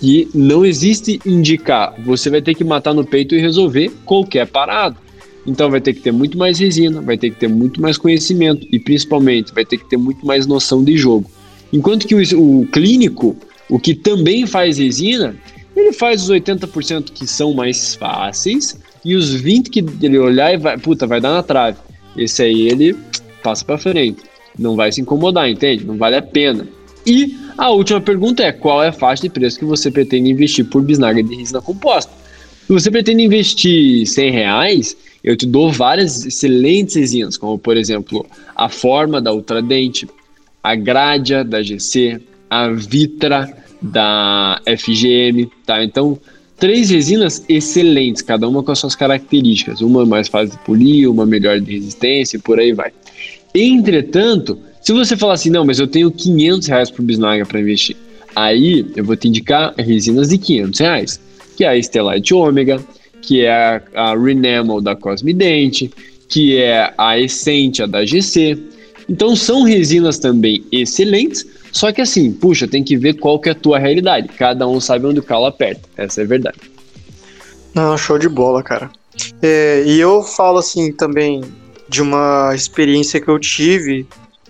que 0.00 0.28
não 0.34 0.64
existe 0.64 1.20
indicar. 1.24 1.94
Você 2.04 2.30
vai 2.30 2.42
ter 2.42 2.54
que 2.54 2.64
matar 2.64 2.94
no 2.94 3.04
peito 3.04 3.34
e 3.34 3.40
resolver 3.40 3.90
qualquer 4.04 4.46
parado. 4.46 4.96
Então 5.46 5.70
vai 5.70 5.80
ter 5.80 5.92
que 5.92 6.00
ter 6.00 6.12
muito 6.12 6.38
mais 6.38 6.58
resina, 6.58 7.00
vai 7.00 7.18
ter 7.18 7.30
que 7.30 7.36
ter 7.36 7.48
muito 7.48 7.80
mais 7.80 7.98
conhecimento 7.98 8.66
e 8.72 8.78
principalmente 8.78 9.52
vai 9.52 9.64
ter 9.64 9.76
que 9.76 9.88
ter 9.88 9.96
muito 9.96 10.24
mais 10.24 10.46
noção 10.46 10.82
de 10.82 10.96
jogo. 10.96 11.30
Enquanto 11.72 12.06
que 12.06 12.14
o, 12.14 12.60
o 12.62 12.66
clínico, 12.66 13.36
o 13.68 13.78
que 13.78 13.94
também 13.94 14.46
faz 14.46 14.78
resina, 14.78 15.36
ele 15.76 15.92
faz 15.92 16.22
os 16.22 16.30
80% 16.30 17.10
que 17.12 17.26
são 17.26 17.52
mais 17.52 17.94
fáceis 17.94 18.78
e 19.04 19.14
os 19.14 19.34
20 19.34 19.68
que 19.68 19.84
ele 20.00 20.18
olhar 20.18 20.54
e 20.54 20.56
vai, 20.56 20.78
puta, 20.78 21.06
vai 21.06 21.20
dar 21.20 21.32
na 21.32 21.42
trave. 21.42 21.78
Esse 22.16 22.42
aí 22.42 22.68
ele 22.68 22.96
passa 23.42 23.64
para 23.64 23.76
frente. 23.76 24.22
Não 24.58 24.76
vai 24.76 24.92
se 24.92 25.00
incomodar, 25.00 25.48
entende? 25.48 25.84
Não 25.84 25.96
vale 25.96 26.16
a 26.16 26.22
pena. 26.22 26.66
E 27.04 27.36
a 27.56 27.70
última 27.70 28.00
pergunta 28.00 28.42
é: 28.42 28.52
qual 28.52 28.82
é 28.82 28.88
a 28.88 28.92
faixa 28.92 29.22
de 29.22 29.30
preço 29.30 29.58
que 29.58 29.64
você 29.64 29.90
pretende 29.90 30.30
investir 30.30 30.64
por 30.64 30.82
bisnaga 30.82 31.22
de 31.22 31.34
resina 31.34 31.60
composta? 31.60 32.12
Se 32.66 32.72
você 32.72 32.90
pretende 32.90 33.22
investir 33.22 34.06
100 34.06 34.30
reais, 34.30 34.96
eu 35.22 35.36
te 35.36 35.46
dou 35.46 35.70
várias 35.70 36.24
excelentes 36.24 36.96
resinas, 36.96 37.36
como 37.36 37.58
por 37.58 37.76
exemplo 37.76 38.26
a 38.56 38.68
forma 38.68 39.20
da 39.20 39.32
Ultradente, 39.32 40.08
a 40.62 40.74
Gradia 40.74 41.44
da 41.44 41.62
GC, 41.62 42.20
a 42.48 42.68
Vitra 42.70 43.54
da 43.80 44.60
FGM, 44.66 45.50
tá? 45.66 45.84
Então, 45.84 46.18
três 46.58 46.88
resinas 46.88 47.44
excelentes, 47.48 48.22
cada 48.22 48.48
uma 48.48 48.62
com 48.62 48.72
as 48.72 48.78
suas 48.78 48.94
características. 48.94 49.82
Uma 49.82 50.06
mais 50.06 50.28
fácil 50.28 50.56
de 50.56 50.64
polir, 50.64 51.10
uma 51.10 51.26
melhor 51.26 51.60
de 51.60 51.72
resistência 51.74 52.38
e 52.38 52.40
por 52.40 52.58
aí 52.58 52.72
vai. 52.72 52.92
Entretanto, 53.54 54.58
se 54.84 54.92
você 54.92 55.16
falar 55.16 55.32
assim, 55.32 55.48
não, 55.48 55.64
mas 55.64 55.78
eu 55.78 55.86
tenho 55.86 56.10
500 56.10 56.68
reais 56.68 56.90
por 56.90 57.02
bisnaga 57.02 57.46
para 57.46 57.58
investir, 57.58 57.96
aí 58.36 58.86
eu 58.94 59.02
vou 59.02 59.16
te 59.16 59.28
indicar 59.28 59.72
resinas 59.78 60.28
de 60.28 60.36
500 60.36 60.80
reais, 60.80 61.20
que 61.56 61.64
é 61.64 61.68
a 61.68 61.82
Stellite 61.82 62.34
Ômega, 62.34 62.78
que 63.22 63.46
é 63.46 63.82
a, 63.94 64.14
Renamel 64.14 64.82
da 64.82 64.94
Cosmidente, 64.94 65.90
que 66.28 66.58
é 66.58 66.92
a 66.98 67.18
Essentia 67.18 67.86
da 67.86 68.04
GC. 68.04 68.58
Então 69.08 69.34
são 69.34 69.62
resinas 69.62 70.18
também 70.18 70.62
excelentes, 70.70 71.46
só 71.72 71.90
que 71.90 72.02
assim, 72.02 72.30
puxa, 72.30 72.68
tem 72.68 72.84
que 72.84 72.94
ver 72.94 73.14
qual 73.14 73.38
que 73.38 73.48
é 73.48 73.52
a 73.52 73.54
tua 73.54 73.78
realidade. 73.78 74.28
Cada 74.36 74.68
um 74.68 74.80
sabe 74.80 75.06
onde 75.06 75.20
o 75.20 75.22
calo 75.22 75.46
aperta. 75.46 75.88
Essa 75.96 76.20
é 76.20 76.24
a 76.24 76.26
verdade. 76.26 76.58
Não, 77.74 77.96
show 77.96 78.18
de 78.18 78.28
bola, 78.28 78.62
cara. 78.62 78.90
É, 79.40 79.82
e 79.86 79.98
eu 79.98 80.22
falo 80.22 80.58
assim 80.58 80.92
também 80.92 81.40
de 81.88 82.02
uma 82.02 82.52
experiência 82.54 83.18
que 83.18 83.28
eu 83.28 83.38
tive 83.38 84.06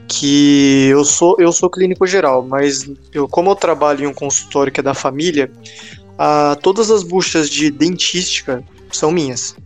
que 0.08 0.88
eu 0.88 1.04
sou 1.04 1.36
eu 1.38 1.52
sou 1.52 1.70
clínico 1.70 2.06
geral, 2.06 2.46
mas 2.46 2.88
eu 3.12 3.28
como 3.28 3.50
eu 3.50 3.56
trabalho 3.56 4.04
em 4.04 4.06
um 4.06 4.14
consultório 4.14 4.72
que 4.72 4.80
é 4.80 4.82
da 4.82 4.94
família, 4.94 5.50
ah, 6.18 6.56
todas 6.62 6.90
as 6.90 7.02
buchas 7.02 7.48
de 7.48 7.70
dentística 7.70 8.62
são 8.92 9.10
minhas. 9.10 9.56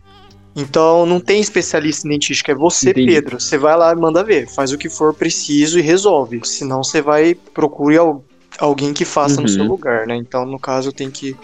Então 0.55 1.05
não 1.05 1.19
tem 1.19 1.39
especialista 1.39 2.07
em 2.07 2.11
dentística, 2.11 2.51
é 2.51 2.55
você, 2.55 2.89
Entendi. 2.89 3.13
Pedro. 3.13 3.39
Você 3.39 3.57
vai 3.57 3.77
lá 3.77 3.91
e 3.93 3.95
manda 3.95 4.23
ver, 4.23 4.47
faz 4.47 4.71
o 4.71 4.77
que 4.77 4.89
for 4.89 5.13
preciso 5.13 5.79
e 5.79 5.81
resolve. 5.81 6.41
Senão 6.43 6.83
você 6.83 7.01
vai 7.01 7.33
procurar 7.33 8.17
alguém 8.57 8.93
que 8.93 9.05
faça 9.05 9.37
uhum. 9.37 9.43
no 9.43 9.49
seu 9.49 9.63
lugar, 9.63 10.07
né? 10.07 10.15
Então, 10.15 10.45
no 10.45 10.59
caso, 10.59 10.91
tem 10.91 11.09
que 11.09 11.35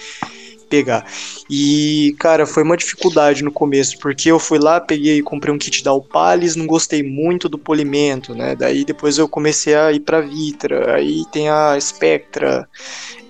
pegar. 0.65 1.05
E, 1.49 2.15
cara, 2.19 2.45
foi 2.45 2.63
uma 2.63 2.77
dificuldade 2.77 3.43
no 3.43 3.51
começo, 3.51 3.97
porque 3.99 4.31
eu 4.31 4.39
fui 4.39 4.59
lá, 4.59 4.79
peguei 4.79 5.17
e 5.17 5.23
comprei 5.23 5.53
um 5.53 5.57
kit 5.57 5.83
da 5.83 5.91
Alpalis, 5.91 6.55
não 6.55 6.65
gostei 6.65 7.03
muito 7.03 7.47
do 7.47 7.57
polimento, 7.57 8.33
né? 8.35 8.55
Daí 8.55 8.83
depois 8.83 9.17
eu 9.17 9.27
comecei 9.27 9.75
a 9.75 9.91
ir 9.91 10.01
pra 10.01 10.21
Vitra, 10.21 10.95
aí 10.95 11.23
tem 11.31 11.49
a 11.49 11.79
Spectra. 11.79 12.67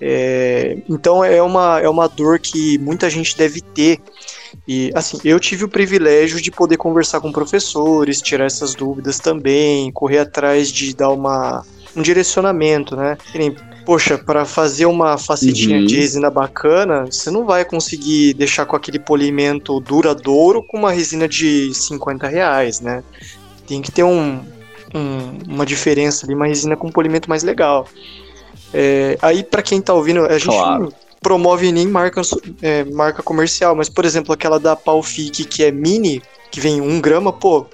É... 0.00 0.78
Então 0.88 1.24
é 1.24 1.40
uma, 1.42 1.80
é 1.80 1.88
uma 1.88 2.08
dor 2.08 2.38
que 2.38 2.78
muita 2.78 3.08
gente 3.08 3.36
deve 3.36 3.60
ter. 3.60 4.00
E 4.66 4.90
assim, 4.94 5.18
eu 5.24 5.38
tive 5.38 5.64
o 5.64 5.68
privilégio 5.68 6.40
de 6.40 6.50
poder 6.50 6.76
conversar 6.76 7.20
com 7.20 7.30
professores, 7.30 8.20
tirar 8.20 8.46
essas 8.46 8.74
dúvidas 8.74 9.20
também, 9.20 9.92
correr 9.92 10.18
atrás 10.18 10.72
de 10.72 10.94
dar 10.94 11.10
uma, 11.10 11.64
um 11.94 12.02
direcionamento, 12.02 12.96
né? 12.96 13.16
Poxa, 13.86 14.18
para 14.18 14.44
fazer 14.44 14.84
uma 14.84 15.16
facetinha 15.16 15.78
uhum. 15.78 15.86
de 15.86 15.96
resina 15.96 16.28
bacana, 16.28 17.06
você 17.06 17.30
não 17.30 17.46
vai 17.46 17.64
conseguir 17.64 18.34
deixar 18.34 18.66
com 18.66 18.74
aquele 18.74 18.98
polimento 18.98 19.78
duradouro 19.78 20.60
com 20.60 20.76
uma 20.76 20.90
resina 20.90 21.28
de 21.28 21.72
50 21.72 22.26
reais, 22.26 22.80
né? 22.80 23.04
Tem 23.64 23.80
que 23.80 23.92
ter 23.92 24.02
um, 24.02 24.40
um, 24.92 25.38
uma 25.48 25.64
diferença 25.64 26.26
ali, 26.26 26.34
uma 26.34 26.48
resina 26.48 26.76
com 26.76 26.88
um 26.88 26.90
polimento 26.90 27.30
mais 27.30 27.44
legal. 27.44 27.86
É, 28.74 29.16
aí, 29.22 29.44
para 29.44 29.62
quem 29.62 29.80
tá 29.80 29.94
ouvindo, 29.94 30.26
a 30.26 30.36
gente 30.36 30.48
claro. 30.48 30.82
não 30.82 30.92
promove 31.22 31.70
nem 31.70 31.86
marca, 31.86 32.20
é, 32.60 32.82
marca 32.86 33.22
comercial, 33.22 33.76
mas, 33.76 33.88
por 33.88 34.04
exemplo, 34.04 34.34
aquela 34.34 34.58
da 34.58 34.74
Palfic 34.74 35.44
que 35.44 35.62
é 35.62 35.70
mini, 35.70 36.20
que 36.50 36.58
vem 36.58 36.80
um 36.80 37.00
grama, 37.00 37.32
pô, 37.32 37.66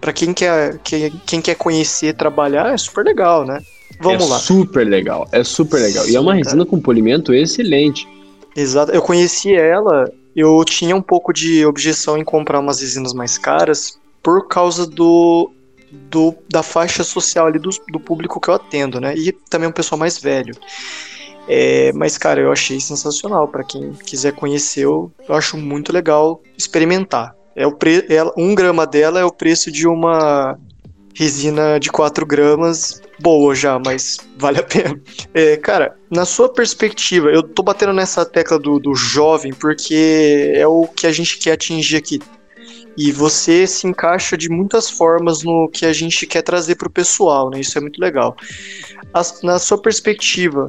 para 0.00 0.12
quem 0.12 0.34
quer, 0.34 0.78
quem, 0.82 1.12
quem 1.24 1.40
quer 1.40 1.54
conhecer 1.54 2.14
trabalhar, 2.14 2.74
é 2.74 2.76
super 2.76 3.04
legal, 3.04 3.46
né? 3.46 3.62
Vamos 4.04 4.26
é 4.26 4.30
lá. 4.30 4.38
super 4.38 4.86
legal, 4.86 5.26
é 5.32 5.42
super 5.42 5.80
legal. 5.80 6.04
Sim, 6.04 6.12
e 6.12 6.16
é 6.16 6.20
uma 6.20 6.34
resina 6.34 6.58
cara. 6.58 6.66
com 6.66 6.80
polimento 6.80 7.32
excelente. 7.32 8.06
Exato, 8.54 8.92
eu 8.92 9.02
conheci 9.02 9.54
ela, 9.54 10.10
eu 10.36 10.62
tinha 10.64 10.94
um 10.94 11.02
pouco 11.02 11.32
de 11.32 11.64
objeção 11.64 12.16
em 12.18 12.24
comprar 12.24 12.60
umas 12.60 12.80
resinas 12.80 13.12
mais 13.12 13.38
caras 13.38 13.98
por 14.22 14.46
causa 14.46 14.86
do, 14.86 15.50
do 15.90 16.34
da 16.48 16.62
faixa 16.62 17.02
social 17.02 17.46
ali 17.46 17.58
do, 17.58 17.70
do 17.90 17.98
público 17.98 18.40
que 18.40 18.48
eu 18.48 18.54
atendo, 18.54 19.00
né? 19.00 19.14
E 19.16 19.32
também 19.32 19.68
um 19.68 19.72
pessoal 19.72 19.98
mais 19.98 20.18
velho. 20.18 20.54
É, 21.48 21.92
mas, 21.92 22.16
cara, 22.16 22.40
eu 22.40 22.50
achei 22.50 22.80
sensacional. 22.80 23.48
para 23.48 23.64
quem 23.64 23.92
quiser 23.92 24.32
conhecer, 24.32 24.84
eu, 24.84 25.12
eu, 25.28 25.34
acho 25.34 25.56
muito 25.56 25.92
legal 25.92 26.40
experimentar. 26.56 27.34
É 27.54 27.66
o 27.66 27.72
pre, 27.72 28.06
é, 28.08 28.22
um 28.36 28.54
grama 28.54 28.86
dela 28.86 29.20
é 29.20 29.24
o 29.24 29.32
preço 29.32 29.70
de 29.70 29.86
uma 29.86 30.58
resina 31.14 31.78
de 31.78 31.90
4 31.90 32.26
gramas 32.26 33.00
boa 33.20 33.54
já, 33.54 33.78
mas 33.78 34.18
vale 34.36 34.58
a 34.58 34.62
pena. 34.62 35.00
É, 35.32 35.56
cara, 35.56 35.96
na 36.10 36.24
sua 36.24 36.48
perspectiva, 36.48 37.30
eu 37.30 37.42
tô 37.42 37.62
batendo 37.62 37.92
nessa 37.92 38.24
tecla 38.24 38.58
do, 38.58 38.78
do 38.78 38.94
jovem 38.94 39.52
porque 39.52 40.52
é 40.54 40.66
o 40.66 40.86
que 40.86 41.06
a 41.06 41.12
gente 41.12 41.38
quer 41.38 41.52
atingir 41.52 41.96
aqui. 41.96 42.20
E 42.96 43.10
você 43.10 43.66
se 43.66 43.86
encaixa 43.86 44.36
de 44.36 44.48
muitas 44.48 44.88
formas 44.88 45.42
no 45.42 45.68
que 45.68 45.84
a 45.84 45.92
gente 45.92 46.26
quer 46.26 46.42
trazer 46.42 46.76
para 46.76 46.86
o 46.88 46.90
pessoal, 46.90 47.50
né? 47.50 47.60
Isso 47.60 47.76
é 47.76 47.80
muito 47.80 48.00
legal. 48.00 48.36
As, 49.12 49.42
na 49.42 49.58
sua 49.58 49.80
perspectiva, 49.80 50.66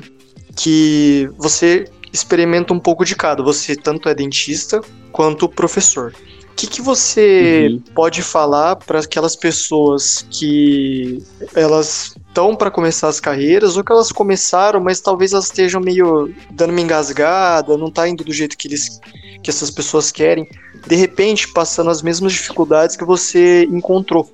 que 0.55 1.29
você 1.37 1.85
experimenta 2.11 2.73
um 2.73 2.79
pouco 2.79 3.05
de 3.05 3.15
cada, 3.15 3.43
você 3.43 3.75
tanto 3.75 4.09
é 4.09 4.15
dentista 4.15 4.81
quanto 5.11 5.47
professor. 5.47 6.13
O 6.55 6.57
que, 6.57 6.67
que 6.67 6.81
você 6.81 7.67
uhum. 7.69 7.81
pode 7.93 8.21
falar 8.21 8.77
para 8.77 9.01
aquelas 9.01 9.35
pessoas 9.35 10.25
que 10.31 11.21
elas 11.53 12.15
estão 12.29 12.55
para 12.55 12.71
começar 12.71 13.09
as 13.09 13.19
carreiras 13.19 13.75
ou 13.75 13.83
que 13.83 13.91
elas 13.91 14.09
começaram, 14.09 14.79
mas 14.79 15.01
talvez 15.01 15.33
elas 15.33 15.47
estejam 15.47 15.81
meio 15.81 16.33
dando 16.49 16.69
uma 16.69 16.79
engasgada, 16.79 17.75
não 17.77 17.91
tá 17.91 18.07
indo 18.07 18.23
do 18.23 18.31
jeito 18.31 18.57
que 18.57 18.69
eles 18.69 19.01
que 19.43 19.49
essas 19.49 19.69
pessoas 19.69 20.13
querem, 20.13 20.47
de 20.87 20.95
repente 20.95 21.51
passando 21.51 21.89
as 21.89 22.01
mesmas 22.01 22.31
dificuldades 22.31 22.95
que 22.95 23.03
você 23.03 23.65
encontrou. 23.65 24.31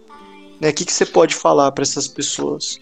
Né? 0.60 0.70
O 0.70 0.74
que, 0.74 0.86
que 0.86 0.94
você 0.94 1.08
pode 1.08 1.34
falar 1.34 1.72
para 1.72 1.82
essas 1.82 2.08
pessoas? 2.08 2.80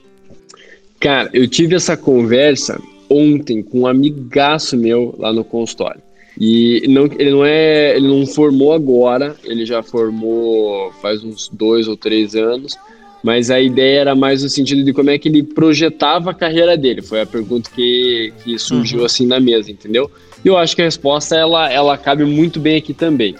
Cara, 1.00 1.30
eu 1.34 1.48
tive 1.48 1.76
essa 1.76 1.96
conversa 1.96 2.78
ontem 3.10 3.64
com 3.64 3.80
um 3.80 3.88
amigaço 3.88 4.76
meu 4.76 5.16
lá 5.18 5.32
no 5.32 5.46
consultório. 5.46 6.02
E 6.40 6.86
não, 6.88 7.06
ele 7.06 7.32
não 7.32 7.46
é, 7.46 7.98
ele 7.98 8.08
não 8.08 8.26
formou 8.26 8.72
agora, 8.72 9.36
ele 9.44 9.66
já 9.66 9.84
formou 9.84 10.92
faz 11.02 11.22
uns 11.22 11.50
dois 11.50 11.88
ou 11.88 11.98
três 11.98 12.34
anos, 12.34 12.78
mas 13.22 13.52
a 13.52 13.60
ideia 13.60 14.00
era 14.00 14.16
mais 14.16 14.42
no 14.42 14.50
sentido 14.50 14.84
de 14.84 14.94
como 14.94 15.10
é 15.10 15.18
que 15.18 15.28
ele 15.28 15.44
projetava 15.44 16.32
a 16.32 16.34
carreira 16.34 16.78
dele. 16.78 17.02
Foi 17.02 17.20
a 17.20 17.26
pergunta 17.26 17.70
que, 17.76 18.32
que 18.44 18.58
surgiu 18.58 19.00
uhum. 19.00 19.06
assim 19.06 19.28
na 19.28 19.40
mesa, 19.40 19.70
entendeu? 19.70 20.10
E 20.44 20.48
eu 20.48 20.58
acho 20.58 20.76
que 20.76 20.82
a 20.82 20.86
resposta 20.86 21.36
ela, 21.36 21.70
ela 21.70 21.98
cabe 21.98 22.24
muito 22.24 22.60
bem 22.60 22.78
aqui 22.78 22.94
também. 22.94 23.36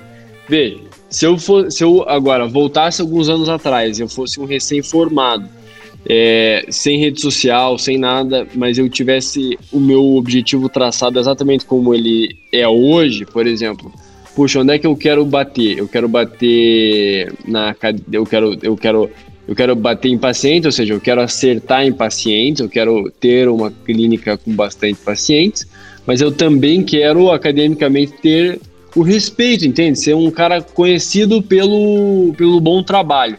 Veja, 0.50 0.80
se 1.10 1.26
eu, 1.26 1.38
for, 1.38 1.72
se 1.72 1.84
eu 1.84 2.04
agora 2.08 2.48
voltasse 2.48 3.02
alguns 3.02 3.30
anos 3.30 3.48
atrás, 3.48 4.00
eu 4.00 4.10
fosse 4.10 4.42
um 4.42 4.46
recém-formado, 4.46 5.48
é, 6.12 6.66
sem 6.70 6.98
rede 7.00 7.22
social, 7.22 7.78
sem 7.78 8.00
nada, 8.00 8.48
mas 8.56 8.80
eu 8.80 8.90
tivesse 8.90 9.60
o 9.72 9.80
meu 9.80 10.16
objetivo 10.16 10.68
traçado 10.68 11.20
exatamente 11.20 11.66
como 11.66 11.94
ele 11.94 12.36
é 12.52 12.68
hoje, 12.68 13.28
por 13.28 13.46
exemplo, 13.46 13.94
puxa, 14.36 14.60
onde 14.60 14.74
é 14.74 14.80
que 14.80 14.88
eu 14.88 14.96
quero 14.96 15.24
bater? 15.24 15.78
Eu 15.78 15.88
quero 15.88 16.10
bater 16.10 17.32
na 17.48 17.76
eu 18.12 18.26
quero 18.26 18.58
eu 18.64 18.76
quero 18.76 19.08
eu 19.48 19.56
quero 19.56 19.76
bater 19.76 20.10
em 20.10 20.18
pacientes, 20.18 20.66
ou 20.66 20.72
seja, 20.72 20.94
eu 20.94 21.00
quero 21.00 21.22
acertar 21.22 21.86
em 21.86 21.94
pacientes, 21.94 22.62
eu 22.62 22.70
quero 22.70 23.12
ter 23.20 23.48
uma 23.48 23.72
clínica 23.72 24.36
com 24.36 24.52
bastante 24.52 25.00
pacientes, 25.00 25.68
mas 26.08 26.22
eu 26.22 26.32
também 26.32 26.84
quero 26.84 27.32
academicamente 27.32 28.14
ter 28.14 28.60
o 28.96 29.02
respeito, 29.02 29.66
entende? 29.66 30.00
Ser 30.00 30.16
um 30.16 30.32
cara 30.32 30.62
conhecido 30.62 31.42
pelo, 31.42 32.34
pelo 32.36 32.60
bom 32.60 32.82
trabalho. 32.82 33.38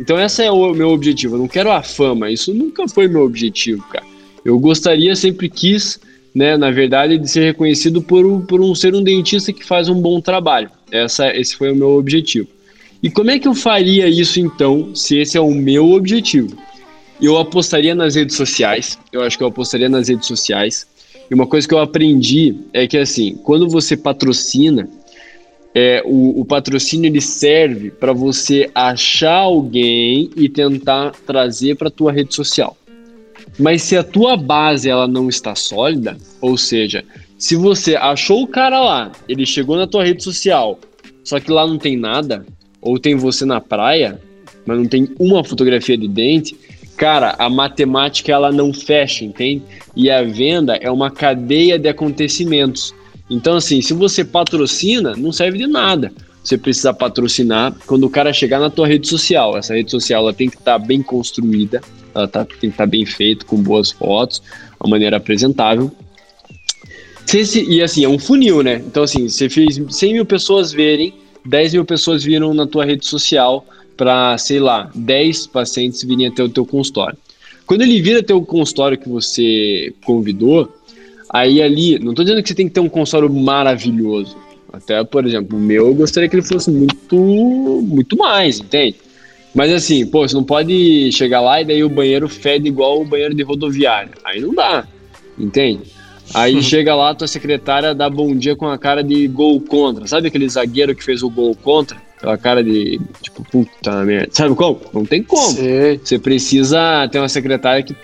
Então 0.00 0.18
esse 0.18 0.42
é 0.42 0.50
o 0.50 0.72
meu 0.72 0.88
objetivo. 0.88 1.34
Eu 1.34 1.40
não 1.40 1.46
quero 1.46 1.70
a 1.70 1.82
fama, 1.82 2.30
isso 2.30 2.54
nunca 2.54 2.88
foi 2.88 3.06
meu 3.06 3.22
objetivo, 3.22 3.82
cara. 3.92 4.06
Eu 4.42 4.58
gostaria, 4.58 5.14
sempre 5.14 5.50
quis, 5.50 6.00
né, 6.34 6.56
na 6.56 6.70
verdade, 6.70 7.18
de 7.18 7.30
ser 7.30 7.44
reconhecido 7.44 8.00
por, 8.00 8.40
por 8.46 8.62
um 8.62 8.74
ser 8.74 8.94
um 8.94 9.02
dentista 9.02 9.52
que 9.52 9.62
faz 9.62 9.90
um 9.90 10.00
bom 10.00 10.18
trabalho. 10.18 10.70
Essa, 10.90 11.28
esse 11.36 11.54
foi 11.54 11.70
o 11.70 11.76
meu 11.76 11.90
objetivo. 11.90 12.48
E 13.02 13.10
como 13.10 13.30
é 13.30 13.38
que 13.38 13.46
eu 13.46 13.54
faria 13.54 14.08
isso 14.08 14.40
então, 14.40 14.94
se 14.94 15.18
esse 15.18 15.36
é 15.36 15.40
o 15.40 15.50
meu 15.50 15.92
objetivo? 15.92 16.56
Eu 17.20 17.36
apostaria 17.36 17.94
nas 17.94 18.14
redes 18.14 18.36
sociais, 18.36 18.98
eu 19.12 19.20
acho 19.22 19.36
que 19.36 19.44
eu 19.44 19.48
apostaria 19.48 19.88
nas 19.90 20.08
redes 20.08 20.26
sociais. 20.26 20.86
E 21.30 21.34
uma 21.34 21.46
coisa 21.46 21.68
que 21.68 21.74
eu 21.74 21.78
aprendi 21.78 22.56
é 22.72 22.86
que 22.86 22.96
assim, 22.96 23.38
quando 23.44 23.68
você 23.68 23.98
patrocina, 23.98 24.88
é, 25.74 26.02
o, 26.04 26.40
o 26.40 26.44
patrocínio 26.44 27.08
ele 27.08 27.20
serve 27.20 27.90
para 27.90 28.12
você 28.12 28.70
achar 28.74 29.36
alguém 29.36 30.30
e 30.36 30.48
tentar 30.48 31.12
trazer 31.26 31.76
para 31.76 31.90
tua 31.90 32.12
rede 32.12 32.34
social. 32.34 32.76
Mas 33.58 33.82
se 33.82 33.96
a 33.96 34.02
tua 34.02 34.36
base 34.36 34.88
ela 34.88 35.06
não 35.06 35.28
está 35.28 35.54
sólida, 35.54 36.16
ou 36.40 36.56
seja, 36.56 37.04
se 37.38 37.56
você 37.56 37.96
achou 37.96 38.42
o 38.42 38.46
cara 38.46 38.80
lá, 38.80 39.12
ele 39.28 39.46
chegou 39.46 39.76
na 39.76 39.86
tua 39.86 40.04
rede 40.04 40.22
social, 40.22 40.78
só 41.24 41.38
que 41.38 41.50
lá 41.50 41.66
não 41.66 41.78
tem 41.78 41.96
nada, 41.96 42.44
ou 42.80 42.98
tem 42.98 43.14
você 43.14 43.44
na 43.44 43.60
praia, 43.60 44.20
mas 44.66 44.78
não 44.78 44.86
tem 44.86 45.08
uma 45.18 45.44
fotografia 45.44 45.96
de 45.96 46.08
dente, 46.08 46.56
cara, 46.96 47.34
a 47.38 47.48
matemática 47.48 48.32
ela 48.32 48.52
não 48.52 48.72
fecha, 48.72 49.24
entende? 49.24 49.62
E 49.96 50.10
a 50.10 50.22
venda 50.22 50.76
é 50.76 50.90
uma 50.90 51.10
cadeia 51.10 51.78
de 51.78 51.88
acontecimentos. 51.88 52.94
Então, 53.30 53.56
assim, 53.56 53.80
se 53.80 53.94
você 53.94 54.24
patrocina, 54.24 55.14
não 55.16 55.32
serve 55.32 55.58
de 55.58 55.66
nada. 55.66 56.12
Você 56.42 56.58
precisa 56.58 56.92
patrocinar 56.92 57.74
quando 57.86 58.04
o 58.04 58.10
cara 58.10 58.32
chegar 58.32 58.58
na 58.58 58.70
tua 58.70 58.86
rede 58.86 59.06
social. 59.06 59.56
Essa 59.56 59.74
rede 59.74 59.90
social 59.90 60.22
ela 60.22 60.32
tem 60.32 60.48
que 60.48 60.56
estar 60.56 60.78
tá 60.78 60.84
bem 60.84 61.02
construída, 61.02 61.80
ela 62.14 62.26
tá, 62.26 62.44
tem 62.44 62.58
que 62.58 62.66
estar 62.66 62.84
tá 62.84 62.86
bem 62.86 63.06
feita, 63.06 63.44
com 63.44 63.62
boas 63.62 63.90
fotos, 63.90 64.42
uma 64.80 64.90
maneira 64.90 65.18
apresentável. 65.18 65.92
e 67.68 67.82
assim, 67.82 68.04
é 68.04 68.08
um 68.08 68.18
funil, 68.18 68.62
né? 68.62 68.82
Então, 68.86 69.02
assim, 69.02 69.28
você 69.28 69.48
fez 69.48 69.80
100 69.88 70.12
mil 70.14 70.26
pessoas 70.26 70.72
verem 70.72 71.14
10 71.44 71.74
mil 71.74 71.84
pessoas 71.84 72.22
viram 72.22 72.52
na 72.54 72.66
tua 72.66 72.84
rede 72.84 73.06
social 73.06 73.64
para, 73.96 74.36
sei 74.38 74.58
lá, 74.58 74.90
10 74.94 75.48
pacientes 75.48 76.02
virem 76.02 76.26
até 76.26 76.42
o 76.42 76.48
teu 76.48 76.64
consultório. 76.64 77.18
Quando 77.66 77.82
ele 77.82 78.00
vira 78.00 78.20
até 78.20 78.34
o 78.34 78.42
consultório 78.42 78.98
que 78.98 79.08
você 79.08 79.94
convidou, 80.04 80.72
aí 81.32 81.62
ali, 81.62 81.98
não 81.98 82.10
estou 82.10 82.24
dizendo 82.24 82.42
que 82.42 82.48
você 82.48 82.54
tem 82.54 82.68
que 82.68 82.74
ter 82.74 82.80
um 82.80 82.88
consultório 82.88 83.32
maravilhoso. 83.32 84.36
Até, 84.72 85.02
por 85.04 85.24
exemplo, 85.24 85.56
o 85.56 85.60
meu, 85.60 85.86
eu 85.86 85.94
gostaria 85.94 86.28
que 86.28 86.36
ele 86.36 86.42
fosse 86.42 86.70
muito, 86.70 87.16
muito 87.16 88.16
mais, 88.16 88.60
entende? 88.60 88.96
Mas 89.54 89.72
assim, 89.72 90.06
pô, 90.06 90.26
você 90.26 90.34
não 90.34 90.44
pode 90.44 91.10
chegar 91.12 91.40
lá 91.40 91.60
e 91.60 91.64
daí 91.64 91.82
o 91.82 91.88
banheiro 91.88 92.28
fede 92.28 92.68
igual 92.68 93.00
o 93.00 93.04
banheiro 93.04 93.34
de 93.34 93.42
rodoviária. 93.42 94.12
Aí 94.24 94.40
não 94.40 94.54
dá, 94.54 94.86
entende? 95.38 95.80
Aí 96.32 96.62
chega 96.62 96.94
lá, 96.94 97.12
tua 97.14 97.26
secretária 97.26 97.92
dá 97.92 98.08
bom 98.08 98.34
dia 98.36 98.54
com 98.54 98.68
a 98.68 98.78
cara 98.78 99.02
de 99.02 99.26
gol 99.26 99.60
contra. 99.60 100.06
Sabe 100.06 100.28
aquele 100.28 100.48
zagueiro 100.48 100.94
que 100.94 101.02
fez 101.02 101.22
o 101.24 101.30
gol 101.30 101.56
contra? 101.56 102.00
Aquela 102.18 102.38
cara 102.38 102.62
de, 102.62 103.00
tipo, 103.20 103.42
puta 103.50 104.04
merda. 104.04 104.28
Sabe 104.30 104.54
como? 104.54 104.80
Não 104.92 105.04
tem 105.04 105.24
como. 105.24 105.50
Sei. 105.50 105.98
Você 105.98 106.18
precisa 106.18 107.08
ter 107.08 107.18
uma 107.18 107.28
secretária 107.28 107.82
que 107.82 107.96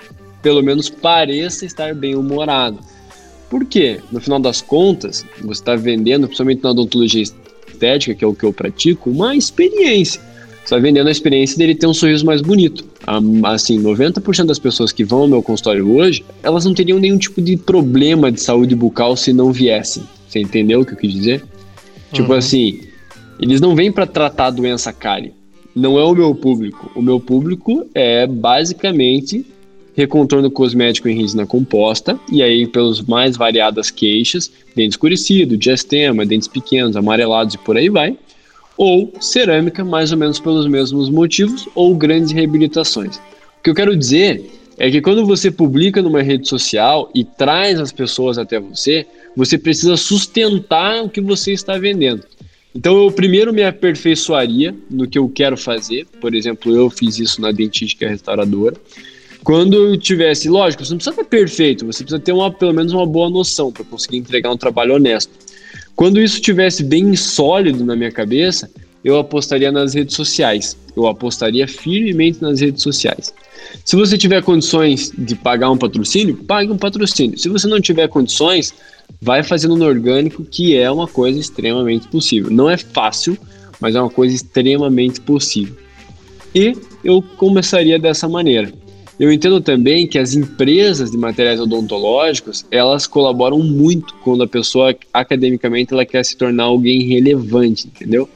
pelo 0.43 0.63
menos 0.63 0.89
pareça 0.89 1.65
estar 1.65 1.95
bem 1.95 2.17
humorado. 2.17 2.81
Por 3.49 3.65
quê? 3.65 4.01
No 4.11 4.21
final 4.21 4.41
das 4.41 4.61
contas, 4.61 5.25
você 5.41 5.61
está 5.61 5.77
vendendo, 5.77 6.27
principalmente 6.27 6.63
na 6.63 6.71
odontologia 6.71 7.23
estética, 7.23 8.15
que 8.15 8.25
é 8.25 8.27
o 8.27 8.35
que 8.35 8.45
eu 8.45 8.53
pratico, 8.53 9.11
uma 9.11 9.37
experiência. 9.37 10.21
Você 10.21 10.75
está 10.75 10.79
vendendo 10.79 11.07
a 11.07 11.13
experiência 11.13 11.57
dele 11.57 11.77
ter 11.77 11.87
um 11.87 11.95
sorriso 11.95 12.27
mais 12.27 12.41
bonito. 12.41 12.85
Assim, 13.45 13.81
90% 13.81 14.47
das 14.47 14.59
pessoas 14.59 14.91
que 14.91 15.05
vão 15.05 15.21
ao 15.21 15.29
meu 15.29 15.43
consultório 15.43 15.89
hoje, 15.97 16.25
elas 16.43 16.65
não 16.65 16.75
teriam 16.75 16.99
nenhum 16.99 17.19
tipo 17.19 17.41
de 17.41 17.57
problema 17.57 18.33
de 18.33 18.41
saúde 18.41 18.75
bucal 18.75 19.17
se 19.17 19.33
não 19.33 19.53
viessem. 19.53 20.03
Você 20.29 20.41
entendeu 20.41 20.81
o 20.81 20.85
que 20.85 20.93
eu 20.93 20.97
quis 20.97 21.13
dizer? 21.13 21.39
Tipo 21.41 21.53
uhum. 21.53 22.13
Tipo 22.13 22.33
assim, 22.33 22.81
eles 23.39 23.61
não 23.61 23.77
vêm 23.77 23.93
para 23.93 24.07
tratar 24.07 24.47
a 24.47 24.51
doença 24.51 24.93
cárie. 24.93 25.33
Não 25.75 25.99
é 25.99 26.05
o 26.05 26.15
meu 26.15 26.35
público. 26.35 26.91
O 26.97 27.03
meu 27.03 27.21
público 27.21 27.87
é 27.95 28.27
basicamente 28.27 29.47
recontorno 29.97 30.51
cosmético 30.51 31.09
em 31.09 31.17
resina 31.17 31.47
composta, 31.47 32.19
e 32.31 32.43
aí 32.43 32.67
pelos 32.67 33.01
mais 33.03 33.37
variadas 33.37 33.91
queixas, 33.91 34.53
dente 34.75 34.91
escurecido, 34.91 35.57
diastema, 35.57 36.27
dentes 36.27 36.49
pequenos, 36.49 36.97
amarelados 36.97 37.55
e 37.55 37.59
por 37.59 37.77
aí 37.77 37.89
vai 37.89 38.17
ou 38.77 39.13
cerâmica, 39.21 39.85
mais 39.85 40.13
ou 40.13 40.19
menos 40.19 40.39
pelos 40.39 40.67
mesmos 40.67 41.09
motivos, 41.09 41.69
ou 41.75 41.95
grandes 41.97 42.33
reabilitações. 42.33 43.17
O 43.17 43.63
que 43.63 43.71
eu 43.71 43.75
quero 43.75 43.97
dizer 43.97 44.45
é 44.79 44.91
que 44.91 45.01
quando 45.01 45.25
você 45.25 45.51
publica 45.51 46.03
numa 46.03 46.23
rede 46.23 46.47
social 46.47 47.11
e 47.15 47.25
traz 47.25 47.81
as 47.81 47.91
pessoas 47.91 48.37
até 48.37 48.61
você, 48.61 49.07
você 49.35 49.57
precisa 49.57 49.97
sustentar 49.97 51.03
o 51.03 51.09
que 51.09 51.21
você 51.21 51.53
está 51.53 51.79
vendendo. 51.79 52.23
Então 52.75 53.03
eu 53.03 53.11
primeiro 53.11 53.55
me 53.55 53.65
aperfeiçoaria 53.65 54.75
no 54.91 55.09
que 55.09 55.19
eu 55.19 55.31
quero 55.31 55.57
fazer, 55.57 56.07
por 56.21 56.35
exemplo, 56.35 56.77
eu 56.77 56.91
fiz 56.91 57.19
isso 57.19 57.41
na 57.41 57.51
dentística 57.51 58.07
restauradora. 58.07 58.77
Quando 59.47 59.77
eu 59.77 59.97
tivesse, 59.97 60.49
lógico, 60.49 60.85
você 60.85 60.91
não 60.91 60.99
precisa 60.99 61.15
estar 61.15 61.25
perfeito, 61.25 61.87
você 61.87 62.03
precisa 62.03 62.19
ter 62.19 62.33
uma, 62.33 62.51
pelo 62.51 62.75
menos 62.75 62.93
uma 62.93 63.07
boa 63.07 63.31
noção 63.31 63.71
para 63.71 63.85
conseguir 63.85 64.17
entregar 64.17 64.51
um 64.51 64.57
trabalho 64.57 64.97
honesto. 64.97 65.31
Quando 65.95 66.21
isso 66.21 66.35
estivesse 66.35 66.83
bem 66.83 67.15
sólido 67.15 67.85
na 67.85 67.95
minha 67.95 68.11
cabeça, 68.11 68.69
eu 69.05 69.17
apostaria 69.17 69.71
nas 69.71 69.95
redes 69.95 70.17
sociais. 70.17 70.77
Eu 70.97 71.07
apostaria 71.07 71.69
firmemente 71.69 72.43
nas 72.43 72.61
redes 72.61 72.83
sociais. 72.83 73.33
Se 73.85 73.95
você 73.95 74.19
tiver 74.19 74.43
condições 74.43 75.13
de 75.17 75.37
pagar 75.37 75.71
um 75.71 75.79
patrocínio, 75.79 76.39
pague 76.39 76.73
um 76.73 76.77
patrocínio. 76.77 77.39
Se 77.39 77.49
você 77.49 77.69
não 77.69 77.81
tiver 77.81 78.09
condições, 78.09 78.75
vai 79.23 79.45
fazendo 79.45 79.77
no 79.77 79.85
orgânico, 79.85 80.45
que 80.45 80.77
é 80.77 80.91
uma 80.91 81.07
coisa 81.07 81.39
extremamente 81.39 82.09
possível. 82.09 82.51
Não 82.51 82.69
é 82.69 82.77
fácil, 82.77 83.39
mas 83.79 83.95
é 83.95 84.01
uma 84.01 84.11
coisa 84.11 84.35
extremamente 84.35 85.21
possível. 85.21 85.77
E 86.53 86.77
eu 87.05 87.23
começaria 87.23 87.97
dessa 87.97 88.29
maneira. 88.29 88.73
Eu 89.19 89.33
entendo 89.33 89.61
também 89.63 90.07
que 90.07 90.19
as 90.19 90.35
empresas 90.35 91.11
de 91.11 91.17
materiais 91.17 91.59
odontológicos, 91.59 92.67
elas 92.71 93.07
colaboram 93.07 93.59
muito 93.61 94.15
quando 94.23 94.43
a 94.43 94.49
pessoa 94.49 94.95
academicamente 95.13 95.95
ela 95.95 96.05
quer 96.05 96.23
se 96.23 96.37
tornar 96.37 96.65
alguém 96.65 97.03
relevante, 97.03 97.87
entendeu? 97.87 98.29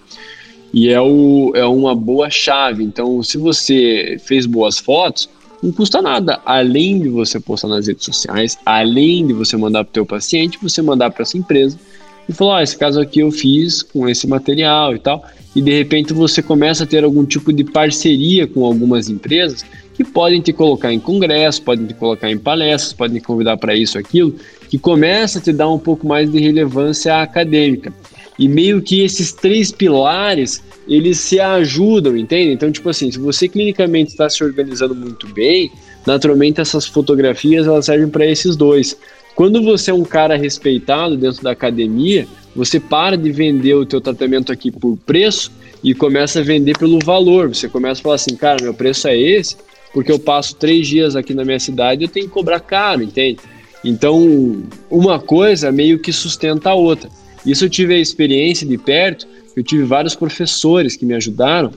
E 0.73 0.89
é, 0.89 1.01
o, 1.01 1.53
é 1.55 1.67
uma 1.67 1.95
boa 1.95 2.31
chave. 2.31 2.83
Então, 2.83 3.23
se 3.23 3.37
você 3.37 4.17
fez 4.25 4.47
boas 4.47 4.79
fotos, 4.79 5.29
não 5.63 5.71
custa 5.71 6.01
nada. 6.01 6.41
Além 6.47 6.99
de 6.99 7.11
você 7.11 7.39
postar 7.39 7.69
nas 7.69 7.87
redes 7.87 8.05
sociais, 8.05 8.57
além 8.65 9.27
de 9.27 9.35
você 9.35 9.59
mandar 9.59 9.85
para 9.85 9.91
o 9.91 9.93
teu 9.93 10.07
paciente, 10.07 10.59
você 10.63 10.81
mandar 10.81 11.11
para 11.11 11.23
essa 11.23 11.37
empresa 11.37 11.79
e 12.27 12.33
falar, 12.33 12.59
oh, 12.59 12.63
esse 12.63 12.77
caso 12.77 13.01
aqui 13.01 13.21
eu 13.21 13.31
fiz 13.31 13.83
com 13.83 14.09
esse 14.09 14.27
material 14.27 14.95
e 14.95 14.99
tal. 14.99 15.23
E 15.55 15.61
de 15.61 15.77
repente 15.77 16.15
você 16.15 16.41
começa 16.41 16.85
a 16.85 16.87
ter 16.87 17.05
algum 17.05 17.25
tipo 17.25 17.53
de 17.53 17.65
parceria 17.65 18.47
com 18.47 18.65
algumas 18.65 19.11
empresas 19.11 19.65
que 19.95 20.05
podem 20.05 20.41
te 20.41 20.53
colocar 20.53 20.93
em 20.93 20.99
congresso, 20.99 21.63
podem 21.63 21.87
te 21.87 21.95
colocar 21.95 22.31
em 22.31 22.39
palestras, 22.39 22.93
podem 22.93 23.21
te 23.21 23.27
convidar 23.27 23.57
para 23.57 23.75
isso, 23.75 23.99
aquilo, 23.99 24.35
que 24.69 24.79
começa 24.79 25.39
a 25.39 25.43
te 25.43 25.53
dar 25.53 25.69
um 25.69 25.79
pouco 25.79 26.07
mais 26.07 26.31
de 26.31 26.39
relevância 26.39 27.21
acadêmica. 27.21 27.93
E 28.39 28.49
meio 28.49 28.81
que 28.81 29.03
esses 29.03 29.33
três 29.33 29.71
pilares, 29.71 30.63
eles 30.89 31.19
se 31.19 31.39
ajudam, 31.39 32.17
entende? 32.17 32.53
Então, 32.53 32.73
tipo 32.73 32.89
assim, 32.89 33.11
se 33.11 33.19
você 33.19 33.47
clinicamente 33.47 34.13
está 34.13 34.31
se 34.31 34.43
organizando 34.43 34.95
muito 34.95 35.29
bem, 35.29 35.71
naturalmente 36.07 36.61
essas 36.61 36.87
fotografias 36.87 37.67
elas 37.67 37.85
servem 37.85 38.09
para 38.09 38.25
esses 38.25 38.57
dois. 38.57 38.97
Quando 39.35 39.63
você 39.63 39.91
é 39.91 39.95
um 39.95 40.05
cara 40.05 40.37
respeitado 40.37 41.17
dentro 41.17 41.43
da 41.43 41.51
academia, 41.51 42.27
você 42.55 42.81
para 42.81 43.17
de 43.17 43.31
vender 43.31 43.75
o 43.75 43.87
teu 43.87 44.01
tratamento 44.01 44.51
aqui 44.51 44.71
por 44.71 44.97
preço 44.99 45.53
e 45.83 45.95
começa 45.95 46.41
a 46.41 46.43
vender 46.43 46.77
pelo 46.79 46.99
valor. 46.99 47.49
Você 47.49 47.69
começa 47.69 48.01
a 48.01 48.03
falar 48.03 48.15
assim, 48.17 48.37
cara, 48.37 48.63
meu 48.63 48.75
preço 48.75 49.09
é 49.09 49.19
esse, 49.19 49.57
porque 49.93 50.11
eu 50.11 50.19
passo 50.19 50.55
três 50.57 50.87
dias 50.87 51.17
aqui 51.17 51.35
na 51.35 51.45
minha 51.45 51.61
cidade 51.61 52.05
eu 52.05 52.09
tenho 52.09 52.27
que 52.27 52.33
cobrar 52.33 52.61
caro, 52.61 53.03
entende? 53.03 53.39
Então, 53.85 54.63
uma 54.91 55.19
coisa 55.19 55.73
meio 55.73 55.99
que 55.99 56.13
sustenta 56.13 56.71
a 56.71 56.75
outra. 56.75 57.09
Isso 57.45 57.65
eu 57.65 57.71
tive 57.71 57.95
a 57.95 57.99
experiência 57.99 58.67
de 58.67 58.77
perto, 58.77 59.27
eu 59.57 59.63
tive 59.63 59.85
vários 59.85 60.15
professores 60.15 60.97
que 60.97 61.07
me 61.07 61.15
ajudaram 61.15 61.73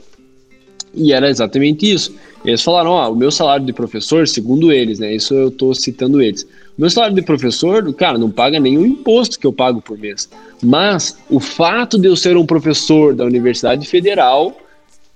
e 0.94 1.14
era 1.14 1.30
exatamente 1.30 1.92
isso. 1.92 2.14
Eles 2.46 2.62
falaram, 2.62 2.92
ó, 2.92 3.12
o 3.12 3.16
meu 3.16 3.32
salário 3.32 3.66
de 3.66 3.72
professor, 3.72 4.28
segundo 4.28 4.72
eles, 4.72 5.00
né, 5.00 5.16
isso 5.16 5.34
eu 5.34 5.48
estou 5.48 5.74
citando 5.74 6.22
eles, 6.22 6.44
o 6.78 6.82
meu 6.82 6.90
salário 6.90 7.16
de 7.16 7.22
professor, 7.22 7.94
cara, 7.94 8.18
não 8.18 8.30
paga 8.30 8.60
nenhum 8.60 8.86
imposto 8.86 9.40
que 9.40 9.48
eu 9.48 9.54
pago 9.54 9.82
por 9.82 9.98
mês. 9.98 10.30
Mas 10.62 11.18
o 11.30 11.40
fato 11.40 11.98
de 11.98 12.08
eu 12.08 12.16
ser 12.16 12.36
um 12.36 12.46
professor 12.46 13.14
da 13.14 13.24
Universidade 13.24 13.88
Federal 13.88 14.58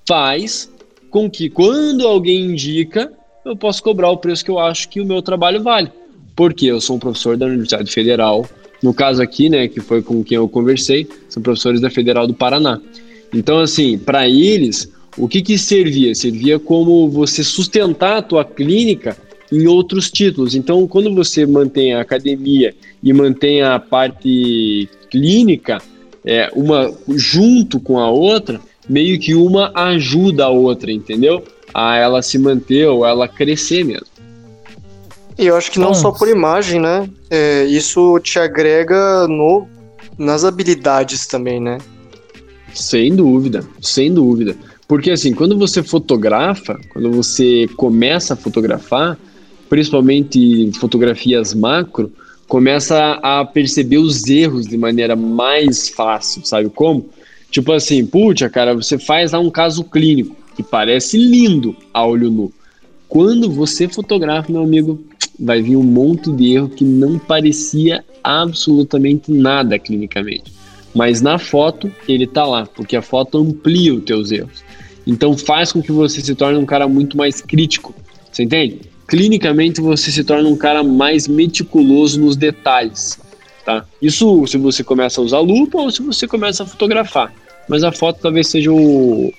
faz 0.07 0.69
com 1.09 1.29
que 1.29 1.49
quando 1.49 2.07
alguém 2.07 2.45
indica, 2.45 3.11
eu 3.45 3.55
posso 3.55 3.81
cobrar 3.81 4.09
o 4.09 4.17
preço 4.17 4.43
que 4.43 4.51
eu 4.51 4.59
acho 4.59 4.89
que 4.89 5.01
o 5.01 5.05
meu 5.05 5.21
trabalho 5.21 5.63
vale. 5.63 5.91
Porque 6.35 6.67
eu 6.67 6.79
sou 6.79 6.97
um 6.97 6.99
professor 6.99 7.37
da 7.37 7.45
Universidade 7.45 7.91
Federal, 7.91 8.47
no 8.81 8.93
caso 8.93 9.21
aqui, 9.21 9.49
né, 9.49 9.67
que 9.67 9.79
foi 9.79 10.01
com 10.01 10.23
quem 10.23 10.35
eu 10.35 10.47
conversei, 10.47 11.07
são 11.29 11.41
professores 11.41 11.81
da 11.81 11.89
Federal 11.89 12.27
do 12.27 12.33
Paraná. 12.33 12.79
Então, 13.33 13.59
assim, 13.59 13.97
para 13.97 14.27
eles, 14.29 14.91
o 15.17 15.27
que 15.27 15.41
que 15.41 15.57
servia? 15.57 16.13
Servia 16.13 16.59
como 16.59 17.09
você 17.09 17.43
sustentar 17.43 18.17
a 18.17 18.21
tua 18.21 18.45
clínica 18.45 19.17
em 19.51 19.65
outros 19.65 20.11
títulos. 20.11 20.55
Então, 20.55 20.87
quando 20.87 21.13
você 21.13 21.45
mantém 21.45 21.93
a 21.93 22.01
academia 22.01 22.75
e 23.01 23.13
mantém 23.13 23.61
a 23.61 23.79
parte 23.79 24.87
clínica, 25.09 25.81
é, 26.23 26.49
uma 26.53 26.93
junto 27.15 27.79
com 27.79 27.97
a 27.97 28.09
outra, 28.09 28.59
meio 28.89 29.19
que 29.19 29.35
uma 29.35 29.71
ajuda 29.75 30.45
a 30.45 30.49
outra, 30.49 30.91
entendeu? 30.91 31.43
A 31.73 31.97
ela 31.97 32.21
se 32.21 32.37
manter 32.37 32.87
ou 32.87 33.05
ela 33.05 33.27
crescer 33.27 33.83
mesmo. 33.83 34.07
E 35.37 35.45
eu 35.45 35.55
acho 35.55 35.71
que 35.71 35.77
não 35.77 35.93
só 35.93 36.11
por 36.11 36.27
imagem, 36.27 36.81
né? 36.81 37.07
É, 37.29 37.65
isso 37.65 38.19
te 38.19 38.39
agrega 38.39 39.27
no, 39.27 39.67
nas 40.17 40.43
habilidades 40.43 41.27
também, 41.27 41.59
né? 41.59 41.77
Sem 42.73 43.15
dúvida, 43.15 43.63
sem 43.79 44.11
dúvida. 44.11 44.55
Porque 44.87 45.11
assim, 45.11 45.33
quando 45.33 45.57
você 45.57 45.83
fotografa, 45.83 46.79
quando 46.89 47.11
você 47.11 47.67
começa 47.75 48.33
a 48.33 48.37
fotografar, 48.37 49.17
principalmente 49.69 50.71
fotografias 50.79 51.53
macro, 51.53 52.11
começa 52.47 53.19
a 53.21 53.43
perceber 53.45 53.97
os 53.97 54.25
erros 54.27 54.65
de 54.65 54.77
maneira 54.77 55.15
mais 55.15 55.89
fácil, 55.89 56.45
sabe 56.45 56.69
como? 56.69 57.09
Tipo 57.49 57.71
assim, 57.71 58.05
puxa, 58.05 58.49
cara, 58.49 58.73
você 58.75 58.97
faz 58.97 59.31
lá 59.31 59.39
um 59.39 59.49
caso 59.49 59.83
clínico 59.83 60.35
que 60.55 60.63
parece 60.63 61.17
lindo 61.17 61.75
a 61.93 62.05
olho 62.05 62.29
nu. 62.29 62.51
Quando 63.07 63.49
você 63.49 63.87
fotografa, 63.87 64.51
meu 64.51 64.63
amigo, 64.63 65.01
vai 65.39 65.61
vir 65.61 65.75
um 65.75 65.83
monte 65.83 66.31
de 66.31 66.53
erro 66.53 66.69
que 66.69 66.83
não 66.83 67.17
parecia 67.17 68.03
absolutamente 68.23 69.31
nada 69.31 69.79
clinicamente. 69.79 70.51
Mas 70.93 71.21
na 71.21 71.37
foto 71.37 71.91
ele 72.07 72.27
tá 72.27 72.45
lá, 72.45 72.65
porque 72.65 72.95
a 72.95 73.01
foto 73.01 73.37
amplia 73.37 73.93
os 73.93 74.03
teus 74.03 74.31
erros. 74.31 74.63
Então 75.05 75.37
faz 75.37 75.71
com 75.71 75.81
que 75.81 75.91
você 75.91 76.19
se 76.21 76.35
torne 76.35 76.57
um 76.57 76.65
cara 76.65 76.87
muito 76.87 77.15
mais 77.15 77.39
crítico. 77.39 77.93
Você 78.31 78.43
entende? 78.43 78.81
clinicamente 79.07 79.79
você 79.79 80.11
se 80.11 80.23
torna 80.23 80.49
um 80.49 80.57
cara 80.57 80.83
mais 80.83 81.27
meticuloso 81.27 82.19
nos 82.19 82.35
detalhes, 82.35 83.17
tá? 83.67 83.83
Isso 84.01 84.47
se 84.47 84.57
você 84.57 84.81
começa 84.81 85.19
a 85.19 85.23
usar 85.23 85.39
lupa 85.39 85.77
ou 85.77 85.91
se 85.91 86.01
você 86.01 86.25
começa 86.25 86.63
a 86.63 86.65
fotografar. 86.65 87.33
Mas 87.67 87.83
a 87.83 87.91
foto 87.91 88.21
talvez 88.21 88.47
seja 88.47 88.71
o, 88.71 89.33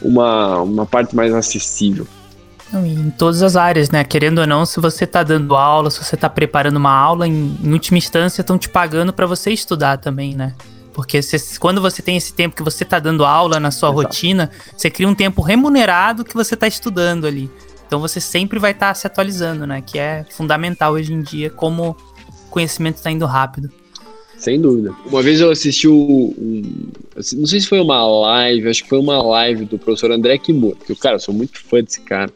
uma, 0.00 0.60
uma 0.60 0.86
parte 0.86 1.16
mais 1.16 1.34
acessível. 1.34 2.06
Em 2.72 3.10
todas 3.10 3.42
as 3.42 3.56
áreas, 3.56 3.90
né? 3.90 4.04
Querendo 4.04 4.38
ou 4.38 4.46
não, 4.46 4.64
se 4.64 4.80
você 4.80 5.02
está 5.02 5.24
dando 5.24 5.56
aula, 5.56 5.90
se 5.90 6.02
você 6.02 6.14
está 6.14 6.30
preparando 6.30 6.76
uma 6.76 6.92
aula, 6.92 7.26
em, 7.26 7.58
em 7.60 7.72
última 7.72 7.98
instância 7.98 8.40
estão 8.40 8.56
te 8.56 8.68
pagando 8.68 9.12
para 9.12 9.26
você 9.26 9.50
estudar 9.50 9.98
também, 9.98 10.34
né? 10.34 10.54
Porque 10.94 11.20
você, 11.20 11.36
quando 11.58 11.80
você 11.80 12.00
tem 12.00 12.16
esse 12.16 12.32
tempo 12.32 12.54
que 12.54 12.62
você 12.62 12.84
está 12.84 13.00
dando 13.00 13.24
aula 13.24 13.58
na 13.58 13.72
sua 13.72 13.88
Exato. 13.88 14.02
rotina, 14.02 14.50
você 14.76 14.90
cria 14.90 15.08
um 15.08 15.14
tempo 15.14 15.42
remunerado 15.42 16.24
que 16.24 16.34
você 16.34 16.54
está 16.54 16.68
estudando 16.68 17.26
ali. 17.26 17.50
Então 17.84 17.98
você 18.00 18.20
sempre 18.20 18.60
vai 18.60 18.70
estar 18.70 18.88
tá 18.88 18.94
se 18.94 19.08
atualizando, 19.08 19.66
né? 19.66 19.82
Que 19.82 19.98
é 19.98 20.24
fundamental 20.30 20.92
hoje 20.92 21.12
em 21.12 21.20
dia, 21.20 21.50
como 21.50 21.96
conhecimento 22.52 22.96
está 22.96 23.10
indo 23.10 23.26
rápido. 23.26 23.70
Sem 24.38 24.60
dúvida. 24.60 24.92
Uma 25.06 25.22
vez 25.22 25.40
eu 25.40 25.50
assisti 25.50 25.86
o, 25.86 26.34
um, 26.36 26.62
assim, 27.16 27.36
não 27.36 27.46
sei 27.46 27.60
se 27.60 27.68
foi 27.68 27.80
uma 27.80 28.04
live, 28.04 28.68
acho 28.68 28.82
que 28.82 28.88
foi 28.88 28.98
uma 28.98 29.22
live 29.22 29.64
do 29.66 29.78
professor 29.78 30.10
André 30.10 30.36
Kimura, 30.36 30.76
que 30.84 30.94
cara, 30.96 31.16
eu 31.16 31.20
sou 31.20 31.32
muito 31.32 31.60
fã 31.60 31.82
desse 31.82 32.00
cara. 32.00 32.32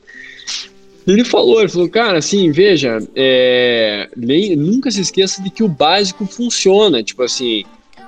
Ele 1.06 1.24
falou, 1.24 1.60
ele 1.60 1.68
falou, 1.68 1.88
cara, 1.88 2.18
assim, 2.18 2.50
veja, 2.50 2.98
é, 3.14 4.08
nem, 4.16 4.56
nunca 4.56 4.90
se 4.90 5.00
esqueça 5.00 5.42
de 5.42 5.50
que 5.50 5.62
o 5.62 5.68
básico 5.68 6.26
funciona, 6.26 7.02
tipo 7.02 7.22
assim, 7.22 7.64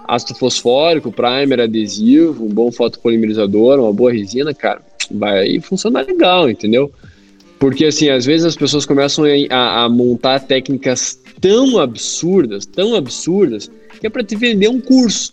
ácido 0.07 0.39
fosfórico, 0.39 1.13
primer, 1.13 1.61
adesivo, 1.61 2.45
um 2.45 2.49
bom 2.49 2.73
fotopolimerizador, 2.73 3.79
uma 3.79 3.93
boa 3.93 4.13
resina, 4.13 4.55
cara, 4.55 4.81
vai 5.11 5.61
funcionar 5.61 6.07
legal, 6.07 6.49
entendeu? 6.49 6.91
Porque, 7.59 7.85
assim, 7.85 8.09
às 8.09 8.25
vezes 8.25 8.47
as 8.47 8.57
pessoas 8.57 8.87
começam 8.87 9.25
a, 9.51 9.85
a 9.85 9.89
montar 9.89 10.41
técnicas 10.41 11.21
tão 11.41 11.79
absurdas, 11.79 12.67
tão 12.67 12.95
absurdas, 12.95 13.71
que 14.01 14.07
é 14.07 14.11
para 14.11 14.25
te 14.25 14.37
vender 14.37 14.69
um 14.69 14.81
curso, 14.81 15.33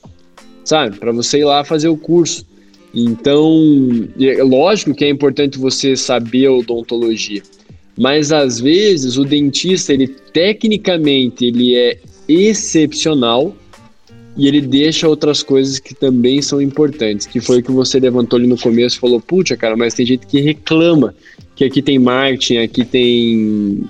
sabe? 0.63 0.97
Para 0.97 1.11
você 1.11 1.39
ir 1.39 1.45
lá 1.45 1.63
fazer 1.63 1.87
o 1.87 1.97
curso. 1.97 2.45
Então, 2.93 4.07
é 4.19 4.41
lógico 4.41 4.93
que 4.93 5.03
é 5.03 5.09
importante 5.09 5.57
você 5.57 5.95
saber 5.97 6.47
odontologia, 6.47 7.43
mas 7.97 8.31
às 8.31 8.59
vezes 8.59 9.17
o 9.17 9.25
dentista, 9.25 9.93
ele 9.93 10.07
tecnicamente, 10.07 11.45
ele 11.45 11.75
é 11.75 11.99
excepcional 12.27 13.55
e 14.37 14.47
ele 14.47 14.61
deixa 14.61 15.07
outras 15.07 15.41
coisas 15.43 15.79
que 15.79 15.93
também 15.93 16.41
são 16.41 16.61
importantes, 16.61 17.25
que 17.25 17.39
foi 17.39 17.59
o 17.59 17.63
que 17.63 17.71
você 17.71 17.99
levantou 17.99 18.37
ali 18.37 18.47
no 18.47 18.57
começo 18.57 18.97
e 18.97 18.99
falou, 18.99 19.19
puxa, 19.19 19.55
cara, 19.55 19.75
mas 19.77 19.93
tem 19.93 20.05
gente 20.05 20.25
que 20.27 20.41
reclama 20.41 21.13
que 21.55 21.63
aqui 21.63 21.81
tem 21.81 21.97
marketing, 21.97 22.57
aqui 22.57 22.83
tem 22.83 23.85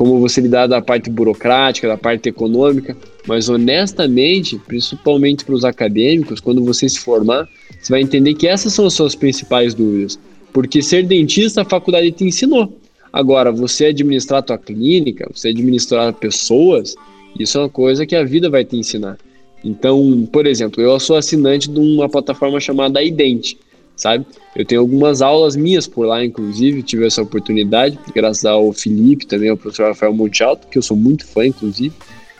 como 0.00 0.18
você 0.18 0.40
lidar 0.40 0.66
da 0.66 0.80
parte 0.80 1.10
burocrática, 1.10 1.86
da 1.86 1.98
parte 1.98 2.26
econômica, 2.26 2.96
mas 3.26 3.50
honestamente, 3.50 4.58
principalmente 4.66 5.44
para 5.44 5.54
os 5.54 5.62
acadêmicos, 5.62 6.40
quando 6.40 6.64
você 6.64 6.88
se 6.88 6.98
formar, 7.00 7.46
você 7.78 7.92
vai 7.92 8.00
entender 8.00 8.32
que 8.32 8.48
essas 8.48 8.72
são 8.72 8.86
as 8.86 8.94
suas 8.94 9.14
principais 9.14 9.74
dúvidas. 9.74 10.18
Porque 10.54 10.80
ser 10.80 11.04
dentista, 11.04 11.60
a 11.60 11.64
faculdade 11.66 12.10
te 12.12 12.24
ensinou. 12.24 12.72
Agora, 13.12 13.52
você 13.52 13.84
administrar 13.84 14.38
a 14.38 14.42
tua 14.42 14.56
clínica, 14.56 15.30
você 15.34 15.48
administrar 15.48 16.14
pessoas, 16.14 16.94
isso 17.38 17.58
é 17.58 17.60
uma 17.60 17.68
coisa 17.68 18.06
que 18.06 18.16
a 18.16 18.24
vida 18.24 18.48
vai 18.48 18.64
te 18.64 18.78
ensinar. 18.78 19.18
Então, 19.62 20.26
por 20.32 20.46
exemplo, 20.46 20.82
eu 20.82 20.98
sou 20.98 21.14
assinante 21.14 21.68
de 21.68 21.78
uma 21.78 22.08
plataforma 22.08 22.58
chamada 22.58 23.04
Ident 23.04 23.54
sabe? 24.00 24.24
Eu 24.56 24.64
tenho 24.64 24.80
algumas 24.80 25.20
aulas 25.20 25.54
minhas 25.54 25.86
por 25.86 26.06
lá, 26.06 26.24
inclusive, 26.24 26.82
tive 26.82 27.06
essa 27.06 27.20
oportunidade, 27.20 27.98
graças 28.14 28.46
ao 28.46 28.72
Felipe, 28.72 29.26
também 29.26 29.50
ao 29.50 29.58
professor 29.58 29.88
Rafael 29.88 30.14
Montealto, 30.14 30.68
que 30.68 30.78
eu 30.78 30.82
sou 30.82 30.96
muito 30.96 31.26
fã, 31.26 31.46
inclusive, 31.46 31.92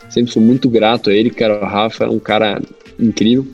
sempre 0.09 0.31
sou 0.31 0.41
muito 0.41 0.67
grato 0.67 1.11
a 1.11 1.13
ele, 1.13 1.29
cara, 1.29 1.61
o 1.61 1.65
Rafa 1.65 2.05
é 2.05 2.09
um 2.09 2.17
cara 2.17 2.59
incrível. 2.99 3.45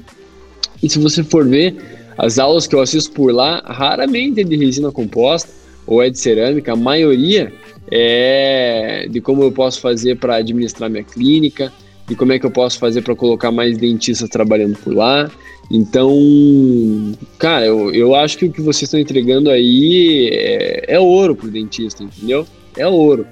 E 0.82 0.90
se 0.90 0.98
você 1.00 1.22
for 1.22 1.46
ver, 1.46 1.76
as 2.18 2.40
aulas 2.40 2.66
que 2.66 2.76
eu 2.76 2.80
assisto 2.80 3.12
por 3.12 3.34
lá, 3.34 3.62
raramente 3.66 4.40
é 4.40 4.44
de 4.44 4.56
resina 4.56 4.90
composta 4.90 5.52
ou 5.86 6.02
é 6.02 6.10
de 6.10 6.18
cerâmica, 6.18 6.72
a 6.72 6.76
maioria 6.78 7.52
é 7.92 9.06
de 9.10 9.20
como 9.20 9.44
eu 9.44 9.52
posso 9.52 9.82
fazer 9.82 10.18
para 10.18 10.38
administrar 10.38 10.90
minha 10.90 11.04
clínica, 11.04 11.74
de 12.08 12.16
como 12.16 12.32
é 12.32 12.40
que 12.40 12.46
eu 12.46 12.52
posso 12.52 12.80
fazer 12.80 13.02
para 13.02 13.16
colocar 13.16 13.52
mais 13.52 13.78
dentistas 13.78 14.30
trabalhando 14.30 14.78
por 14.78 14.96
lá, 14.96 15.30
então, 15.70 17.14
cara, 17.38 17.66
eu, 17.66 17.94
eu 17.94 18.16
acho 18.16 18.38
que 18.38 18.46
o 18.46 18.52
que 18.52 18.62
vocês 18.62 18.84
estão 18.84 19.00
entregando 19.00 19.50
aí 19.50 20.30
é, 20.32 20.96
é 20.96 21.00
ouro 21.00 21.36
pro 21.36 21.52
dentista, 21.52 22.04
entendeu? 22.04 22.48
É 22.76 22.88
ouro. 22.88 23.28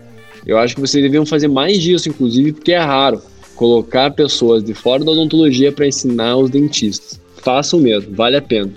Eu 0.45 0.57
acho 0.57 0.75
que 0.75 0.81
vocês 0.81 1.01
deviam 1.01 1.25
fazer 1.25 1.47
mais 1.47 1.81
disso, 1.81 2.09
inclusive, 2.09 2.53
porque 2.53 2.73
é 2.73 2.79
raro 2.79 3.21
colocar 3.55 4.11
pessoas 4.11 4.63
de 4.63 4.73
fora 4.73 5.03
da 5.03 5.11
odontologia 5.11 5.71
para 5.71 5.87
ensinar 5.87 6.35
os 6.35 6.49
dentistas. 6.49 7.19
Façam 7.37 7.79
mesmo, 7.79 8.13
vale 8.13 8.35
a 8.35 8.41
pena. 8.41 8.71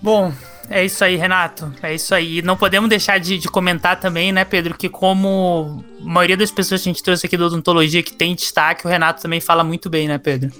Bom, 0.00 0.32
é 0.70 0.84
isso 0.84 1.04
aí, 1.04 1.16
Renato. 1.16 1.72
É 1.82 1.94
isso 1.94 2.14
aí. 2.14 2.40
Não 2.40 2.56
podemos 2.56 2.88
deixar 2.88 3.18
de, 3.18 3.38
de, 3.38 3.48
comentar 3.48 4.00
também, 4.00 4.32
né, 4.32 4.44
Pedro, 4.44 4.76
que 4.76 4.88
como 4.88 5.84
a 6.00 6.04
maioria 6.04 6.36
das 6.36 6.50
pessoas 6.50 6.82
que 6.82 6.88
a 6.88 6.92
gente 6.92 7.02
trouxe 7.02 7.26
aqui 7.26 7.36
da 7.36 7.46
odontologia 7.46 8.02
que 8.02 8.14
tem 8.14 8.34
destaque, 8.34 8.86
o 8.86 8.90
Renato 8.90 9.20
também 9.20 9.40
fala 9.40 9.62
muito 9.62 9.90
bem, 9.90 10.08
né, 10.08 10.18
Pedro? 10.18 10.50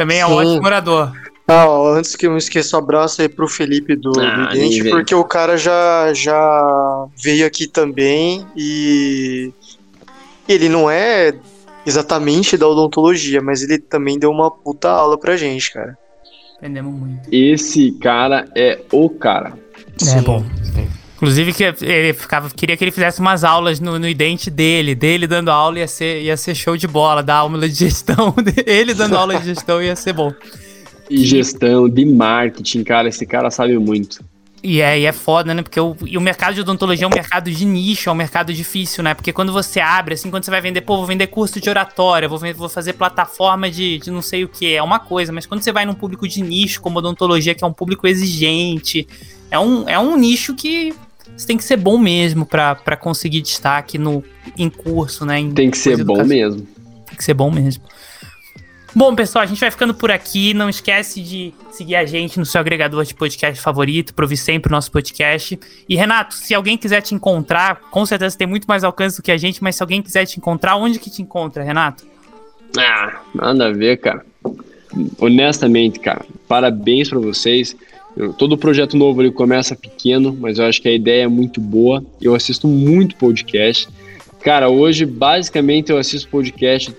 Também 0.00 0.18
é 0.18 0.26
um 0.26 0.32
ótimo 0.32 0.64
orador. 0.64 1.12
Ah, 1.46 1.66
antes 1.94 2.16
que 2.16 2.26
eu 2.26 2.30
me 2.30 2.38
esqueça, 2.38 2.78
abraço 2.78 3.20
aí 3.20 3.28
pro 3.28 3.46
Felipe 3.46 3.94
do, 3.94 4.18
ah, 4.18 4.46
do 4.46 4.54
Dente, 4.54 4.88
porque 4.88 5.14
o 5.14 5.24
cara 5.24 5.58
já, 5.58 6.10
já 6.14 7.06
veio 7.22 7.46
aqui 7.46 7.66
também 7.66 8.46
e 8.56 9.52
ele 10.48 10.70
não 10.70 10.90
é 10.90 11.34
exatamente 11.84 12.56
da 12.56 12.66
odontologia, 12.66 13.42
mas 13.42 13.62
ele 13.62 13.76
também 13.76 14.18
deu 14.18 14.30
uma 14.30 14.50
puta 14.50 14.88
aula 14.88 15.18
pra 15.18 15.36
gente, 15.36 15.70
cara. 15.70 15.98
Aprendemos 16.56 16.98
muito. 16.98 17.28
Esse 17.30 17.92
cara 17.92 18.48
é 18.56 18.80
o 18.90 19.10
cara. 19.10 19.52
É 20.00 20.02
Sim. 20.02 20.22
bom. 20.22 20.42
Inclusive, 21.20 21.52
que 21.52 21.64
ele 21.84 22.14
ficava, 22.14 22.48
queria 22.48 22.74
que 22.78 22.82
ele 22.82 22.90
fizesse 22.90 23.20
umas 23.20 23.44
aulas 23.44 23.78
no, 23.78 23.98
no 23.98 24.08
idente 24.08 24.50
dele, 24.50 24.94
dele 24.94 25.26
dando 25.26 25.50
aula 25.50 25.78
ia 25.78 25.86
ser, 25.86 26.22
ia 26.22 26.34
ser 26.34 26.54
show 26.54 26.78
de 26.78 26.86
bola, 26.86 27.22
dar 27.22 27.36
aula 27.36 27.68
de 27.68 27.74
gestão, 27.74 28.34
ele 28.66 28.94
dando 28.94 29.18
aula 29.18 29.38
de 29.38 29.44
gestão 29.44 29.82
ia 29.82 29.94
ser 29.94 30.14
bom. 30.14 30.32
E 31.10 31.22
gestão, 31.26 31.90
de 31.90 32.06
marketing, 32.06 32.84
cara, 32.84 33.06
esse 33.06 33.26
cara 33.26 33.50
sabe 33.50 33.76
muito. 33.78 34.24
E 34.62 34.80
é, 34.80 34.98
e 34.98 35.04
é 35.04 35.12
foda, 35.12 35.52
né? 35.52 35.62
Porque 35.62 35.78
o, 35.78 35.94
o 35.94 36.20
mercado 36.20 36.54
de 36.54 36.62
odontologia 36.62 37.04
é 37.04 37.08
um 37.08 37.12
mercado 37.12 37.50
de 37.50 37.66
nicho, 37.66 38.08
é 38.08 38.12
um 38.12 38.16
mercado 38.16 38.50
difícil, 38.54 39.04
né? 39.04 39.12
Porque 39.12 39.32
quando 39.32 39.52
você 39.52 39.78
abre, 39.78 40.14
assim, 40.14 40.30
quando 40.30 40.44
você 40.44 40.50
vai 40.50 40.62
vender, 40.62 40.80
pô, 40.80 40.96
vou 40.96 41.06
vender 41.06 41.26
curso 41.26 41.60
de 41.60 41.68
oratória, 41.68 42.28
vou, 42.28 42.38
vou 42.54 42.68
fazer 42.68 42.94
plataforma 42.94 43.70
de, 43.70 43.98
de 43.98 44.10
não 44.10 44.22
sei 44.22 44.44
o 44.44 44.48
que, 44.48 44.74
é 44.74 44.82
uma 44.82 44.98
coisa. 44.98 45.32
Mas 45.32 45.44
quando 45.44 45.60
você 45.60 45.70
vai 45.72 45.84
num 45.84 45.94
público 45.94 46.26
de 46.26 46.42
nicho, 46.42 46.80
como 46.80 46.98
odontologia, 46.98 47.54
que 47.54 47.62
é 47.62 47.66
um 47.66 47.72
público 47.72 48.06
exigente, 48.06 49.06
é 49.50 49.58
um, 49.58 49.86
é 49.86 49.98
um 49.98 50.16
nicho 50.16 50.54
que 50.54 50.94
você 51.40 51.46
tem 51.46 51.56
que 51.56 51.64
ser 51.64 51.78
bom 51.78 51.96
mesmo 51.96 52.44
para 52.44 52.96
conseguir 52.98 53.40
destaque 53.40 53.96
no, 53.96 54.22
em 54.58 54.68
curso, 54.68 55.24
né? 55.24 55.38
Em 55.38 55.50
tem 55.52 55.70
que 55.70 55.78
ser 55.78 56.04
bom 56.04 56.22
mesmo. 56.22 56.66
Tem 57.06 57.16
que 57.16 57.24
ser 57.24 57.32
bom 57.32 57.50
mesmo. 57.50 57.82
Bom, 58.94 59.14
pessoal, 59.14 59.44
a 59.44 59.46
gente 59.46 59.58
vai 59.58 59.70
ficando 59.70 59.94
por 59.94 60.10
aqui. 60.10 60.52
Não 60.52 60.68
esquece 60.68 61.22
de 61.22 61.54
seguir 61.70 61.96
a 61.96 62.04
gente 62.04 62.38
no 62.38 62.44
seu 62.44 62.60
agregador 62.60 63.06
de 63.06 63.14
podcast 63.14 63.58
favorito, 63.58 64.12
para 64.12 64.22
ouvir 64.22 64.36
sempre 64.36 64.70
o 64.70 64.72
nosso 64.72 64.92
podcast. 64.92 65.58
E, 65.88 65.96
Renato, 65.96 66.34
se 66.34 66.54
alguém 66.54 66.76
quiser 66.76 67.00
te 67.00 67.14
encontrar, 67.14 67.80
com 67.90 68.04
certeza 68.04 68.36
tem 68.36 68.46
muito 68.46 68.66
mais 68.66 68.84
alcance 68.84 69.16
do 69.16 69.22
que 69.22 69.32
a 69.32 69.38
gente, 69.38 69.62
mas 69.62 69.76
se 69.76 69.82
alguém 69.82 70.02
quiser 70.02 70.26
te 70.26 70.36
encontrar, 70.36 70.76
onde 70.76 70.98
que 70.98 71.08
te 71.08 71.22
encontra, 71.22 71.64
Renato? 71.64 72.04
Ah, 72.76 73.18
nada 73.34 73.68
a 73.68 73.72
ver, 73.72 73.96
cara. 73.96 74.26
Honestamente, 75.18 76.00
cara, 76.00 76.22
parabéns 76.46 77.08
para 77.08 77.18
vocês. 77.18 77.74
Todo 78.36 78.58
projeto 78.58 78.96
novo 78.96 79.22
ele 79.22 79.30
começa 79.30 79.76
pequeno, 79.76 80.36
mas 80.38 80.58
eu 80.58 80.66
acho 80.66 80.82
que 80.82 80.88
a 80.88 80.92
ideia 80.92 81.24
é 81.24 81.28
muito 81.28 81.60
boa. 81.60 82.04
Eu 82.20 82.34
assisto 82.34 82.66
muito 82.66 83.16
podcast. 83.16 83.88
Cara, 84.42 84.68
hoje 84.68 85.06
basicamente 85.06 85.90
eu 85.90 85.98
assisto 85.98 86.28
podcast 86.28 86.94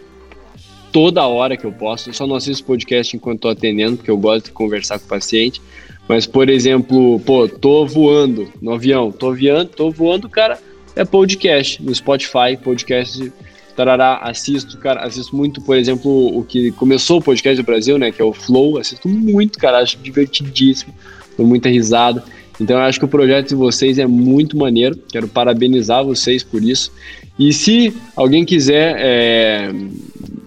toda 0.91 1.25
hora 1.25 1.57
que 1.57 1.65
eu 1.65 1.71
posso. 1.71 2.09
Eu 2.09 2.13
só 2.13 2.25
não 2.25 2.35
assisto 2.35 2.63
podcast 2.65 3.15
enquanto 3.15 3.37
estou 3.37 3.51
atendendo, 3.51 3.97
porque 3.97 4.11
eu 4.11 4.17
gosto 4.17 4.45
de 4.45 4.51
conversar 4.51 4.99
com 4.99 5.05
o 5.05 5.09
paciente. 5.09 5.61
Mas, 6.07 6.25
por 6.25 6.49
exemplo, 6.49 7.19
pô, 7.21 7.47
tô 7.47 7.85
voando 7.85 8.51
no 8.61 8.73
avião, 8.73 9.11
tô 9.11 9.33
voando, 9.33 9.69
tô 9.69 9.91
voando, 9.91 10.29
cara, 10.29 10.59
é 10.95 11.05
podcast 11.05 11.81
no 11.81 11.93
Spotify, 11.93 12.57
podcast 12.61 13.31
tarará, 13.75 14.17
assisto, 14.17 14.77
cara, 14.77 15.01
assisto 15.01 15.35
muito, 15.35 15.61
por 15.61 15.75
exemplo, 15.75 16.37
o 16.37 16.43
que 16.43 16.71
começou 16.71 17.19
o 17.19 17.21
podcast 17.21 17.61
do 17.61 17.65
Brasil, 17.65 17.97
né, 17.97 18.11
que 18.11 18.21
é 18.21 18.25
o 18.25 18.33
Flow, 18.33 18.77
assisto 18.77 19.07
muito, 19.07 19.57
cara, 19.57 19.79
acho 19.79 19.97
divertidíssimo, 19.97 20.93
dou 21.37 21.45
muita 21.45 21.69
risada. 21.69 22.23
Então 22.59 22.77
eu 22.77 22.83
acho 22.83 22.99
que 22.99 23.05
o 23.05 23.07
projeto 23.07 23.49
de 23.49 23.55
vocês 23.55 23.97
é 23.97 24.05
muito 24.05 24.55
maneiro, 24.57 24.97
quero 25.11 25.27
parabenizar 25.27 26.03
vocês 26.03 26.43
por 26.43 26.63
isso. 26.63 26.91
E 27.39 27.51
se 27.51 27.93
alguém 28.15 28.45
quiser 28.45 28.95
é, 28.99 29.73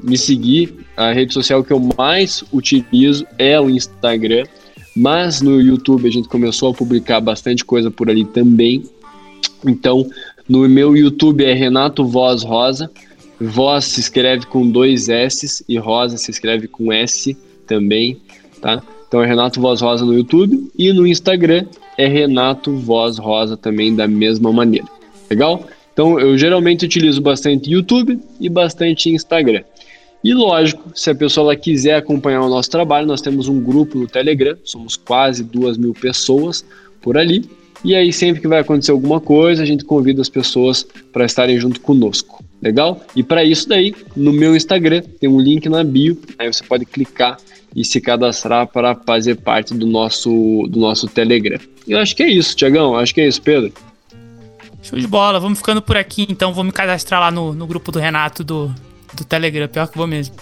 me 0.03 0.17
seguir, 0.17 0.75
a 0.97 1.13
rede 1.13 1.35
social 1.35 1.65
que 1.65 1.73
eu 1.73 1.81
mais 1.99 2.45
utilizo 2.53 3.27
é 3.37 3.61
o 3.61 3.69
Instagram, 3.69 4.45
mas 4.95 5.41
no 5.41 5.61
YouTube 5.61 6.07
a 6.07 6.13
gente 6.13 6.29
começou 6.29 6.71
a 6.71 6.75
publicar 6.75 7.21
bastante 7.21 7.65
coisa 7.65 7.91
por 7.91 8.09
ali 8.09 8.25
também. 8.25 8.85
Então, 9.67 10.09
no 10.49 10.69
meu 10.69 10.97
YouTube 10.97 11.45
é 11.45 11.53
Renato 11.53 12.05
Voz 12.07 12.43
Rosa. 12.43 12.91
Voz 13.41 13.85
se 13.87 14.01
escreve 14.01 14.47
com 14.47 14.69
dois 14.69 15.09
S 15.09 15.65
e 15.69 15.79
Rosa 15.79 16.17
se 16.17 16.31
escreve 16.31 16.69
com 16.69 16.93
S 16.93 17.37
também, 17.67 18.21
tá? 18.61 18.83
Então 19.09 19.23
é 19.23 19.27
Renato 19.27 19.61
Voz 19.61 19.81
Rosa 19.81 20.05
no 20.05 20.15
YouTube 20.15 20.71
e 20.77 20.93
no 20.93 21.07
Instagram 21.07 21.67
é 21.97 22.07
Renato 22.07 22.77
Voz 22.77 23.19
Rosa 23.19 23.57
também 23.57 23.95
da 23.95 24.09
mesma 24.09 24.53
maneira. 24.53 24.87
Legal? 25.31 25.67
Então 25.93 26.19
eu 26.19 26.37
geralmente 26.37 26.85
utilizo 26.85 27.21
bastante 27.21 27.71
YouTube 27.71 28.19
e 28.41 28.49
bastante 28.49 29.11
Instagram. 29.11 29.63
E 30.23 30.33
lógico, 30.33 30.91
se 30.95 31.11
a 31.11 31.15
pessoa 31.15 31.55
quiser 31.55 31.97
acompanhar 31.97 32.41
o 32.41 32.49
nosso 32.49 32.71
trabalho, 32.71 33.07
nós 33.07 33.21
temos 33.21 33.47
um 33.47 33.61
grupo 33.61 33.99
no 33.99 34.07
Telegram, 34.07 34.57
somos 34.65 34.97
quase 34.97 35.45
duas 35.45 35.77
mil 35.77 35.93
pessoas 35.93 36.65
por 37.03 37.19
ali. 37.19 37.49
E 37.85 37.95
aí, 37.95 38.13
sempre 38.13 38.41
que 38.41 38.49
vai 38.49 38.61
acontecer 38.61 38.91
alguma 38.91 39.21
coisa, 39.21 39.63
a 39.63 39.67
gente 39.67 39.85
convida 39.85 40.23
as 40.23 40.31
pessoas 40.31 40.87
para 41.13 41.27
estarem 41.27 41.61
junto 41.61 41.81
conosco. 41.83 42.43
Legal? 42.65 42.99
E 43.15 43.23
para 43.23 43.45
isso 43.45 43.69
daí, 43.69 43.95
no 44.17 44.33
meu 44.33 44.57
Instagram 44.57 45.03
tem 45.21 45.29
um 45.29 45.39
link 45.39 45.69
na 45.69 45.85
bio, 45.85 46.19
aí 46.39 46.51
você 46.51 46.65
pode 46.65 46.87
clicar 46.87 47.37
e 47.77 47.85
se 47.85 48.01
cadastrar 48.01 48.67
para 48.67 48.95
fazer 48.95 49.37
parte 49.37 49.75
do 49.75 49.87
nosso, 49.87 50.67
do 50.71 50.81
nosso 50.81 51.07
Telegram. 51.07 51.59
E 51.87 51.93
eu 51.93 51.99
acho 51.99 52.17
que 52.17 52.23
é 52.23 52.29
isso, 52.29 52.57
Tiagão. 52.57 52.97
Acho 52.97 53.15
que 53.15 53.21
é 53.21 53.29
isso, 53.29 53.43
Pedro. 53.43 53.71
Show 54.83 54.99
de 54.99 55.07
bola. 55.07 55.39
Vamos 55.39 55.59
ficando 55.59 55.83
por 55.83 55.97
aqui, 55.97 56.27
então. 56.31 56.55
Vou 56.55 56.65
me 56.65 56.73
cadastrar 56.73 57.21
lá 57.21 57.31
no, 57.31 57.53
no 57.53 57.67
grupo 57.67 57.93
do 57.93 57.99
Renato 57.99 58.43
do, 58.43 58.75
do 59.13 59.25
Telegram. 59.25 59.69
Pior 59.69 59.89
que 59.89 59.99
vou 59.99 60.07
mesmo. 60.07 60.35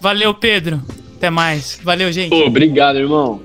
Valeu, 0.00 0.34
Pedro. 0.34 0.82
Até 1.16 1.30
mais. 1.30 1.80
Valeu, 1.82 2.12
gente. 2.12 2.34
obrigado, 2.34 2.98
irmão. 2.98 3.40